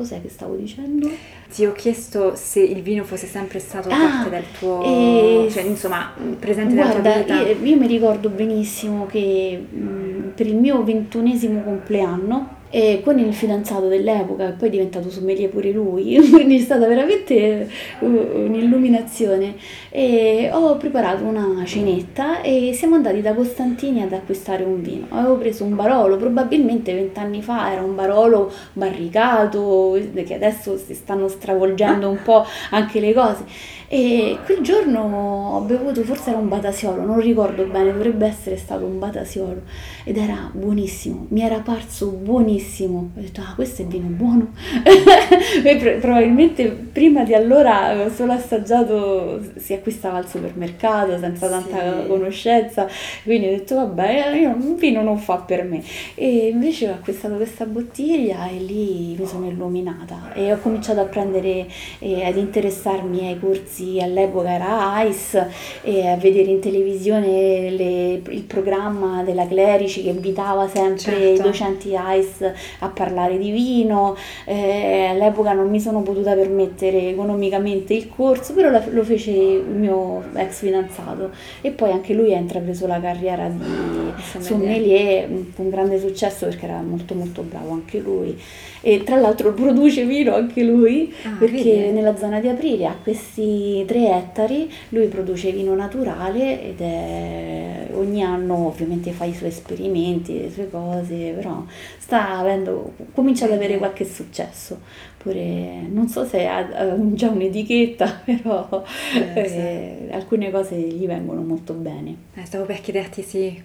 cos'è 0.00 0.22
che 0.22 0.30
stavo 0.30 0.54
dicendo? 0.54 1.10
Ti 1.52 1.66
ho 1.66 1.72
chiesto 1.72 2.34
se 2.34 2.60
il 2.60 2.80
vino 2.80 3.04
fosse 3.04 3.26
sempre 3.26 3.58
stato 3.58 3.90
ah, 3.90 3.96
parte 3.96 4.30
del 4.30 4.44
tuo, 4.58 4.82
e... 4.82 5.48
cioè 5.50 5.62
insomma, 5.62 6.12
presente 6.38 6.74
Guarda, 6.74 7.00
nella 7.00 7.22
tua 7.22 7.36
vita. 7.36 7.48
Io, 7.50 7.62
io 7.62 7.76
mi 7.76 7.86
ricordo 7.86 8.30
benissimo 8.30 9.06
che 9.06 9.62
mh, 9.70 10.32
per 10.34 10.46
il 10.46 10.56
mio 10.56 10.82
ventunesimo 10.82 11.62
compleanno 11.62 12.58
e 12.70 13.00
con 13.02 13.18
il 13.18 13.34
fidanzato 13.34 13.88
dell'epoca, 13.88 14.46
che 14.46 14.52
poi 14.52 14.68
è 14.68 14.70
diventato 14.70 15.10
sommelier 15.10 15.50
pure 15.50 15.72
lui, 15.72 16.16
quindi 16.30 16.56
è 16.56 16.60
stata 16.60 16.86
veramente 16.86 17.68
uh, 17.98 18.06
un'illuminazione. 18.06 19.56
E 19.90 20.48
ho 20.52 20.76
preparato 20.76 21.24
una 21.24 21.62
cenetta 21.64 22.40
e 22.42 22.72
siamo 22.72 22.94
andati 22.94 23.20
da 23.20 23.34
Costantini 23.34 24.02
ad 24.02 24.12
acquistare 24.12 24.62
un 24.62 24.80
vino. 24.80 25.06
Avevo 25.10 25.36
preso 25.36 25.64
un 25.64 25.74
Barolo, 25.74 26.16
probabilmente 26.16 26.94
vent'anni 26.94 27.42
fa 27.42 27.72
era 27.72 27.82
un 27.82 27.94
Barolo 27.96 28.52
barricato, 28.72 29.98
che 30.24 30.34
adesso 30.34 30.76
si 30.76 30.94
stanno 30.94 31.26
stravolgendo 31.26 32.08
un 32.08 32.22
po' 32.22 32.44
anche 32.70 33.00
le 33.00 33.12
cose. 33.12 33.78
E 33.92 34.38
quel 34.44 34.60
giorno 34.60 35.56
ho 35.56 35.60
bevuto, 35.62 36.04
forse 36.04 36.30
era 36.30 36.38
un 36.38 36.46
batasiolo, 36.46 37.04
non 37.04 37.18
ricordo 37.18 37.64
bene, 37.64 37.90
dovrebbe 37.90 38.24
essere 38.24 38.56
stato 38.56 38.84
un 38.84 39.00
batasiolo 39.00 39.62
ed 40.04 40.16
era 40.16 40.48
buonissimo, 40.52 41.26
mi 41.30 41.42
era 41.42 41.58
parso 41.58 42.06
buonissimo. 42.06 43.10
Ho 43.16 43.20
detto, 43.20 43.40
ah, 43.40 43.52
questo 43.56 43.82
è 43.82 43.86
vino 43.86 44.06
buono. 44.06 44.52
probabilmente 46.00 46.68
prima 46.68 47.24
di 47.24 47.34
allora 47.34 47.86
avevo 47.86 48.10
solo 48.10 48.30
assaggiato, 48.30 49.40
si 49.56 49.72
acquistava 49.72 50.18
al 50.18 50.28
supermercato 50.28 51.18
senza 51.18 51.48
tanta 51.48 52.02
sì. 52.02 52.06
conoscenza, 52.06 52.86
quindi 53.24 53.48
ho 53.48 53.50
detto, 53.50 53.74
vabbè, 53.74 54.36
io 54.36 54.50
un 54.50 54.76
vino 54.76 55.02
non 55.02 55.18
fa 55.18 55.38
per 55.38 55.64
me. 55.64 55.82
E 56.14 56.46
invece 56.46 56.88
ho 56.88 56.92
acquistato 56.92 57.34
questa 57.34 57.64
bottiglia 57.64 58.48
e 58.48 58.58
lì 58.58 59.16
mi 59.18 59.26
sono 59.26 59.48
illuminata 59.48 60.32
e 60.32 60.52
ho 60.52 60.58
cominciato 60.60 61.00
a 61.00 61.06
prendere 61.06 61.66
e 61.98 62.24
ad 62.24 62.36
interessarmi 62.36 63.26
ai 63.26 63.40
corsi 63.40 63.78
ragazzi 63.80 64.00
all'epoca 64.00 64.50
era 64.50 65.02
ICE 65.02 65.48
e 65.82 66.08
a 66.08 66.16
vedere 66.16 66.50
in 66.50 66.60
televisione 66.60 67.70
le, 67.70 68.12
il 68.28 68.42
programma 68.46 69.22
della 69.22 69.46
Clerici 69.46 70.02
che 70.02 70.10
invitava 70.10 70.68
sempre 70.68 71.12
certo. 71.12 71.40
i 71.40 71.42
docenti 71.42 71.94
ICE 71.94 72.54
a 72.80 72.88
parlare 72.88 73.38
di 73.38 73.50
vino. 73.50 74.16
Eh, 74.44 75.06
all'epoca 75.06 75.52
non 75.52 75.68
mi 75.68 75.80
sono 75.80 76.02
potuta 76.02 76.34
permettere 76.34 77.08
economicamente 77.08 77.94
il 77.94 78.08
corso, 78.08 78.52
però 78.52 78.70
la, 78.70 78.82
lo 78.90 79.02
fece 79.02 79.30
il 79.30 79.64
mio 79.64 80.22
ex 80.34 80.58
fidanzato 80.58 81.30
e 81.60 81.70
poi 81.70 81.90
anche 81.92 82.12
lui 82.12 82.34
ha 82.34 82.38
intrapreso 82.38 82.86
la 82.86 83.00
carriera 83.00 83.48
di, 83.48 84.09
sommelier, 84.20 85.28
con 85.54 85.70
grande 85.70 85.98
successo 85.98 86.46
perché 86.46 86.64
era 86.64 86.80
molto 86.80 87.14
molto 87.14 87.42
bravo 87.42 87.72
anche 87.72 87.98
lui 87.98 88.38
e 88.82 89.02
tra 89.04 89.16
l'altro 89.16 89.52
produce 89.54 90.04
vino 90.04 90.34
anche 90.34 90.62
lui 90.62 91.12
ah, 91.24 91.36
perché 91.38 91.62
vedi? 91.62 91.90
nella 91.92 92.16
zona 92.16 92.40
di 92.40 92.48
Aprilia 92.48 92.90
ha 92.90 92.96
questi 93.02 93.84
tre 93.86 94.10
ettari, 94.16 94.70
lui 94.90 95.06
produce 95.06 95.50
vino 95.52 95.74
naturale 95.74 96.62
ed 96.62 96.80
è 96.80 97.88
ogni 97.94 98.22
anno 98.22 98.66
ovviamente 98.66 99.10
fa 99.12 99.24
i 99.24 99.34
suoi 99.34 99.50
esperimenti, 99.50 100.40
le 100.40 100.50
sue 100.50 100.70
cose, 100.70 101.32
però 101.36 101.64
sta 102.10 102.38
avendo, 102.38 102.94
comincia 103.12 103.44
ad 103.44 103.52
avere 103.52 103.78
qualche 103.78 104.04
successo. 104.04 104.80
Pure, 105.16 105.82
non 105.88 106.08
so 106.08 106.24
se 106.24 106.44
ha, 106.44 106.56
ha 106.58 106.96
già 107.14 107.28
un'etichetta, 107.28 108.22
però 108.26 108.82
eh, 109.14 110.08
eh, 110.08 110.08
alcune 110.10 110.50
cose 110.50 110.74
gli 110.74 111.06
vengono 111.06 111.42
molto 111.42 111.72
bene. 111.72 112.16
Eh, 112.34 112.44
stavo 112.46 112.64
per 112.64 112.80
chiederti 112.80 113.22
sì, 113.22 113.62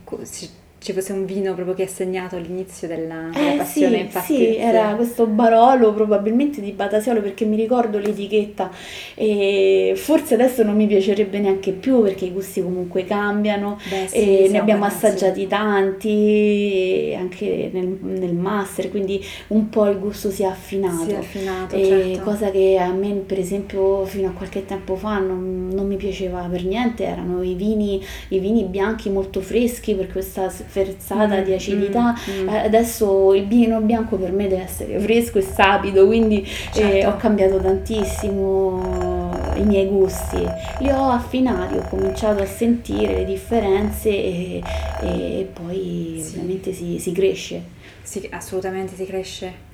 ci 0.86 0.94
fosse 0.94 1.14
un 1.14 1.26
vino 1.26 1.56
proprio 1.56 1.74
che 1.74 1.82
ha 1.82 1.88
segnato 1.88 2.38
l'inizio 2.38 2.88
della, 2.88 3.32
della 3.34 3.54
eh, 3.54 3.58
passione. 3.58 3.96
Sì, 3.96 4.02
infatti, 4.04 4.36
sì, 4.36 4.56
era 4.56 4.94
questo 4.94 5.26
Barolo 5.26 5.92
probabilmente 5.94 6.62
di 6.62 6.72
Batasiolo 6.74 7.22
perché 7.22 7.44
mi 7.44 7.56
ricordo 7.56 7.98
l'etichetta 7.98 8.70
e 9.16 9.94
forse 9.96 10.36
adesso 10.36 10.62
non 10.62 10.76
mi 10.76 10.86
piacerebbe 10.86 11.40
neanche 11.40 11.72
più 11.72 12.04
perché 12.04 12.26
i 12.26 12.32
gusti 12.32 12.62
comunque 12.62 13.04
cambiano 13.04 13.80
Beh, 13.90 14.08
sì, 14.08 14.16
e 14.16 14.48
ne 14.48 14.60
abbiamo 14.60 14.86
assaggiati 14.86 15.48
tanti 15.48 17.16
anche 17.18 17.72
nel, 17.74 17.98
nel, 18.02 18.36
master, 18.36 18.92
quindi 18.92 19.20
un 19.48 19.70
po' 19.70 19.88
il 19.88 19.98
gusto 19.98 20.30
si 20.30 20.44
è 20.44 20.46
affinato. 20.46 21.06
Si 21.06 21.12
è 21.14 21.18
affinato, 21.18 21.84
certo. 21.84 22.22
Cosa 22.22 22.52
che 22.52 22.78
a 22.78 22.92
me 22.92 23.12
per 23.26 23.40
esempio 23.40 24.06
fino 24.06 24.28
a 24.28 24.32
qualche 24.34 24.66
tempo 24.66 24.96
fa 24.96 25.18
non, 25.18 25.70
non 25.74 25.88
mi 25.88 25.96
piaceva 25.96 26.42
per 26.42 26.64
niente, 26.64 27.06
erano 27.06 27.42
i 27.42 27.56
vini, 27.56 28.00
i 28.28 28.38
vini 28.38 28.66
bianchi 28.66 29.10
molto 29.10 29.42
freschi 29.42 29.96
per 29.96 30.12
questa 30.12 30.48
sferzata 30.76 31.40
mm, 31.40 31.44
di 31.44 31.54
acidità. 31.54 32.14
Mm, 32.30 32.42
mm. 32.44 32.50
Eh, 32.50 32.58
adesso 32.58 33.34
il 33.34 33.48
vino 33.48 33.80
bianco 33.80 34.18
per 34.18 34.32
me 34.34 34.48
deve 34.48 34.64
essere 34.64 35.00
fresco 35.00 35.38
e 35.38 35.42
sapido, 35.42 36.06
quindi 36.06 36.42
eh, 36.42 36.48
certo. 36.72 36.96
eh, 36.96 37.06
ho 37.06 37.16
cambiato 37.16 37.58
tantissimo 37.58 39.32
i 39.56 39.64
miei 39.64 39.88
gusti. 39.88 40.46
Li 40.80 40.90
ho 40.90 41.10
affinati, 41.10 41.78
ho 41.78 41.88
cominciato 41.90 42.42
a 42.42 42.46
sentire 42.46 43.16
le 43.16 43.26
differenze 43.26 44.10
e, 44.10 44.62
e 45.02 45.50
poi 45.54 46.20
sì. 46.22 46.36
ovviamente 46.36 46.74
si, 46.74 47.00
si 47.00 47.12
cresce. 47.14 47.64
Sì, 48.02 48.28
assolutamente 48.32 48.96
si 48.96 49.06
cresce. 49.06 49.74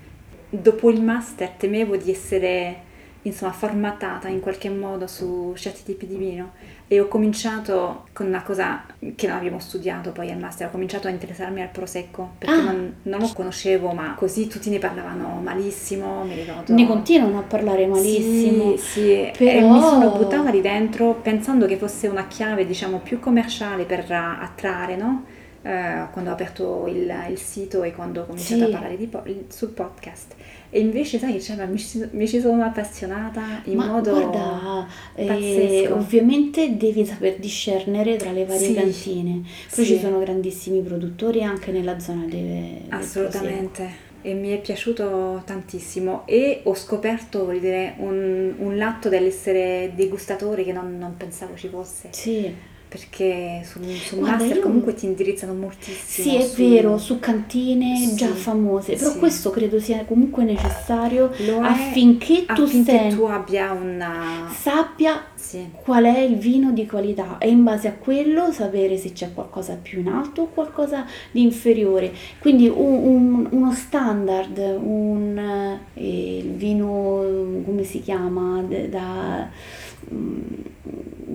Dopo 0.50 0.90
il 0.90 1.02
master 1.02 1.50
temevo 1.58 1.96
di 1.96 2.12
essere 2.12 2.90
insomma 3.24 3.52
formatata 3.52 4.28
in 4.28 4.40
qualche 4.40 4.70
modo 4.70 5.06
su 5.08 5.54
certi 5.56 5.84
tipi 5.84 6.08
di 6.08 6.16
vino 6.16 6.52
e 6.88 7.00
ho 7.00 7.08
cominciato 7.08 8.08
con 8.12 8.26
una 8.26 8.44
cosa 8.44 8.84
che 9.16 9.28
non 9.28 9.38
abbiamo 9.38 9.60
studiato 9.60 10.12
poi 10.12 10.30
al 10.30 10.38
master, 10.38 10.68
ho 10.68 10.72
cominciato 10.72 11.08
a 11.08 11.12
interessarmi 11.12 11.62
al 11.62 11.70
prosecco 11.70 12.32
perché 12.38 12.54
ah. 12.54 12.64
non, 12.64 12.96
non, 13.04 13.20
lo 13.22 13.32
conoscevo 13.34 13.94
ma 13.94 14.14
così 14.16 14.48
tutti 14.48 14.70
ne 14.70 14.78
parlavano 14.78 15.40
malissimo, 15.42 16.26
mi 16.26 16.36
ricordo. 16.36 16.74
Ne 16.74 16.86
continuano 16.86 17.40
a 17.40 17.44
parlare 17.44 17.88
malissimo. 17.88 18.76
Sì, 18.76 18.84
sì. 18.84 19.32
Però... 19.38 19.52
e 19.52 19.62
mi 19.62 19.80
sono 19.80 20.12
buttata 20.12 20.50
lì 20.50 20.60
dentro 20.60 21.14
pensando 21.14 21.66
che 21.66 21.78
fosse 21.78 22.08
una 22.08 22.28
chiave 22.28 22.66
diciamo 22.66 22.98
più 22.98 23.20
commerciale 23.20 23.86
per 23.86 24.12
attrarre, 24.12 24.98
no? 24.98 25.24
Uh, 25.62 26.10
quando 26.12 26.32
ho 26.32 26.34
aperto 26.34 26.88
il, 26.88 27.14
il, 27.30 27.38
sito 27.38 27.84
e 27.84 27.94
quando 27.94 28.22
ho 28.22 28.26
cominciato 28.26 28.66
sì. 28.66 28.74
a 28.74 28.80
parlare 28.80 28.96
po- 29.06 29.24
sul 29.48 29.70
podcast. 29.70 30.34
E 30.72 30.80
invece, 30.80 31.20
sai, 31.20 31.40
cioè, 31.40 31.68
mi, 31.68 31.78
ci, 31.78 32.04
mi, 32.14 32.28
ci, 32.28 32.40
sono 32.40 32.64
appassionata 32.64 33.62
in 33.66 33.76
Ma 33.76 33.86
modo 33.86 34.10
guarda, 34.12 34.88
eh, 35.14 35.88
ovviamente 35.92 36.78
devi 36.78 37.06
saper 37.06 37.36
discernere 37.38 38.16
tra 38.16 38.32
le 38.32 38.46
varie 38.46 38.68
sì, 38.68 38.74
cantine. 38.74 39.42
Poi 39.76 39.86
sì. 39.86 39.94
ci 39.94 40.00
sono 40.00 40.18
grandissimi 40.18 40.82
produttori 40.82 41.44
anche 41.44 41.72
nella 41.72 42.00
zona 42.00 42.26
delle... 42.26 42.82
Assolutamente. 42.90 44.10
E 44.24 44.34
mi 44.34 44.50
è 44.50 44.62
piaciuto 44.62 45.44
tantissimo 45.46 46.26
e 46.26 46.62
ho 46.64 46.74
scoperto 46.74 47.46
dire, 47.60 47.96
un, 47.98 48.54
un 48.58 48.78
lato 48.78 49.10
dell'essere 49.10 49.92
degustatore 49.94 50.64
che 50.64 50.72
non, 50.72 50.98
non 50.98 51.18
pensavo 51.18 51.56
ci 51.56 51.68
fosse. 51.68 52.10
Sì 52.12 52.70
perché 52.92 53.62
sul, 53.64 53.86
sul 53.86 54.20
master 54.20 54.58
io... 54.58 54.62
comunque 54.62 54.94
ti 54.94 55.06
indirizzano 55.06 55.54
moltissimo. 55.54 56.30
Sì, 56.30 56.36
è 56.36 56.46
su... 56.46 56.62
vero, 56.62 56.98
su 56.98 57.20
cantine 57.20 57.96
sì, 57.96 58.16
già 58.16 58.28
famose, 58.28 58.98
però 58.98 59.12
sì. 59.12 59.18
questo 59.18 59.50
credo 59.50 59.80
sia 59.80 60.04
comunque 60.04 60.44
necessario 60.44 61.32
affinché, 61.62 62.44
tu, 62.44 62.64
affinché 62.64 62.92
sen... 62.92 63.16
tu 63.16 63.24
abbia 63.24 63.72
una... 63.72 64.52
sappia 64.54 65.24
sì. 65.36 65.70
qual 65.82 66.04
è 66.04 66.20
il 66.20 66.36
vino 66.36 66.74
di 66.74 66.86
qualità 66.86 67.38
e 67.38 67.48
in 67.48 67.64
base 67.64 67.88
a 67.88 67.94
quello 67.94 68.52
sapere 68.52 68.98
se 68.98 69.14
c'è 69.14 69.34
qualcosa 69.34 69.80
più 69.82 70.02
in 70.02 70.10
alto 70.10 70.42
o 70.42 70.48
qualcosa 70.48 71.06
di 71.32 71.44
inferiore. 71.44 72.12
Quindi 72.40 72.68
un, 72.68 72.76
un, 72.76 73.48
uno 73.52 73.72
standard, 73.72 74.58
un 74.58 75.80
eh, 75.94 76.38
il 76.40 76.52
vino, 76.52 77.62
come 77.64 77.86
si 77.86 78.02
chiama, 78.02 78.62
da... 78.90 79.80
Um, 80.12 80.70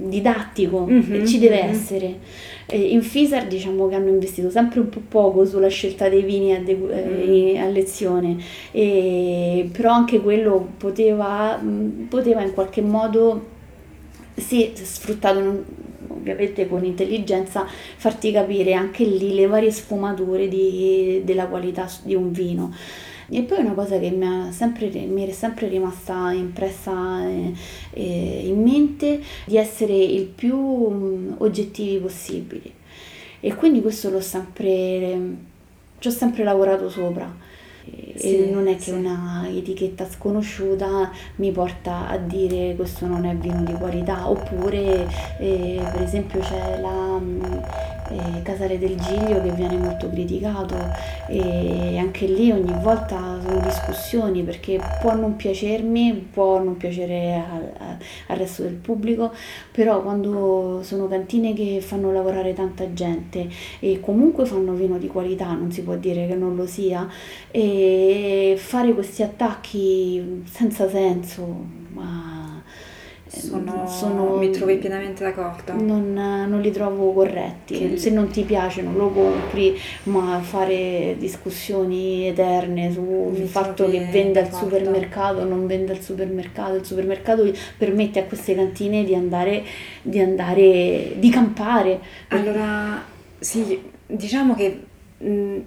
didattico 0.09 0.87
mm-hmm, 0.87 1.24
ci 1.24 1.39
deve 1.39 1.62
mm-hmm. 1.62 1.72
essere. 1.72 2.18
Eh, 2.66 2.79
in 2.79 3.03
Fisar 3.03 3.47
diciamo 3.47 3.89
che 3.89 3.95
hanno 3.95 4.09
investito 4.09 4.51
sempre 4.51 4.81
un 4.81 4.89
po' 4.89 5.03
poco 5.07 5.45
sulla 5.45 5.68
scelta 5.68 6.09
dei 6.09 6.22
vini 6.22 6.55
a, 6.55 6.61
de- 6.61 6.74
mm. 6.74 7.62
a 7.62 7.68
lezione, 7.68 8.37
e, 8.72 9.68
però 9.72 9.93
anche 9.93 10.20
quello 10.20 10.68
poteva, 10.77 11.61
poteva 12.09 12.43
in 12.43 12.53
qualche 12.53 12.83
modo, 12.83 13.55
se 14.35 14.72
sfruttato 14.74 15.64
ovviamente 16.09 16.66
con 16.68 16.85
intelligenza, 16.85 17.66
farti 17.97 18.33
capire 18.33 18.72
anche 18.74 19.05
lì 19.05 19.35
le 19.35 19.47
varie 19.47 19.70
sfumature 19.70 20.49
di, 20.49 21.22
della 21.24 21.47
qualità 21.47 21.89
di 22.03 22.14
un 22.14 22.33
vino. 22.33 22.74
E 23.29 23.43
poi 23.43 23.59
una 23.61 23.72
cosa 23.72 23.99
che 23.99 24.11
mi, 24.11 24.53
sempre, 24.53 24.89
mi 24.89 25.27
è 25.27 25.33
sempre 25.33 25.68
rimasta 25.68 26.31
impressa 26.31 27.27
eh, 27.27 27.53
eh, 27.93 28.43
in 28.47 28.62
mente 28.62 29.20
di 29.47 29.57
essere 29.57 29.95
il 29.95 30.27
più 30.27 30.57
mm, 30.57 31.33
oggettivi 31.39 31.99
possibili. 31.99 32.72
E 33.41 33.55
quindi 33.55 33.81
questo 33.83 34.11
l'ho 34.11 34.20
sempre, 34.20 35.18
ci 35.99 36.09
ho 36.09 36.11
sempre 36.11 36.45
lavorato 36.45 36.89
sopra. 36.89 37.45
Sì, 38.16 38.47
e 38.47 38.51
non 38.51 38.66
è 38.66 38.76
che 38.76 38.82
sì. 38.82 38.91
una 38.93 39.47
etichetta 39.47 40.09
sconosciuta 40.09 41.11
mi 41.37 41.53
porta 41.53 42.09
a 42.09 42.16
dire 42.16 42.74
questo 42.74 43.07
non 43.07 43.26
è 43.26 43.34
vino 43.37 43.62
di 43.62 43.74
qualità 43.74 44.28
oppure 44.28 45.07
eh, 45.39 45.80
per 45.93 46.03
esempio 46.03 46.41
c'è 46.41 46.80
la 46.80 47.18
mm, 47.18 47.43
eh, 48.09 48.43
Casale 48.43 48.78
del 48.78 48.97
Giglio 48.97 49.43
che 49.43 49.51
viene 49.51 49.76
molto 49.76 50.09
criticato 50.09 50.76
e 51.28 51.99
anche 51.99 52.26
lì 52.26 52.51
ogni 52.53 52.74
volta 52.80 53.39
sono 53.43 53.61
discussioni 53.61 54.43
perché 54.43 54.80
può 55.01 55.14
non 55.14 55.37
piacermi, 55.37 56.28
può 56.32 56.62
non 56.62 56.76
piacere 56.76 57.34
al, 57.34 57.99
al 58.28 58.37
resto 58.37 58.62
del 58.62 58.74
pubblico, 58.74 59.32
però 59.72 60.03
quando 60.03 60.80
sono 60.82 61.09
cantine 61.09 61.53
che 61.53 61.80
fanno 61.80 62.12
lavorare 62.12 62.53
tanta 62.53 62.93
gente 62.93 63.49
e 63.80 64.01
comunque 64.01 64.47
fanno 64.47 64.72
vino 64.72 64.99
di 64.99 65.09
qualità, 65.09 65.53
non 65.53 65.72
si 65.72 65.82
può 65.82 65.97
dire 65.97 66.26
che 66.26 66.34
non 66.34 66.55
lo 66.55 66.66
sia, 66.66 67.09
e 67.51 67.76
fare 68.59 68.93
questi 68.95 69.22
attacchi 69.22 70.43
senza 70.51 70.89
senso, 70.89 71.45
ma 71.93 72.62
sono, 73.29 73.87
sono, 73.89 74.37
mi 74.37 74.51
trovi 74.51 74.77
pienamente 74.77 75.24
d'accordo. 75.24 75.74
Non, 75.74 76.12
non 76.12 76.61
li 76.61 76.70
trovo 76.70 77.12
corretti. 77.12 77.77
Che 77.77 77.99
Se 77.99 78.11
non 78.11 78.29
ti 78.29 78.43
piace 78.43 78.83
non 78.83 78.95
lo 78.95 79.11
compri, 79.11 79.77
ma 80.05 80.41
fare 80.41 81.16
discussioni 81.18 82.29
eterne 82.29 82.93
sul 82.93 83.47
fatto 83.47 83.89
che 83.91 84.07
vende 84.11 84.41
al 84.41 84.53
supermercato 84.53 85.41
o 85.41 85.45
non 85.45 85.66
vende 85.66 85.93
al 85.93 86.01
supermercato. 86.01 86.77
Il 86.77 86.85
supermercato 86.85 87.51
permette 87.77 88.20
a 88.20 88.24
queste 88.24 88.55
cantine 88.55 89.05
di 89.05 89.14
andare, 89.14 89.64
di, 90.03 90.20
andare, 90.20 91.14
di 91.16 91.29
campare. 91.29 92.01
Allora, 92.29 93.03
sì, 93.39 93.83
diciamo 94.07 94.55
che 94.55 94.81
mh, 95.18 95.59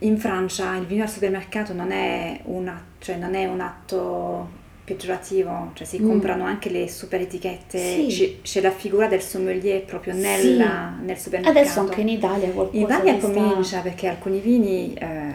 in 0.00 0.18
Francia 0.18 0.76
il 0.76 0.86
vino 0.86 1.02
al 1.02 1.10
supermercato 1.10 1.72
non 1.72 1.90
è, 1.90 2.40
una, 2.44 2.82
cioè 2.98 3.16
non 3.16 3.34
è 3.34 3.46
un 3.46 3.60
atto 3.60 4.66
peggiorativo, 4.84 5.72
cioè 5.74 5.86
si 5.86 6.00
mm. 6.00 6.08
comprano 6.08 6.44
anche 6.44 6.70
le 6.70 6.88
super 6.88 7.20
etichette, 7.20 8.08
sì. 8.08 8.38
c'è, 8.42 8.60
la 8.62 8.70
figura 8.70 9.06
del 9.06 9.20
sommelier 9.20 9.84
proprio 9.84 10.14
nella, 10.14 10.94
sì. 10.98 11.04
nel 11.04 11.18
supermercato. 11.18 11.58
Adesso 11.58 11.80
anche 11.80 12.00
in 12.00 12.08
Italia 12.08 12.48
qualcosa 12.50 12.78
In 12.78 12.84
Italia 12.84 13.18
comincia 13.18 13.62
sta... 13.62 13.80
perché 13.80 14.08
alcuni 14.08 14.40
vini, 14.40 14.94
eh, 14.94 15.34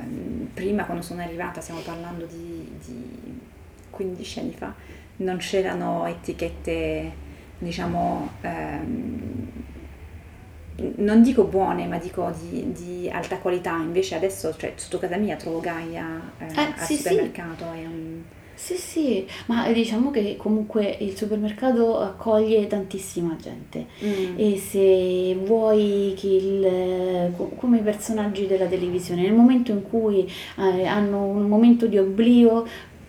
prima 0.53 0.85
quando 0.85 1.03
sono 1.03 1.21
arrivata, 1.21 1.61
stiamo 1.61 1.81
parlando 1.81 2.25
di, 2.25 2.67
di 2.83 3.39
15 3.91 4.39
anni 4.39 4.53
fa, 4.57 4.73
non 5.17 5.37
c'erano 5.37 6.07
etichette, 6.07 7.11
diciamo, 7.59 8.31
ehm, 8.41 9.51
non 10.97 11.21
dico 11.21 11.43
buone, 11.43 11.85
ma 11.87 11.97
dico 11.97 12.31
di, 12.49 12.71
di, 12.71 13.09
alta 13.09 13.37
qualità, 13.37 13.77
invece 13.77 14.15
adesso 14.15 14.55
cioè, 14.57 14.73
sotto 14.75 14.97
casa 14.99 15.17
mia 15.17 15.35
trovo 15.35 15.59
Gaia 15.59 16.19
eh, 16.39 16.45
eh, 16.45 16.73
al 16.75 16.85
sì, 16.85 16.95
supermercato. 16.95 17.65
Sì. 17.73 17.83
Un, 17.85 18.21
Sì, 18.55 18.75
sì, 18.75 19.27
ma 19.47 19.69
diciamo 19.71 20.09
che 20.11 20.35
comunque 20.37 20.97
il 21.01 21.17
supermercato 21.17 21.99
accoglie 21.99 22.65
tantissima 22.67 23.35
gente 23.35 23.87
Mm. 24.03 24.37
e 24.37 24.57
se 24.57 25.35
vuoi 25.43 26.13
che 26.17 26.27
il, 26.27 27.33
co- 27.35 27.51
come 27.57 27.77
i 27.79 27.81
personaggi 27.81 28.47
della 28.47 28.67
televisione, 28.67 29.23
nel 29.23 29.33
momento 29.33 29.71
in 29.71 29.81
cui 29.83 30.29
eh, 30.57 30.85
hanno 30.85 31.23
un 31.25 31.47
momento 31.47 31.87
di 31.87 31.97
oblio, 31.97 32.65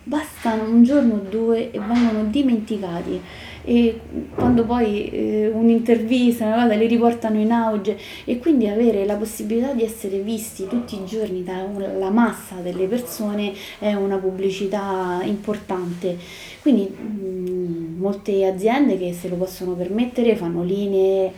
bastano 0.06 0.64
un 0.64 0.82
giorno 0.82 1.14
o 1.14 1.18
due 1.18 1.70
e 1.70 1.78
vengono 1.78 2.24
dimenticati. 2.24 3.20
E 3.64 3.98
quando 4.34 4.64
poi 4.64 5.08
eh, 5.08 5.48
un'intervista, 5.48 6.44
una 6.44 6.62
cosa, 6.64 6.74
li 6.74 6.86
riportano 6.86 7.38
in 7.40 7.50
auge 7.50 7.98
e 8.24 8.38
quindi 8.38 8.68
avere 8.68 9.06
la 9.06 9.16
possibilità 9.16 9.72
di 9.72 9.82
essere 9.82 10.18
visti 10.18 10.66
tutti 10.66 10.96
i 10.96 11.04
giorni 11.06 11.42
dalla 11.42 12.10
massa 12.10 12.56
delle 12.62 12.86
persone 12.86 13.52
è 13.78 13.94
una 13.94 14.18
pubblicità 14.18 15.20
importante. 15.24 16.18
Quindi 16.60 16.88
mh, 16.88 17.96
molte 17.98 18.44
aziende 18.44 18.98
che 18.98 19.12
se 19.12 19.28
lo 19.28 19.36
possono 19.36 19.72
permettere 19.72 20.36
fanno 20.36 20.62
linee 20.62 21.32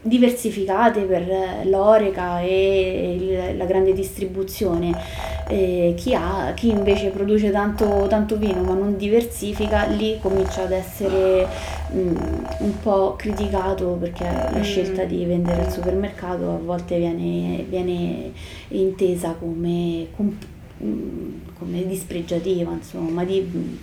diversificate 0.00 1.02
per 1.02 1.26
l'oreca 1.64 2.40
e 2.40 3.54
la 3.56 3.64
grande 3.64 3.92
distribuzione. 3.92 5.26
Eh, 5.50 5.94
chi, 5.96 6.14
ha, 6.14 6.52
chi 6.54 6.68
invece 6.68 7.08
produce 7.08 7.50
tanto, 7.50 8.06
tanto 8.06 8.36
vino 8.36 8.62
ma 8.62 8.74
non 8.74 8.96
diversifica, 8.98 9.86
lì 9.86 10.18
comincia 10.20 10.62
ad 10.64 10.72
essere 10.72 11.46
mm, 11.94 12.16
un 12.58 12.80
po' 12.82 13.14
criticato 13.16 13.96
perché 13.98 14.24
la 14.24 14.58
Mm. 14.58 14.62
scelta 14.62 15.04
di 15.04 15.24
vendere 15.24 15.64
al 15.64 15.72
supermercato 15.72 16.50
a 16.50 16.58
volte 16.58 16.98
viene, 16.98 17.64
viene 17.66 18.32
intesa 18.68 19.34
come, 19.38 20.08
com- 20.14 20.36
mm, 20.84 21.28
come 21.58 21.86
dispregiativa, 21.86 22.70
insomma, 22.72 23.24
di 23.24 23.78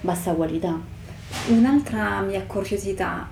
bassa 0.00 0.32
qualità. 0.34 0.78
Un'altra 1.48 2.20
mia 2.20 2.42
curiosità, 2.46 3.28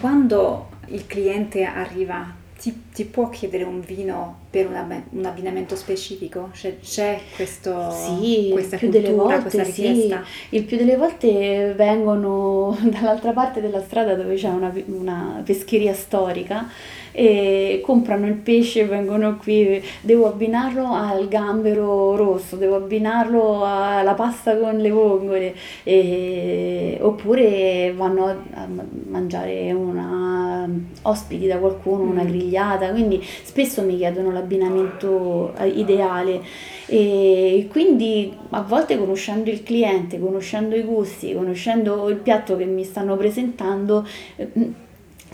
quando 0.00 0.72
il 0.88 1.06
cliente 1.06 1.64
arriva, 1.64 2.34
ti, 2.58 2.84
ti 2.92 3.04
può 3.04 3.28
chiedere 3.28 3.64
un 3.64 3.80
vino 3.80 4.42
per 4.50 4.66
un, 4.68 5.02
un 5.10 5.24
abbinamento 5.24 5.76
specifico? 5.76 6.50
C'è, 6.52 6.78
c'è 6.80 7.28
questo, 7.34 7.90
Sì, 7.90 8.48
questa 8.52 8.78
più 8.78 8.88
delle 8.88 9.12
cultura, 9.12 9.38
volte 9.38 9.40
questa 9.40 9.64
sì. 9.64 9.82
richiesta? 9.82 10.24
Il 10.50 10.64
più 10.64 10.76
delle 10.76 10.96
volte 10.96 11.74
vengono 11.76 12.76
dall'altra 12.84 13.32
parte 13.32 13.60
della 13.60 13.82
strada 13.82 14.14
dove 14.14 14.34
c'è 14.36 14.48
una, 14.48 14.72
una 14.86 15.42
pescheria 15.44 15.94
storica 15.94 16.68
e 17.16 17.80
comprano 17.80 18.26
il 18.26 18.34
pesce, 18.34 18.86
vengono 18.86 19.36
qui, 19.36 19.80
devo 20.00 20.26
abbinarlo 20.26 20.92
al 20.92 21.28
gambero 21.28 22.16
rosso, 22.16 22.56
devo 22.56 22.74
abbinarlo 22.74 23.64
alla 23.64 24.14
pasta 24.14 24.56
con 24.56 24.76
le 24.78 24.90
vongole, 24.90 25.54
e- 25.84 26.98
oppure 27.00 27.92
vanno 27.96 28.26
a, 28.26 28.66
mangiare 29.08 29.70
una 29.72 30.68
ospiti 31.02 31.46
da 31.46 31.58
qualcuno, 31.58 32.02
una 32.02 32.24
Mm. 32.24 32.26
grigliata, 32.26 32.90
quindi 32.90 33.22
spesso 33.22 33.82
mi 33.82 33.96
chiedono 33.96 34.32
l'abbinamento 34.32 35.54
eh, 35.58 35.68
ideale 35.68 36.42
e 36.86 37.68
quindi 37.70 38.32
a 38.50 38.62
volte 38.62 38.98
conoscendo 38.98 39.50
il 39.50 39.62
cliente, 39.62 40.18
conoscendo 40.18 40.74
i 40.76 40.82
gusti, 40.82 41.32
conoscendo 41.34 42.08
il 42.08 42.16
piatto 42.16 42.56
che 42.56 42.64
mi 42.64 42.84
stanno 42.84 43.16
presentando, 43.16 44.06
eh, 44.36 44.48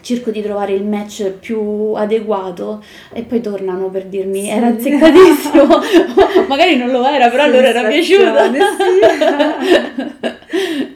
cerco 0.01 0.31
di 0.31 0.43
trovare 0.43 0.73
il 0.73 0.85
match 0.85 1.31
più 1.31 1.93
adeguato 1.95 2.83
e 3.13 3.23
poi 3.23 3.41
tornano 3.41 3.89
per 3.91 4.07
dirmi 4.07 4.43
Sì. 4.45 4.49
era 4.51 4.67
azzeccatissimo, 4.69 5.67
magari 6.49 6.77
non 6.77 6.91
lo 6.91 7.07
era, 7.07 7.29
però 7.29 7.43
allora 7.45 7.69
era 7.69 7.89
piaciuto. 7.89 8.53
Sì. 8.53 8.59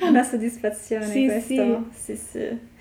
Una 0.09 0.23
soddisfazione 0.23 1.07
Sì, 1.07 1.25
questo. 1.27 1.85
Sì, 1.95 2.17
sì. 2.17 2.73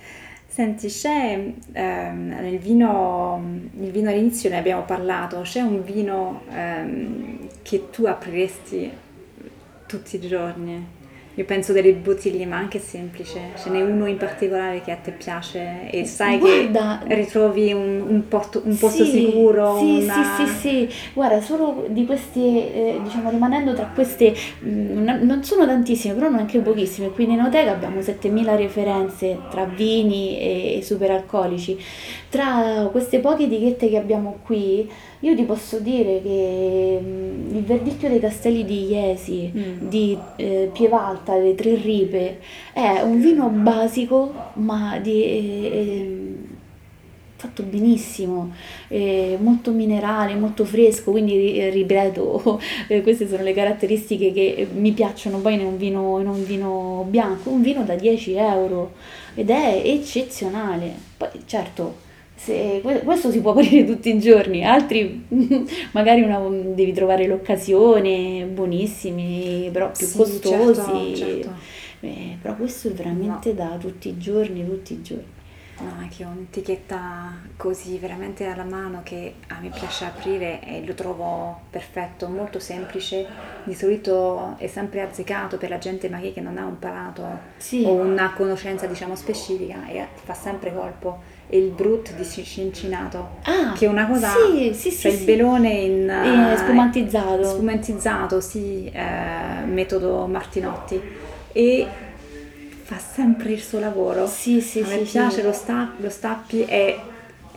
Senti, 0.45 0.88
c'è 0.88 1.51
ehm, 1.71 2.28
nel 2.39 2.59
vino, 2.59 3.41
il 3.80 3.89
vino 3.89 4.09
all'inizio 4.11 4.49
ne 4.51 4.57
abbiamo 4.59 4.84
parlato, 4.84 5.41
c'è 5.41 5.61
un 5.61 5.84
vino 5.84 6.43
ehm, 6.51 7.47
che 7.63 7.89
tu 7.89 8.05
apriresti 8.05 8.91
tutti 9.88 10.15
i 10.17 10.19
giorni? 10.19 10.88
Io 11.36 11.46
penso 11.46 11.74
delle 11.74 11.94
bottiglie, 11.94 12.46
ma 12.46 12.58
anche 12.58 12.78
semplice. 12.78 13.54
Ce 13.56 13.70
n'è 13.72 13.82
uno 13.82 14.06
in 14.06 14.18
particolare 14.18 14.82
che 14.82 14.92
a 14.92 14.98
te 14.98 15.12
piace 15.12 15.90
e 15.90 16.06
sai 16.06 16.38
Guarda, 16.38 17.02
che 17.08 17.16
ritrovi 17.16 17.74
un, 17.74 18.04
un 18.08 18.28
porto- 18.28 18.62
un 18.64 18.78
posto 18.78 19.04
Sì, 19.04 19.26
sicuro. 19.26 19.76
Sì, 19.80 20.04
una- 20.04 20.14
sì, 20.38 20.46
sì, 20.46 20.54
sì. 20.88 20.90
Guarda, 21.14 21.42
solo 21.42 21.86
di 21.90 22.06
queste, 22.06 22.40
eh, 22.40 23.00
diciamo, 23.04 23.32
rimanendo 23.32 23.74
tra 23.74 23.90
queste, 23.92 24.36
mh, 24.60 24.70
non- 25.04 25.22
non 25.24 25.44
sono 25.44 25.66
tantissime, 25.66 26.14
però 26.14 26.30
neanche 26.30 26.60
pochissime. 26.60 27.10
Qui 27.10 27.24
in 27.24 27.32
Enoteca 27.32 27.72
abbiamo 27.72 28.00
7000 28.02 28.56
referenze 28.56 29.40
tra 29.50 29.66
vini 29.66 30.38
e, 30.40 30.78
e 30.78 30.82
superalcolici. 30.84 31.78
Tra 32.30 32.90
queste 32.92 33.20
poche 33.20 33.46
etichette 33.46 33.90
che 33.90 33.98
abbiamo 33.98 34.38
qui, 34.44 34.88
io 35.24 35.36
ti 35.36 35.43
posso 35.43 35.80
dire 35.80 36.21
che 36.21 36.99
mh, 37.01 37.55
il 37.55 37.63
verdicchio 37.63 38.09
dei 38.09 38.19
castelli 38.19 38.65
di 38.65 38.86
Iesi, 38.88 39.51
Mm. 39.55 39.88
di 39.88 40.17
eh, 40.38 40.69
Pievalta, 40.74 41.38
le 41.38 41.55
Tre 41.55 41.76
Ripe, 41.76 42.39
è 42.74 43.01
un 43.01 43.19
vino 43.21 43.47
basico, 43.49 44.34
ma 44.55 44.99
di... 44.99 45.24
eh, 45.24 45.69
ehm, 45.74 46.47
fatto 47.36 47.63
benissimo, 47.63 48.53
eh, 48.88 49.38
molto 49.41 49.71
minerale, 49.71 50.34
molto 50.36 50.63
fresco, 50.63 51.11
quindi 51.11 51.57
eh, 51.57 51.69
ripeto, 51.69 52.59
eh, 52.88 53.01
queste 53.01 53.28
sono 53.28 53.43
le 53.43 53.53
caratteristiche 53.53 54.32
che 54.32 54.53
eh, 54.57 54.67
mi 54.74 54.91
piacciono 54.93 55.39
poi 55.39 55.55
in 55.55 55.61
un 55.65 55.78
vino, 55.78 56.19
in 56.21 56.28
un 56.28 56.45
vino 56.45 57.05
bianco, 57.09 57.49
un 57.49 57.61
vino 57.61 57.84
da 57.84 57.95
10 57.95 58.34
euro 58.36 58.93
ed 59.36 59.49
è 59.49 59.82
eccezionale. 59.84 60.93
Poi 61.17 61.30
certo, 61.45 61.95
se, 62.44 62.80
que- 62.84 63.02
questo 63.04 63.32
si 63.32 63.39
può 63.41 63.52
aprire 63.52 63.86
tutti 63.86 64.10
i 64.14 64.20
giorni, 64.20 64.66
altri 64.66 65.26
magari 65.94 66.22
una- 66.22 66.39
devi 66.39 66.91
trovare 66.94 67.26
l'occasione, 67.28 68.46
buonissimi, 68.46 69.70
però 69.72 69.91
più 69.91 70.06
Sì, 70.08 70.18
costosi. 70.18 70.46
certo, 70.82 71.16
certo. 71.16 71.52
Eh, 72.02 72.38
però 72.41 72.56
questo 72.56 72.89
è 72.89 72.91
veramente 72.91 73.54
da 73.56 73.78
tutti 73.80 74.10
i 74.10 74.18
giorni, 74.18 74.66
tutti 74.66 74.94
i 74.94 75.02
giorni. 75.02 75.41
No, 75.80 76.08
che 76.16 76.24
ho 76.24 76.28
un'etichetta 76.30 77.34
così 77.58 77.98
veramente 77.98 78.46
alla 78.46 78.64
mano 78.64 79.02
che 79.04 79.34
a 79.48 79.60
me 79.60 79.70
piace 79.70 80.06
aprire 80.06 80.62
e 80.64 80.84
lo 80.86 80.94
trovo 80.94 81.62
perfetto, 81.70 82.28
molto 82.28 82.60
semplice. 82.60 83.26
Di 83.64 83.74
solito 83.74 84.54
è 84.58 84.68
sempre 84.68 85.02
azzeccato 85.02 85.58
per 85.58 85.70
la 85.70 85.80
gente 85.80 86.10
magari 86.10 86.32
che 86.32 86.41
non 86.41 86.58
ha 86.58 86.66
un 86.66 86.78
palato 86.78 87.24
Sì. 87.58 87.84
o 87.86 87.94
una 87.94 88.34
conoscenza 88.34 88.86
diciamo 88.86 89.16
specifica 89.16 89.88
e 89.88 90.06
fa 90.14 90.34
sempre 90.36 90.74
colpo. 90.74 91.33
E 91.54 91.58
il 91.58 91.70
brut 91.70 92.16
di 92.16 92.24
Cincinato, 92.26 93.38
Ah, 93.43 93.74
che 93.78 93.86
è 93.86 93.88
una 93.88 94.08
cosa, 94.08 94.32
sì, 94.32 94.74
sì, 94.74 94.89
cioè 94.89 95.12
sì, 95.12 95.18
il 95.18 95.18
sì. 95.18 95.24
belone 95.26 95.70
in 95.70 96.10
Eh, 96.10 96.54
eh, 96.54 96.58
spumantizzato. 96.58 97.43
spumantizzato, 97.43 98.41
sì, 98.41 98.89
eh, 98.91 99.64
metodo 99.68 100.26
Martinotti 100.26 100.99
e 101.51 101.88
fa 102.82 102.97
sempre 102.97 103.51
il 103.51 103.62
suo 103.62 103.78
lavoro. 103.78 104.26
Sì, 104.26 104.62
sì, 104.62 104.80
A 104.80 104.86
sì, 104.86 105.01
piace, 105.04 105.36
sì. 105.36 105.41
Lo, 105.43 105.51
sta- 105.51 105.91
lo 105.97 106.10
stappi 106.10 106.66
e, 106.66 106.99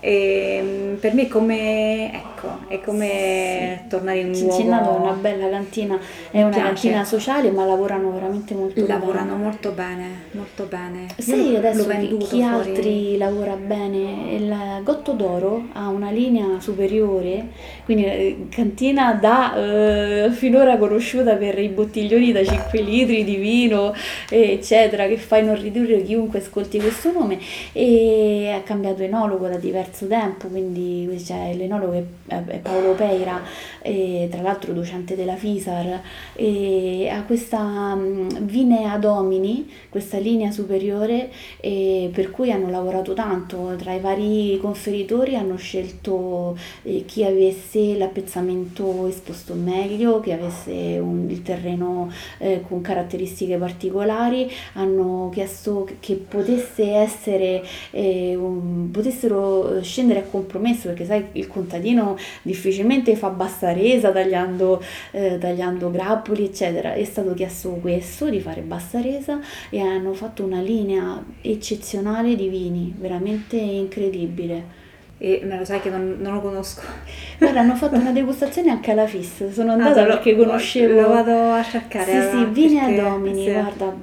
e, 0.07 0.61
mm, 0.63 0.95
per 1.01 1.15
me 1.15 1.23
è 1.23 1.27
come, 1.29 2.15
ecco, 2.15 2.59
è 2.69 2.81
come 2.81 3.87
tornare 3.89 4.21
in 4.21 4.29
un 4.29 4.35
Cincinnato 4.37 4.85
è 4.85 4.93
luogo. 4.93 5.03
una 5.03 5.13
bella 5.15 5.49
cantina, 5.49 5.99
è 6.31 6.43
una 6.43 6.51
piace. 6.51 6.65
cantina 6.65 7.05
sociale, 7.05 7.51
ma 7.51 7.65
lavorano 7.65 8.13
veramente 8.13 8.55
molto 8.55 8.87
Lavorano 8.87 9.33
bene. 9.33 9.43
molto 9.43 9.71
bene, 9.73 10.09
molto 10.31 10.65
bene. 10.67 11.07
Sai 11.19 11.57
adesso 11.57 11.89
chi, 11.89 12.17
chi 12.19 12.43
altri 12.45 13.17
lavora 13.17 13.57
bene? 13.57 14.35
Il 14.37 14.57
Gotto 14.85 15.11
d'Oro 15.11 15.65
ha 15.73 15.89
una 15.89 16.13
linea 16.13 16.61
superiore, 16.61 17.49
quindi 17.85 18.05
eh, 18.05 18.47
cantina 18.49 19.13
da 19.15 19.57
eh, 19.57 20.31
finora 20.31 20.77
conosciuta 20.77 21.35
per 21.35 21.59
i 21.59 21.69
bottiglioni 21.69 22.31
da 22.31 22.45
5 22.45 22.81
litri 22.81 23.25
di 23.25 23.35
vino, 23.35 23.93
eccetera, 24.31 25.09
che 25.09 25.17
fa 25.17 25.39
inorridire 25.39 26.01
chiunque 26.05 26.39
ascolti 26.39 26.79
questo 26.79 27.11
nome 27.11 27.39
e 27.73 28.53
ha 28.55 28.61
cambiato 28.63 29.03
enologo 29.03 29.49
da 29.49 29.57
diverso 29.97 30.07
tempo, 30.07 30.49
quindi 30.49 31.09
c'è 31.25 31.55
l'enologo 31.55 31.93
è, 31.93 32.05
è 32.45 32.59
Paolo 32.59 32.93
Peira, 32.93 33.41
tra 34.31 34.43
l'altro 34.43 34.73
docente 34.73 35.17
della 35.17 35.37
FISAR, 35.37 36.01
e 36.35 37.09
ha 37.09 37.23
questa 37.23 37.95
mh, 37.95 38.45
Vinea 38.45 38.97
Domini, 38.99 39.71
questa 39.89 40.19
linea 40.19 40.51
superiore, 40.51 41.31
per 41.61 42.31
cui 42.31 42.51
hanno 42.51 42.69
lavorato 42.69 43.15
tanto. 43.15 43.75
Tra 43.79 43.95
i 43.95 44.01
vari 44.01 44.59
conferitori 44.61 45.37
hanno 45.37 45.57
scelto 45.57 46.57
eh, 46.83 47.05
chi 47.07 47.25
avesse 47.25 47.97
l'appezzamento 47.97 49.07
esposto 49.07 49.55
meglio, 49.55 50.21
che 50.21 50.33
avesse 50.33 50.99
un- 50.99 51.27
il 51.31 51.43
terreno 51.43 52.11
eh, 52.39 52.63
con 52.67 52.81
caratteristiche 52.81 53.57
particolari, 53.57 54.51
hanno 54.75 55.31
chiesto 55.33 55.89
che 56.01 56.15
potesse 56.15 56.91
essere, 56.93 57.63
eh, 57.91 58.39
potessero 58.91 59.83
scendere 59.87 60.19
a 60.21 60.23
compromesso 60.23 60.89
perché 60.89 61.05
sai 61.05 61.25
il 61.33 61.47
contadino 61.49 62.17
difficilmente 62.43 63.17
fa 63.17 63.29
bassa 63.31 63.73
resa 63.73 64.11
tagliando, 64.11 64.83
eh, 65.13 65.39
tagliando 65.39 65.91
grappoli 65.91 66.45
eccetera. 66.45 66.93
È 66.93 67.05
stato 67.05 67.33
chiesto 67.35 67.71
questo 67.81 68.29
di 68.29 68.41
fare 68.41 68.61
bassa 68.61 69.01
resa 69.01 69.41
e 69.71 69.81
hanno 69.81 70.13
fatto 70.13 70.45
una 70.45 70.61
linea 70.61 71.25
eccezionale 71.41 72.35
di 72.37 72.49
vini, 72.49 72.95
veramente 72.99 73.57
incredibile. 73.57 74.85
E 75.19 75.41
me 75.45 75.57
lo 75.57 75.65
sai 75.65 75.81
che 75.81 75.89
non, 75.89 76.17
non 76.21 76.35
lo 76.35 76.41
conosco. 76.43 76.83
Guarda, 77.39 77.61
hanno 77.61 77.75
fatto 77.75 77.97
una 77.97 78.11
degustazione 78.13 78.71
anche 78.71 78.91
alla 78.91 79.07
FIS. 79.07 79.49
Sono 79.51 79.73
andata 79.73 80.03
Ah, 80.03 80.07
lo- 80.07 80.13
perché 80.15 80.37
conoscevo. 80.37 81.01
Lo 81.01 81.09
vado 81.09 81.53
a 81.53 81.63
cercare. 81.65 82.05
Sì, 82.11 82.17
allora, 82.19 82.31
sì, 82.39 82.45
Vini 82.53 82.75
perché- 82.79 83.01
a 83.01 83.09
Domini, 83.09 83.45
sì. 83.47 83.53
guarda, 83.53 83.95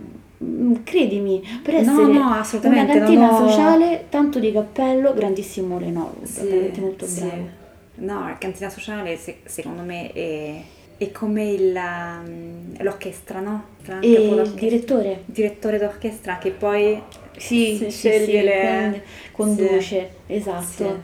credimi, 0.84 1.42
per 1.64 1.76
No, 1.76 1.82
essere 1.82 2.14
no, 2.14 2.30
assolutamente, 2.32 2.92
una 2.92 3.00
cantina 3.00 3.32
ho- 3.34 3.48
sociale, 3.48 4.06
tanto 4.10 4.40
di 4.40 4.52
cappello, 4.52 5.14
grandissimo 5.14 5.80
l'enologo, 5.80 6.26
Sì, 6.26 6.46
veramente 6.48 6.82
molto 6.82 7.06
sì. 7.06 7.20
bravo. 7.22 7.50
No, 7.96 8.28
la 8.28 8.38
cantina 8.40 8.70
sociale 8.70 9.18
se- 9.18 9.40
secondo 9.46 9.82
me 9.84 10.12
è, 10.12 10.62
è 10.98 11.12
come 11.12 11.50
il, 11.52 11.76
um, 11.76 12.76
l'orchestra, 12.82 13.40
no? 13.40 13.64
Tra 13.84 14.00
E 14.02 14.08
il 14.10 14.52
direttore? 14.56 15.24
direttore 15.26 15.78
d'orchestra 15.78 16.38
che 16.38 16.52
poi 16.52 17.02
Sì, 17.38 17.76
si 17.78 17.90
sceglie 17.90 18.42
sì, 18.42 18.44
le... 18.44 19.04
con- 19.36 19.56
conduce, 19.56 20.10
esatto. 20.28 21.02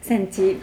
Senti, 0.00 0.58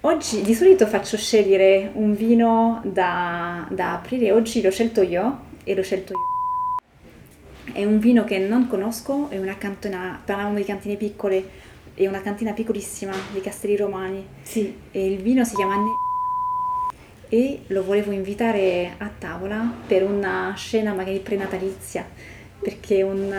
oggi 0.00 0.42
di 0.42 0.54
solito 0.54 0.86
faccio 0.86 1.16
scegliere 1.16 1.90
un 1.94 2.14
vino 2.14 2.80
da, 2.84 3.66
da 3.70 3.94
aprire, 3.94 4.32
oggi 4.32 4.62
l'ho 4.62 4.70
scelto 4.70 5.02
io 5.02 5.40
e 5.64 5.74
l'ho 5.74 5.82
scelto 5.82 6.12
io. 6.12 6.18
È 7.72 7.84
un 7.84 7.98
vino 7.98 8.24
che 8.24 8.38
non 8.38 8.66
conosco, 8.66 9.28
è 9.30 9.38
una 9.38 9.56
cantina, 9.56 10.20
parlavamo 10.24 10.56
di 10.56 10.64
cantine 10.64 10.96
piccole, 10.96 11.48
è 11.94 12.06
una 12.06 12.20
cantina 12.20 12.52
piccolissima 12.52 13.12
di 13.32 13.40
Castelli 13.40 13.76
Romani. 13.76 14.24
Sì, 14.42 14.74
e 14.90 15.06
il 15.06 15.18
vino 15.18 15.44
si 15.44 15.54
chiama 15.54 15.76
Ne- 15.76 16.06
e 17.30 17.60
lo 17.66 17.84
volevo 17.84 18.10
invitare 18.10 18.94
a 18.96 19.10
tavola 19.18 19.70
per 19.86 20.02
una 20.02 20.54
scena 20.56 20.94
magari 20.94 21.18
prenatalizia 21.18 22.06
perché 22.60 23.02
un, 23.02 23.34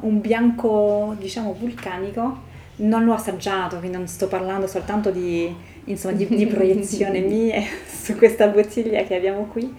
un 0.00 0.20
bianco 0.20 1.14
diciamo 1.18 1.52
vulcanico 1.52 2.44
non 2.76 3.04
l'ho 3.04 3.12
assaggiato 3.12 3.78
quindi 3.78 3.96
non 3.96 4.08
sto 4.08 4.26
parlando 4.26 4.66
soltanto 4.66 5.10
di, 5.10 5.54
insomma, 5.84 6.14
di, 6.14 6.26
di 6.26 6.46
proiezione 6.48 7.20
mie 7.20 7.62
su 7.86 8.16
questa 8.16 8.48
bottiglia 8.48 9.04
che 9.04 9.14
abbiamo 9.14 9.44
qui 9.44 9.74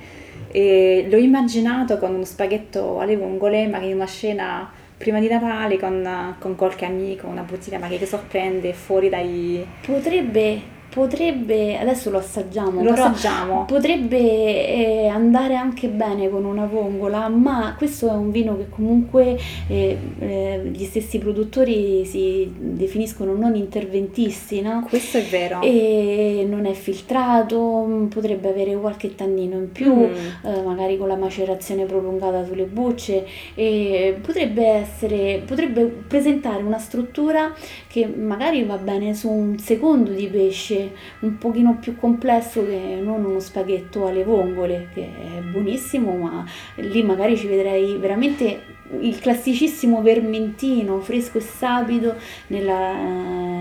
e 0.50 1.08
l'ho 1.10 1.18
immaginato 1.18 1.98
con 1.98 2.14
uno 2.14 2.26
spaghetto 2.26 3.00
alle 3.00 3.18
vongole 3.18 3.68
magari 3.68 3.90
in 3.90 3.96
una 3.96 4.06
scena 4.06 4.72
prima 4.98 5.20
di 5.20 5.28
Natale 5.28 5.78
con, 5.78 6.36
con 6.40 6.56
qualche 6.56 6.86
amico 6.86 7.28
una 7.28 7.44
bottiglia 7.44 7.78
magari 7.78 8.00
che 8.00 8.06
sorprende 8.06 8.74
fuori 8.74 9.10
dai 9.10 9.66
potrebbe, 9.86 10.76
potrebbe, 10.90 11.78
adesso 11.78 12.10
lo 12.10 12.18
assaggiamo, 12.18 12.82
lo 12.84 12.92
però 12.92 13.06
assaggiamo 13.06 13.66
Potrebbe 13.66 14.18
eh, 14.18 15.08
andare 15.08 15.56
anche 15.56 15.88
bene 15.88 16.30
con 16.30 16.46
una 16.46 16.66
vongola, 16.66 17.28
ma 17.28 17.76
questo 17.78 18.08
è 18.08 18.14
un 18.14 18.32
vino 18.32 18.58
che 18.58 18.68
comunque 18.70 19.38
eh, 19.68 19.98
eh, 20.20 20.70
gli 20.72 20.84
stessi 20.86 21.18
produttori 21.20 22.06
si 22.06 22.52
definiscono 22.58 23.34
non 23.34 23.56
interventisti, 23.56 24.62
no? 24.62 24.86
questo 24.88 25.18
è 25.18 25.24
vero 25.24 25.62
E 25.62 26.46
non 26.50 26.66
è 26.66 26.74
filtrato, 26.74 28.08
potrebbe 28.10 28.50
avere 28.50 28.76
qualche 28.76 29.16
tannino 29.16 29.56
in 29.58 29.72
più, 29.72 29.96
Mm. 29.98 30.46
eh, 30.46 30.62
magari 30.64 30.98
con 30.98 31.08
la 31.08 31.16
macerazione 31.16 31.86
prolungata 31.86 32.46
sulle 32.46 32.66
bucce, 32.66 33.26
e 33.56 34.18
potrebbe 34.22 34.66
essere, 34.66 35.42
potrebbe 35.46 35.84
presentare 36.08 36.62
una 36.64 36.78
struttura 36.78 37.54
che 37.88 38.06
magari 38.06 38.64
va 38.64 38.78
bene 38.78 39.14
su 39.14 39.30
un 39.30 39.58
secondo 39.58 40.12
di 40.12 40.28
pesce, 40.28 40.77
un 41.20 41.38
pochino 41.38 41.78
più 41.80 41.96
complesso 41.98 42.66
che 42.66 43.00
non 43.02 43.24
uno 43.26 43.40
spaghetto 43.40 44.08
alle 44.08 44.24
vongole, 44.24 44.90
che 44.94 45.04
è 45.38 45.40
buonissimo, 45.42 46.16
ma 46.18 46.46
lì 46.76 47.04
magari 47.04 47.38
ci 47.38 47.48
vedrei 47.48 47.98
veramente 47.98 48.76
il 49.02 49.20
classicissimo 49.20 50.02
vermentino 50.02 51.00
fresco 51.02 51.38
e 51.40 51.42
sapido 51.42 52.16
nella- 52.48 52.94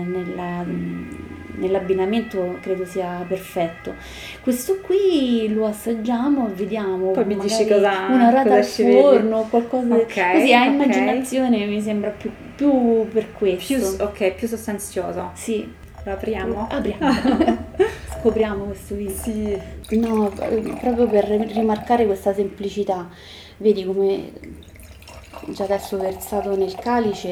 nella- 0.03 0.65
nell'abbinamento 1.59 2.57
credo 2.61 2.85
sia 2.85 3.25
perfetto. 3.27 3.95
Questo 4.41 4.77
qui 4.81 5.51
lo 5.51 5.65
assaggiamo 5.65 6.47
e 6.47 6.51
vediamo. 6.53 7.11
Poi 7.11 7.25
mi 7.25 7.37
dici 7.39 7.65
cosa- 7.67 8.07
una 8.09 8.29
rata 8.29 8.43
cosa 8.43 8.55
al 8.57 8.63
forno, 8.65 9.47
qualcosa 9.49 9.95
Ok, 9.95 10.31
così 10.33 10.53
a 10.53 10.61
ok. 10.61 10.67
immaginazione 10.71 11.65
mi 11.65 11.81
sembra 11.81 12.09
più, 12.11 12.29
più 12.55 13.07
per 13.07 13.31
questo. 13.33 13.73
più, 13.75 14.03
ok 14.05 14.33
più 14.35 14.47
sostanzioso 14.47 15.31
Sì, 15.33 15.67
lo 16.07 16.13
apriamo 16.13 16.67
apriamo. 16.69 17.57
Scopriamo 18.19 18.63
questo 18.65 18.95
video. 18.95 19.15
sì 19.15 19.57
No, 19.97 20.29
proprio 20.79 21.07
per 21.07 21.25
rimarcare 21.25 22.05
questa 22.05 22.33
semplicità. 22.33 23.09
Vedi 23.57 23.85
come 23.85 24.31
già 25.49 25.65
adesso 25.65 25.97
versato 25.97 26.55
nel 26.55 26.75
calice 26.75 27.29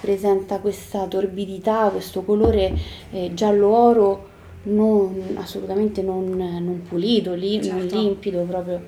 presenta 0.00 0.58
questa 0.60 1.06
torbidità, 1.06 1.88
questo 1.88 2.22
colore 2.22 2.72
eh, 3.10 3.32
giallo-oro 3.34 4.28
non, 4.62 5.36
assolutamente 5.36 6.02
non, 6.02 6.30
non 6.36 6.82
pulito, 6.86 7.34
li- 7.34 7.56
non 7.66 7.80
Certo. 7.80 7.98
limpido 7.98 8.42
proprio. 8.42 8.82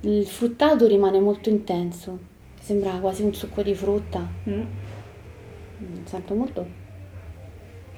Il 0.00 0.26
fruttato 0.26 0.86
rimane 0.86 1.18
molto 1.20 1.48
intenso, 1.48 2.18
sembra 2.60 2.92
quasi 2.92 3.22
un 3.22 3.34
succo 3.34 3.62
di 3.62 3.74
frutta. 3.74 4.26
Mm, 4.48 4.62
Sento 6.04 6.34
molto 6.34 6.84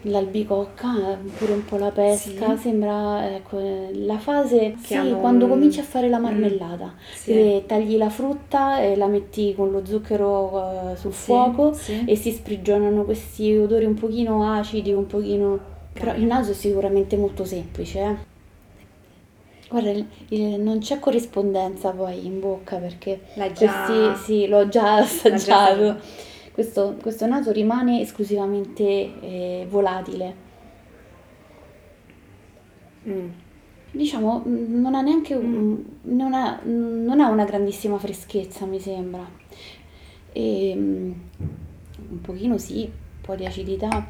l'albicocca, 0.03 1.18
pure 1.36 1.53
un 1.53 1.64
po' 1.64 1.76
la 1.76 1.90
pesca, 1.90 2.55
Sì. 2.57 2.62
sembra 2.62 3.34
ecco, 3.34 3.59
eh, 3.59 3.90
la 3.94 4.18
fase 4.18 4.76
Che 4.80 5.01
sì, 5.01 5.14
quando 5.18 5.44
un- 5.46 5.51
cominci 5.51 5.80
a 5.80 5.82
fare 5.82 6.09
la 6.09 6.18
Mm. 6.18 6.22
marmellata, 6.22 6.94
Sì. 7.12 7.32
che 7.32 7.64
tagli 7.66 7.96
la 7.96 8.09
frutta 8.11 8.80
e 8.80 8.96
la 8.96 9.07
metti 9.07 9.55
con 9.55 9.70
lo 9.70 9.84
zucchero 9.84 10.92
eh, 10.92 10.96
sul 10.96 11.12
Sì, 11.12 11.18
fuoco 11.24 11.72
sì. 11.72 12.05
e 12.07 12.14
si 12.16 12.30
sprigionano 12.30 13.05
questi 13.05 13.57
odori 13.57 13.84
un 13.84 13.94
pochino 13.94 14.53
acidi, 14.53 14.92
un 14.92 15.07
pochino... 15.07 15.76
Però 15.92 16.14
il 16.14 16.24
naso 16.24 16.53
è 16.53 16.55
sicuramente 16.55 17.16
molto 17.16 17.44
semplice, 17.44 17.99
eh. 18.01 18.16
Guarda, 19.68 19.90
il- 19.90 20.07
il- 20.28 20.61
non 20.61 20.78
c'è 20.78 20.99
corrispondenza 20.99 21.90
poi 21.90 22.24
in 22.24 22.40
bocca 22.40 22.76
perché 22.76 23.20
L'hai 23.34 23.53
già- 23.53 23.84
questi, 23.84 24.24
sì, 24.24 24.46
l'ho 24.46 24.66
già 24.68 24.94
assaggiato. 24.96 25.96
Questo, 26.59 26.96
questo 27.00 27.24
naso 27.26 27.52
rimane 27.52 28.00
esclusivamente 28.00 28.82
eh, 28.82 29.66
volatile. 29.70 30.34
Mm. 33.06 33.28
Diciamo, 33.92 34.40
mh, 34.44 34.80
non 34.80 34.96
ha 34.96 35.00
neanche 35.00 35.34
un- 35.34 35.80
non, 36.02 36.34
ha, 36.34 36.59
non 36.64 37.20
ha 37.20 37.28
una 37.28 37.44
grandissima 37.44 37.96
freschezza, 37.98 38.66
mi 38.66 38.80
sembra. 38.80 39.24
E, 40.32 40.74
mh, 40.74 41.14
un 42.11 42.20
pochino 42.22 42.59
sì, 42.59 42.80
un 42.82 43.20
po' 43.20 43.36
di 43.36 43.46
acidità. 43.46 44.09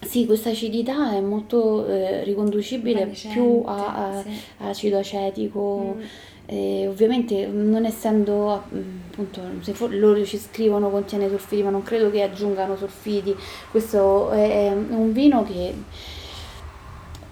Sì, 0.00 0.26
questa 0.26 0.50
acidità 0.50 1.12
è 1.14 1.20
molto 1.20 1.86
eh, 1.86 2.24
riconducibile 2.24 3.06
più 3.32 3.62
a, 3.64 4.18
a 4.18 4.24
acido 4.68 4.98
acetico. 4.98 5.94
Mm. 5.96 6.02
E 6.50 6.86
ovviamente 6.88 7.46
non 7.46 7.84
essendo 7.84 8.52
appunto 8.52 9.40
se 9.60 9.74
for- 9.74 9.92
loro 9.94 10.24
ci 10.24 10.38
scrivono 10.38 10.88
contiene 10.88 11.28
solfiti 11.28 11.62
ma 11.62 11.68
non 11.68 11.82
credo 11.82 12.10
che 12.10 12.22
aggiungano 12.22 12.74
solfiti 12.74 13.36
questo 13.70 14.30
è, 14.30 14.68
è 14.68 14.72
un 14.72 15.12
vino 15.12 15.44
che 15.44 15.74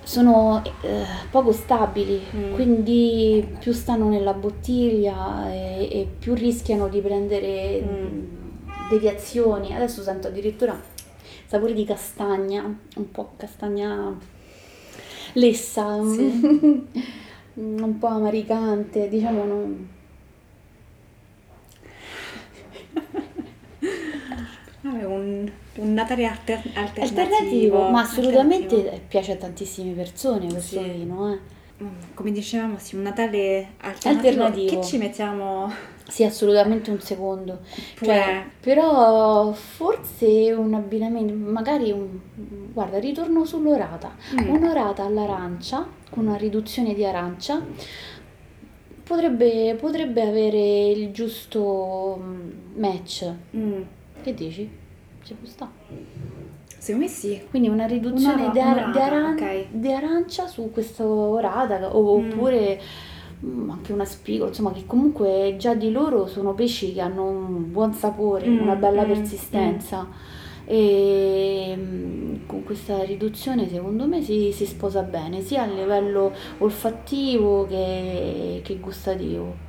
sono 0.03 0.63
eh, 0.83 1.05
poco 1.31 1.53
stabili 1.53 2.21
Mm. 2.35 2.55
quindi 2.55 3.47
più 3.59 3.73
stanno 3.73 4.09
nella 4.11 4.35
bottiglia 4.35 5.51
e, 5.51 5.89
e 5.91 6.09
più 6.19 6.35
rischiano 6.35 6.89
di 6.89 7.01
prendere 7.01 7.83
mm, 7.83 8.25
deviazioni 8.91 9.75
adesso 9.75 10.03
sento 10.03 10.29
addirittura 10.29 10.79
sapore 11.47 11.73
di 11.73 11.85
castagna 11.85 12.63
un 12.97 13.11
po' 13.11 13.31
castagna 13.39 14.15
lessa 15.33 16.03
Sì. 16.05 16.85
un 17.57 17.99
po' 17.99 18.07
amaricante, 18.09 19.09
diciamo 19.09 19.45
non... 19.45 19.89
Un, 24.83 25.51
un 25.79 25.93
Natale 25.95 26.27
alter- 26.27 26.63
alternativo. 26.75 27.23
alternativo, 27.23 27.89
ma 27.91 28.01
assolutamente 28.03 28.75
alternativo. 28.77 29.05
piace 29.09 29.33
a 29.33 29.37
tantissime 29.37 29.93
persone 29.93 30.47
questo 30.49 30.81
Sì. 30.81 30.89
vino, 30.89 31.33
eh. 31.33 31.39
Mm, 31.83 31.89
Come 32.15 32.33
dicevamo, 32.33 32.79
sì, 32.79 32.97
un 32.97 33.03
Natale 33.03 33.73
alternativo. 33.79 34.45
Alternativo. 34.45 34.81
Che 34.81 34.87
ci 34.87 34.97
mettiamo 34.99 35.71
Sì, 36.09 36.25
assolutamente 36.25 36.91
un 36.91 37.01
secondo. 37.01 37.61
pure... 37.95 38.13
Cioè, 38.15 38.45
però 38.61 39.53
forse 39.53 40.53
un 40.53 40.73
abbinamento, 40.75 41.35
magari 41.35 41.91
un... 41.91 42.19
Guarda, 42.73 42.99
ritorno 42.99 43.45
sull'orata. 43.45 44.15
Mm. 44.41 44.49
Un'orata 44.49 45.05
all'arancia, 45.05 45.87
con 46.11 46.27
una 46.27 46.37
riduzione 46.37 46.95
di 46.95 47.05
arancia, 47.05 47.63
potrebbe, 49.03 49.75
potrebbe 49.79 50.23
avere 50.23 50.89
il 50.89 51.11
giusto 51.13 52.19
mm, 52.23 52.51
match. 52.77 53.33
Mm. 53.57 53.83
Che 54.23 54.35
dici? 54.35 54.69
Ci 55.23 55.35
può 55.35 55.47
sta. 55.49 55.71
Secondo 56.87 57.07
me 57.07 57.13
sì. 57.13 57.41
Quindi 57.51 57.69
una 57.69 57.87
riduzione 57.87 58.45
Un'ora- 58.45 58.51
di, 58.53 58.61
ar- 58.61 58.91
di 58.93 58.99
aran- 58.99 59.33
ok. 59.35 59.67
di 59.71 59.93
arancia 59.93 60.47
su 60.47 60.71
questa 60.71 61.05
orata 61.05 61.95
o- 61.97 62.21
Mm. 62.21 62.31
oppure 62.31 62.81
mm, 63.45 63.71
anche 63.71 63.93
una 63.93 64.05
spigola, 64.05 64.49
insomma 64.51 64.71
che 64.73 64.85
comunque 64.87 65.57
già 65.59 65.75
di 65.75 65.91
loro 65.91 66.27
sono 66.27 66.55
pesci 66.55 66.93
che 66.93 67.01
hanno 67.01 67.25
un 67.29 67.71
buon 67.73 67.93
sapore, 67.93 68.47
Mm, 68.47 68.61
una 68.61 68.77
bella 68.77 69.03
mm, 69.05 69.07
persistenza 69.07 70.09
e 70.65 71.75
mm, 71.77 72.35
con 72.47 72.63
questa 72.65 73.03
riduzione 73.05 73.69
secondo 73.69 74.07
me 74.07 74.23
si, 74.23 74.51
si 74.53 74.67
sposa 74.67 75.03
bene 75.03 75.41
sia 75.43 75.63
a 75.63 75.67
livello 75.67 76.33
olfattivo 76.59 77.67
che, 77.67 78.61
che 78.65 78.77
gustativo. 78.79 79.65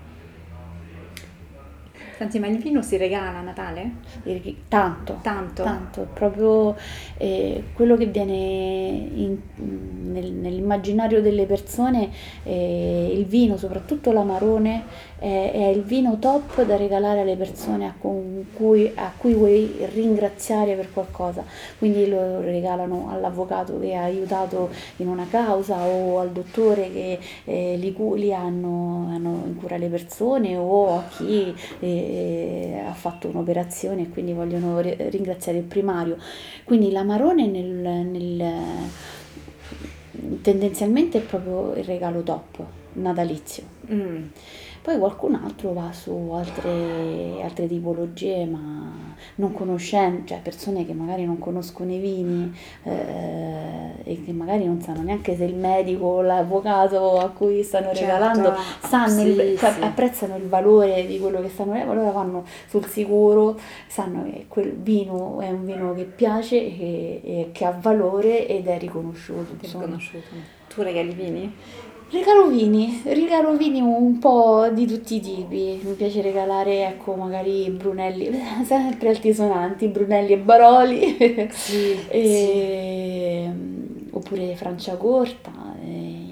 Senti, 2.17 2.39
ma 2.39 2.47
il 2.47 2.57
vino 2.57 2.81
si 2.81 2.97
regala 2.97 3.37
a 3.37 3.41
Natale? 3.41 3.91
Tanto. 4.67 5.19
Tanto? 5.21 5.61
Tanto, 5.61 6.07
proprio 6.15 6.75
eh, 7.17 7.63
quello 7.73 7.95
che 7.95 8.07
viene 8.07 8.33
in- 8.33 9.37
nel- 10.11 10.31
nell'immaginario 10.33 11.21
delle 11.21 11.45
persone, 11.45 12.09
eh, 12.41 13.11
il 13.13 13.25
vino, 13.25 13.55
soprattutto 13.57 14.11
l'amarone, 14.11 14.83
è, 15.19 15.51
è 15.53 15.67
il 15.67 15.83
vino 15.83 16.17
top 16.17 16.63
da 16.63 16.75
regalare 16.75 17.21
alle 17.21 17.35
persone 17.35 17.85
a, 17.85 17.93
cui, 17.99 18.91
a 18.95 19.11
cui 19.15 19.33
vuoi 19.33 19.75
ringraziare 19.93 20.73
per 20.73 20.91
qualcosa. 20.91 21.43
Quindi 21.77 22.07
lo 22.09 22.41
regalano 22.41 23.09
all'avvocato 23.11 23.79
che 23.79 23.93
ha 23.93 24.03
aiutato 24.03 24.69
in 24.97 25.07
una 25.07 25.27
causa 25.29 25.85
o 25.85 26.19
al 26.19 26.31
dottore 26.31 26.91
che 26.91 27.19
eh, 27.45 27.75
li, 27.77 27.95
li 28.15 28.33
hanno, 28.33 29.07
hanno 29.11 29.43
in 29.45 29.55
cura 29.55 29.77
le 29.77 29.87
persone 29.87 30.55
o 30.57 30.97
a 30.97 31.03
chi 31.09 31.53
ha 32.85 32.93
fatto 32.93 33.27
un'operazione 33.27 34.03
e 34.03 34.09
quindi 34.09 34.33
vogliono 34.33 34.79
ri- 34.79 34.95
ringraziare 35.09 35.57
il 35.57 35.63
primario. 35.63 36.17
Quindi 36.63 36.91
l'amarone 36.91 37.47
nel, 37.47 38.05
nel- 38.05 38.89
tendenzialmente 40.41 41.19
è 41.19 41.21
proprio 41.21 41.73
il 41.75 41.83
regalo 41.83 42.21
top 42.21 42.63
natalizio. 42.93 43.63
Mm. 43.91 44.23
Poi 44.81 44.97
qualcun 44.97 45.35
altro 45.35 45.73
va 45.73 45.91
su 45.91 46.11
altre, 46.33 47.41
altre 47.43 47.67
tipologie, 47.67 48.45
ma 48.45 48.76
non 49.35 49.53
conoscenti, 49.53 50.27
cioè 50.27 50.39
persone 50.41 50.85
che 50.85 50.93
magari 50.93 51.25
non 51.25 51.39
conoscono 51.39 51.91
i 51.91 51.99
vini 51.99 52.53
eh, 52.83 53.91
e 54.03 54.23
che 54.23 54.31
magari 54.31 54.65
non 54.65 54.81
sanno 54.81 55.01
neanche 55.01 55.35
se 55.35 55.43
il 55.43 55.55
medico 55.55 56.05
o 56.05 56.21
l'avvocato 56.21 57.19
a 57.19 57.29
cui 57.29 57.63
stanno 57.63 57.93
Certo, 57.93 58.01
regalando 58.01 58.55
sanno 58.81 59.21
il- 59.21 59.35
sì, 59.35 59.57
cioè, 59.57 59.73
sì. 59.73 59.81
apprezzano 59.81 60.35
il 60.37 60.47
valore 60.47 61.05
di 61.05 61.19
quello 61.19 61.41
che 61.41 61.49
stanno 61.49 61.73
regalando, 61.73 61.99
allora 62.01 62.11
vanno 62.11 62.45
sul 62.67 62.85
sicuro, 62.85 63.59
sanno 63.87 64.23
che 64.23 64.45
quel 64.47 64.73
vino 64.73 65.39
è 65.41 65.49
un 65.49 65.65
vino 65.65 65.93
che 65.93 66.03
piace 66.03 66.55
e, 66.57 67.21
e 67.23 67.49
che 67.51 67.65
ha 67.65 67.71
valore 67.79 68.47
ed 68.47 68.67
è 68.67 68.77
riconosciuto. 68.79 69.55
Insomma. 69.59 69.83
riconosciuto. 69.85 70.55
Tu 70.73 70.81
regali 70.81 71.11
vini? 71.13 71.55
Regalo 72.09 72.47
vini, 72.47 73.01
regalo 73.03 73.57
vini 73.57 73.81
un 73.81 74.17
po' 74.19 74.69
di 74.71 74.85
tutti 74.87 75.15
i 75.15 75.19
tipi. 75.19 75.79
Mi 75.83 75.93
piace 75.93 76.21
regalare, 76.21 76.87
ecco, 76.87 77.15
magari 77.15 77.69
Brunelli, 77.69 78.29
sempre 78.63 79.09
altisonanti, 79.09 79.87
Brunelli 79.87 80.31
e 80.33 80.37
Baroli. 80.37 81.49
Sì. 81.51 81.97
E- 82.09 83.51
Oppure 84.11 84.55
Franciacorta. 84.55 85.51
e- 85.83 86.31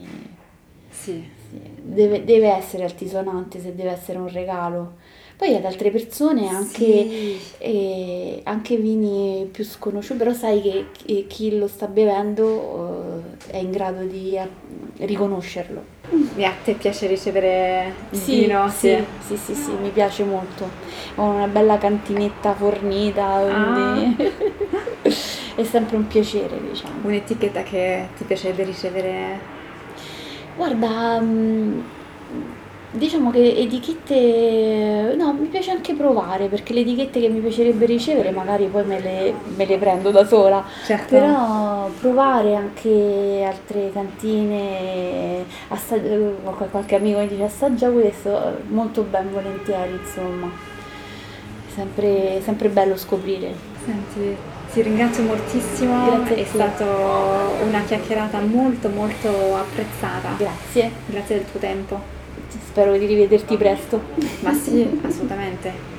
Sì. 0.90 1.24
sì, 1.50 1.60
Deve, 1.82 2.24
deve 2.24 2.48
essere 2.56 2.84
altisonante 2.86 3.60
se 3.60 3.76
deve 3.76 3.92
essere 3.92 4.18
un 4.18 4.30
regalo. 4.30 4.94
Poi 5.38 5.54
ad 5.54 5.66
altre 5.66 5.92
persone 5.92 6.48
anche, 6.48 7.08
Sì. 7.10 7.38
eh, 7.58 8.40
anche 8.44 8.78
vini 8.78 9.48
più 9.52 9.64
sconosciuti, 9.66 10.18
però 10.18 10.32
sai 10.34 10.62
che 10.62 10.86
che 11.06 11.26
chi 11.28 11.58
lo 11.58 11.68
sta 11.68 11.88
bevendo 11.88 13.24
eh, 13.50 13.52
è 13.52 13.58
in 13.58 13.72
grado 13.72 14.04
di 14.04 14.36
eh, 14.38 14.48
riconoscerlo. 15.06 15.94
E 16.38 16.44
a 16.46 16.54
te 16.64 16.74
piace 16.74 17.08
ricevere 17.08 17.94
Sì, 18.12 18.42
vino? 18.42 18.70
sì, 18.70 18.96
sì, 19.26 19.36
sì, 19.38 19.56
sì, 19.56 19.72
mi 19.82 19.90
piace 19.90 20.24
molto. 20.24 20.70
Ho 21.16 21.24
una 21.24 21.48
bella 21.48 21.78
cantinetta 21.78 22.54
fornita, 22.54 23.42
quindi 23.44 24.16
è 25.56 25.64
sempre 25.64 25.98
un 25.98 26.08
piacere, 26.08 26.60
diciamo. 26.62 27.00
Un'etichetta 27.04 27.64
che 27.64 28.08
ti 28.18 28.24
piacerebbe 28.24 28.64
ricevere? 28.64 29.40
Guarda, 30.56 31.20
mm, 31.20 31.80
diciamo 32.96 33.32
che 33.32 33.56
etichette, 33.58 35.16
no, 35.18 35.34
mi 35.34 35.48
piace 35.48 35.72
anche 35.72 35.94
provare, 35.94 36.48
perché 36.48 36.74
le 36.74 36.82
etichette 36.82 37.20
che 37.20 37.30
mi 37.30 37.40
piacerebbe 37.40 37.86
ricevere 37.86 38.32
magari 38.32 38.66
poi 38.68 38.86
me 38.86 39.00
le, 39.00 39.34
me 39.56 39.66
le 39.66 39.78
prendo 39.78 40.12
da 40.12 40.26
sola. 40.26 40.64
Certo. 40.86 41.16
Però 41.16 41.90
provare 42.00 42.56
anche 42.56 43.44
altre 43.46 43.92
cantine, 43.92 45.46
qual- 45.68 46.70
qualche 46.70 46.96
amico 46.96 47.20
mi 47.20 47.28
dice 47.28 47.44
assaggia 47.44 47.90
questo, 47.90 48.58
molto 48.70 49.04
ben 49.04 49.32
volentieri, 49.32 49.92
insomma. 49.92 50.50
Sempre, 51.74 52.40
sempre 52.42 52.70
bello 52.70 52.96
scoprire. 52.96 53.54
Senti, 53.84 54.36
ti 54.72 54.82
ringrazio 54.82 55.24
moltissimo, 55.24 56.06
Grazie 56.06 56.36
è 56.36 56.46
stata 56.46 56.86
una 57.66 57.82
chiacchierata 57.84 58.40
molto 58.40 58.88
molto 58.90 59.58
apprezzata. 59.58 60.36
Grazie, 60.38 60.92
Grazie 61.08 61.36
del 61.36 61.52
tuo 61.52 61.60
tempo. 61.60 62.15
Spero 62.76 62.98
di 62.98 63.06
rivederti 63.06 63.56
presto. 63.56 64.02
Ma 64.42 64.54
sì, 64.54 65.00
assolutamente. 65.02 65.95